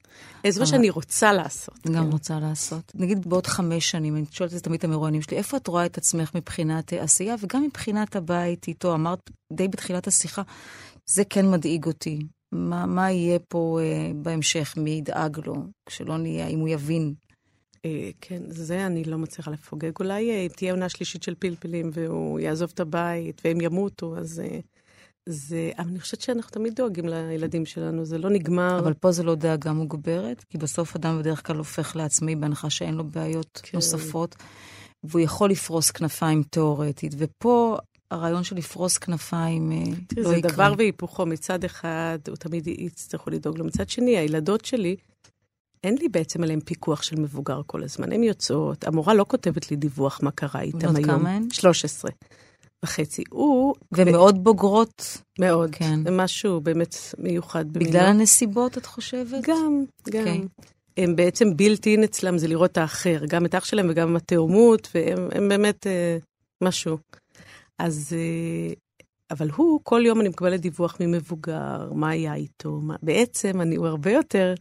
זה 0.48 0.60
מה 0.60 0.66
שאני 0.66 0.90
רוצה 0.90 1.32
לעשות. 1.32 1.86
גם 1.86 2.04
כן. 2.04 2.12
רוצה 2.12 2.40
לעשות. 2.40 2.92
נגיד 2.94 3.28
בעוד 3.28 3.46
חמש 3.46 3.90
שנים, 3.90 4.16
אני 4.16 4.24
שואלת 4.30 4.52
את 4.52 4.58
זה 4.58 4.62
תמיד 4.62 4.78
את 4.78 4.84
המרואיינים 4.84 5.22
שלי, 5.22 5.36
איפה 5.36 5.56
את 5.56 5.66
רואה 5.66 5.86
את 5.86 5.98
עצמך 5.98 6.30
מבחינת 6.34 6.92
אה, 6.92 7.02
עשייה, 7.02 7.34
וגם 7.40 7.62
מבחינת 7.62 8.16
הבית 8.16 8.68
איתו? 8.68 8.94
אמרת 8.94 9.30
די 9.52 9.68
בתחילת 9.68 10.06
השיחה, 10.06 10.42
זה 11.06 11.24
כן 11.24 11.50
מדאיג 11.50 11.86
אותי. 11.86 12.18
מה, 12.52 12.86
מה 12.86 13.10
יהיה 13.10 13.38
פה 13.38 13.78
אה, 13.82 14.10
בהמשך? 14.14 14.74
מי 14.76 14.90
ידאג 14.90 15.38
לו? 15.46 15.54
כשלא 15.86 16.18
נהיה, 16.18 16.46
אם 16.46 16.58
הוא 16.58 16.68
יבין. 16.68 17.14
אה, 17.84 18.10
כן, 18.20 18.42
זה 18.48 18.86
אני 18.86 19.04
לא 19.04 19.18
מצליחה 19.18 19.50
לפוגג. 19.50 19.90
אולי 20.00 20.30
אה, 20.30 20.48
תהיה 20.48 20.72
עונה 20.72 20.88
שלישית 20.88 21.22
של 21.22 21.34
פלפלים 21.38 21.90
והוא 21.92 22.40
יעזוב 22.40 22.70
את 22.74 22.80
הבית 22.80 23.40
והם 23.44 23.60
ימותו, 23.60 24.18
אז... 24.18 24.40
אה, 24.40 24.60
זה, 25.28 25.70
אבל 25.78 25.88
אני 25.88 26.00
חושבת 26.00 26.20
שאנחנו 26.20 26.50
תמיד 26.50 26.74
דואגים 26.74 27.08
לילדים 27.08 27.66
שלנו, 27.66 28.04
זה 28.04 28.18
לא 28.18 28.30
נגמר. 28.30 28.78
אבל 28.78 28.94
פה 28.94 29.12
זה 29.12 29.22
לא 29.22 29.34
דאגה 29.34 29.72
מוגברת, 29.72 30.44
כי 30.44 30.58
בסוף 30.58 30.96
אדם 30.96 31.18
בדרך 31.18 31.46
כלל 31.46 31.56
הופך 31.56 31.96
לעצמאי 31.96 32.36
בהנחה 32.36 32.70
שאין 32.70 32.94
לו 32.94 33.04
בעיות 33.04 33.60
כן. 33.62 33.78
נוספות, 33.78 34.36
והוא 35.04 35.20
יכול 35.20 35.50
לפרוס 35.50 35.90
כנפיים 35.90 36.42
תיאורטית. 36.42 37.14
ופה 37.18 37.78
הרעיון 38.10 38.44
של 38.44 38.56
לפרוס 38.56 38.98
כנפיים 38.98 39.72
אה, 39.72 39.78
לא 40.16 40.28
זה 40.28 40.36
יקרה. 40.36 40.52
דבר 40.52 40.74
והיפוכו. 40.78 41.26
מצד 41.26 41.64
אחד, 41.64 42.18
הוא 42.28 42.36
תמיד 42.36 42.66
יצטרכו 42.66 43.30
לדאוג 43.30 43.58
לו. 43.58 43.64
מצד 43.64 43.88
שני, 43.88 44.18
הילדות 44.18 44.64
שלי, 44.64 44.96
אין 45.84 45.96
לי 46.00 46.08
בעצם 46.08 46.42
עליהן 46.42 46.60
פיקוח 46.60 47.02
של 47.02 47.20
מבוגר 47.20 47.60
כל 47.66 47.82
הזמן. 47.82 48.12
הן 48.12 48.22
יוצאות, 48.22 48.84
המורה 48.84 49.14
לא 49.14 49.24
כותבת 49.28 49.70
לי 49.70 49.76
דיווח 49.76 50.20
מה 50.22 50.30
קרה 50.30 50.60
בנות 50.72 50.96
היום. 50.96 51.04
כמה 51.04 51.30
הן? 51.30 51.50
13 51.52 52.10
וחצי. 52.84 53.24
הוא... 53.30 53.74
ומאוד 53.92 54.44
בוגרות, 54.44 55.22
מאוד. 55.38 55.70
כן. 55.72 56.04
זה 56.04 56.10
משהו 56.10 56.60
באמת 56.60 56.96
מיוחד 57.18 57.72
במינו. 57.72 57.90
בגלל 57.90 58.06
הנסיבות, 58.06 58.78
את 58.78 58.86
חושבת? 58.86 59.44
גם, 59.44 59.84
גם. 60.10 60.20
אוקיי. 60.20 60.42
הם 60.96 61.16
בעצם 61.16 61.56
בלתי 61.56 61.92
אין 61.92 62.04
אצלם 62.04 62.38
זה 62.38 62.48
לראות 62.48 62.72
את 62.72 62.78
האחר, 62.78 63.24
גם 63.28 63.46
את 63.46 63.54
אח 63.54 63.64
שלהם 63.64 63.86
וגם 63.90 64.16
התאומות, 64.16 64.88
והם 64.94 65.28
הם 65.32 65.48
באמת 65.48 65.86
אה, 65.86 66.18
משהו. 66.60 66.98
אז, 67.78 68.12
אה, 68.18 68.74
אבל 69.30 69.50
הוא, 69.50 69.80
כל 69.82 70.02
יום 70.06 70.20
אני 70.20 70.28
מקבלת 70.28 70.60
דיווח 70.60 70.96
ממבוגר, 71.00 71.92
מה 71.92 72.10
היה 72.10 72.34
איתו, 72.34 72.70
מה, 72.70 72.96
בעצם 73.02 73.60
אני, 73.60 73.76
הוא 73.76 73.86
הרבה 73.86 74.12
יותר, 74.12 74.54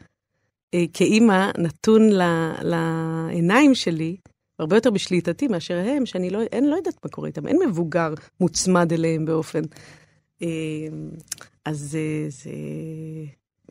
אה, 0.74 0.86
כאימא, 0.94 1.52
נתון 1.58 2.10
ל, 2.10 2.22
לעיניים 2.62 3.76
שלי, 3.76 4.18
הרבה 4.60 4.78
יותר 4.78 4.92
בשליטתי 4.92 5.48
מאשר 5.48 5.84
הם, 5.86 6.06
שאני 6.06 6.30
לא, 6.30 6.42
אין, 6.42 6.70
לא 6.70 6.76
יודעת 6.76 7.06
מה 7.06 7.12
קורה 7.12 7.28
איתם, 7.28 7.48
אין 7.48 7.60
מבוגר 7.68 8.14
מוצמד 8.40 8.94
אליהם 8.94 9.26
באופן. 9.26 9.62
אה, 10.42 10.48
אז 11.66 11.80
זה, 11.80 12.26
זה, 12.30 12.52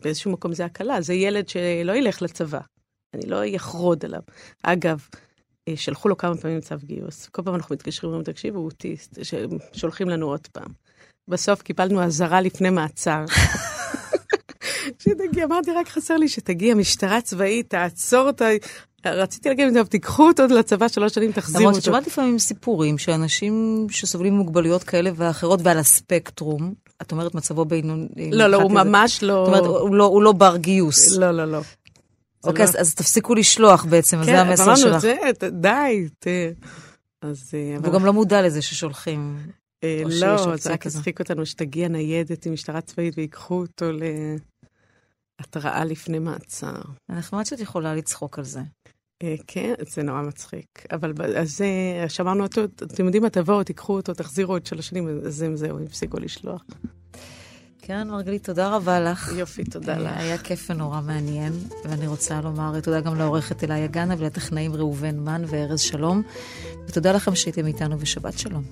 באיזשהו 0.01 0.33
מקום 0.33 0.53
זה 0.53 0.65
הקלה, 0.65 1.01
זה 1.01 1.15
ילד 1.15 1.49
שלא 1.49 1.93
ילך 1.93 2.23
לצבא, 2.23 2.61
אני 3.15 3.27
לא 3.27 3.43
אחרוד 3.57 4.05
עליו. 4.05 4.21
אגב, 4.63 5.09
אה, 5.15 5.21
שלחו 5.77 6.09
לו 6.09 6.17
כמה 6.17 6.37
פעמים 6.37 6.61
צו 6.61 6.75
גיוס, 6.85 7.29
כל 7.29 7.43
פעם 7.43 7.55
אנחנו 7.55 7.75
מתקשרים 7.75 8.11
ואומרים, 8.13 8.33
תקשיב, 8.33 8.57
הוא 8.57 8.65
אוטיסט, 8.65 9.19
שולחים 9.73 10.09
לנו 10.09 10.27
עוד 10.27 10.47
פעם. 10.53 10.69
בסוף 11.29 11.63
קיבלנו 11.63 12.03
אזהרה 12.03 12.41
לפני 12.41 12.71
מעצר. 12.71 13.25
שתגיע, 15.03 15.45
אמרתי, 15.45 15.71
רק 15.71 15.89
חסר 15.89 16.17
לי 16.17 16.29
שתגיע 16.29 16.75
משטרה 16.75 17.21
צבאית, 17.21 17.71
תעצור 17.71 18.27
אותה. 18.27 18.49
רציתי 19.07 19.49
להגיד 19.49 19.75
להם, 19.75 19.85
תיקחו 19.85 20.27
אותו 20.29 20.47
לצבא 20.47 20.89
שלוש 20.89 21.15
שנים, 21.15 21.33
תחזירו 21.33 21.61
למרות 21.61 21.75
אותו. 21.75 21.83
ששמעתי 21.83 22.11
לפעמים 22.11 22.39
סיפורים 22.39 22.99
שאנשים 22.99 23.87
שסובלים 23.91 24.35
ממוגבלויות 24.35 24.83
כאלה 24.83 25.11
ואחרות 25.15 25.61
ועל 25.63 25.79
הספקטרום, 25.79 26.75
את 27.03 27.13
אומרת 27.13 27.35
מצבו 27.35 27.65
בינוני. 27.65 28.31
לא, 28.33 28.47
לא, 28.47 28.63
הוא 28.63 28.71
ממש 28.71 29.23
לא... 29.23 29.45
זאת 29.47 29.55
אומרת, 29.55 29.93
לא- 29.93 30.05
הוא 30.07 30.23
לא 30.23 30.33
בר 30.33 30.57
גיוס. 30.57 31.17
לא, 31.17 31.31
לא, 31.31 31.45
לא. 31.45 31.61
אוקיי, 32.47 32.65
לא- 32.65 32.71
אז- 32.71 32.77
אז 32.81 32.95
תפסיקו 32.95 33.35
לשלוח 33.35 33.85
בעצם, 33.85 34.19
אז 34.19 34.25
זה 34.25 34.31
כן, 34.33 34.39
המסר 34.39 34.63
אמרנו, 34.65 34.77
שלך. 34.77 34.99
זה, 34.99 35.17
די, 35.51 36.09
ת... 36.19 36.27
אז... 37.23 37.51
אה, 37.55 37.77
והוא 37.83 37.95
גם 37.95 38.05
לא 38.05 38.13
מודע 38.13 38.43
לזה 38.43 38.63
ששולחים. 38.63 39.39
אה, 39.85 40.03
לא, 40.07 40.57
זה 40.57 40.73
רק 40.73 40.81
כזו. 40.83 40.99
הצחיק 40.99 41.21
אותנו 41.21 41.47
שתגיע 41.47 41.89
ניידת 41.89 42.47
עם 42.47 42.53
משטרה 42.53 42.81
צבאית 42.81 43.15
ויקחו 43.19 43.55
אותו 43.61 43.87
להתראה 45.41 45.85
לפני 45.85 46.19
מעצר. 46.19 46.81
נחמד 47.09 47.47
שאת 47.47 47.61
יכולה 47.61 47.95
לצחוק 47.95 48.39
על 48.39 48.45
זה. 48.45 48.61
אה, 49.23 49.35
כן, 49.47 49.75
זה 49.89 50.03
נורא 50.03 50.23
מצחיק. 50.23 50.67
אבל 50.93 51.13
אז 51.37 51.61
שמרנו 52.09 52.43
אותו, 52.43 52.65
אתם 52.65 53.05
יודעים 53.05 53.23
מה, 53.23 53.31
תבואו, 53.31 53.63
תיקחו 53.65 53.97
אותו, 53.97 54.15
תחזירו 54.15 54.53
עוד 54.53 54.67
שלוש 54.67 54.89
שנים, 54.89 55.09
אז 55.27 55.45
זהו, 55.55 55.85
הפסיקו 55.85 56.19
לשלוח. 56.21 56.65
קרן 57.87 58.09
מרגלית, 58.09 58.45
תודה 58.45 58.77
רבה 58.77 59.01
לך. 59.01 59.33
יופי, 59.37 59.65
תודה 59.65 59.95
אה, 59.95 59.99
לך. 59.99 60.13
היה 60.17 60.39
כיף 60.39 60.71
ונורא 60.71 61.01
מעניין, 61.01 61.53
ואני 61.85 62.07
רוצה 62.07 62.41
לומר 62.41 62.81
תודה 62.81 63.01
גם 63.01 63.15
לעורכת 63.15 63.65
אליה 63.65 63.87
גנה 63.87 64.15
ולטכנאים 64.19 64.75
ראובן 64.75 65.19
מן 65.19 65.43
וארז 65.47 65.81
שלום, 65.81 66.23
ותודה 66.89 67.13
לכם 67.13 67.35
שהייתם 67.35 67.67
איתנו 67.67 68.01
ושבת 68.01 68.39
שלום. 68.39 68.63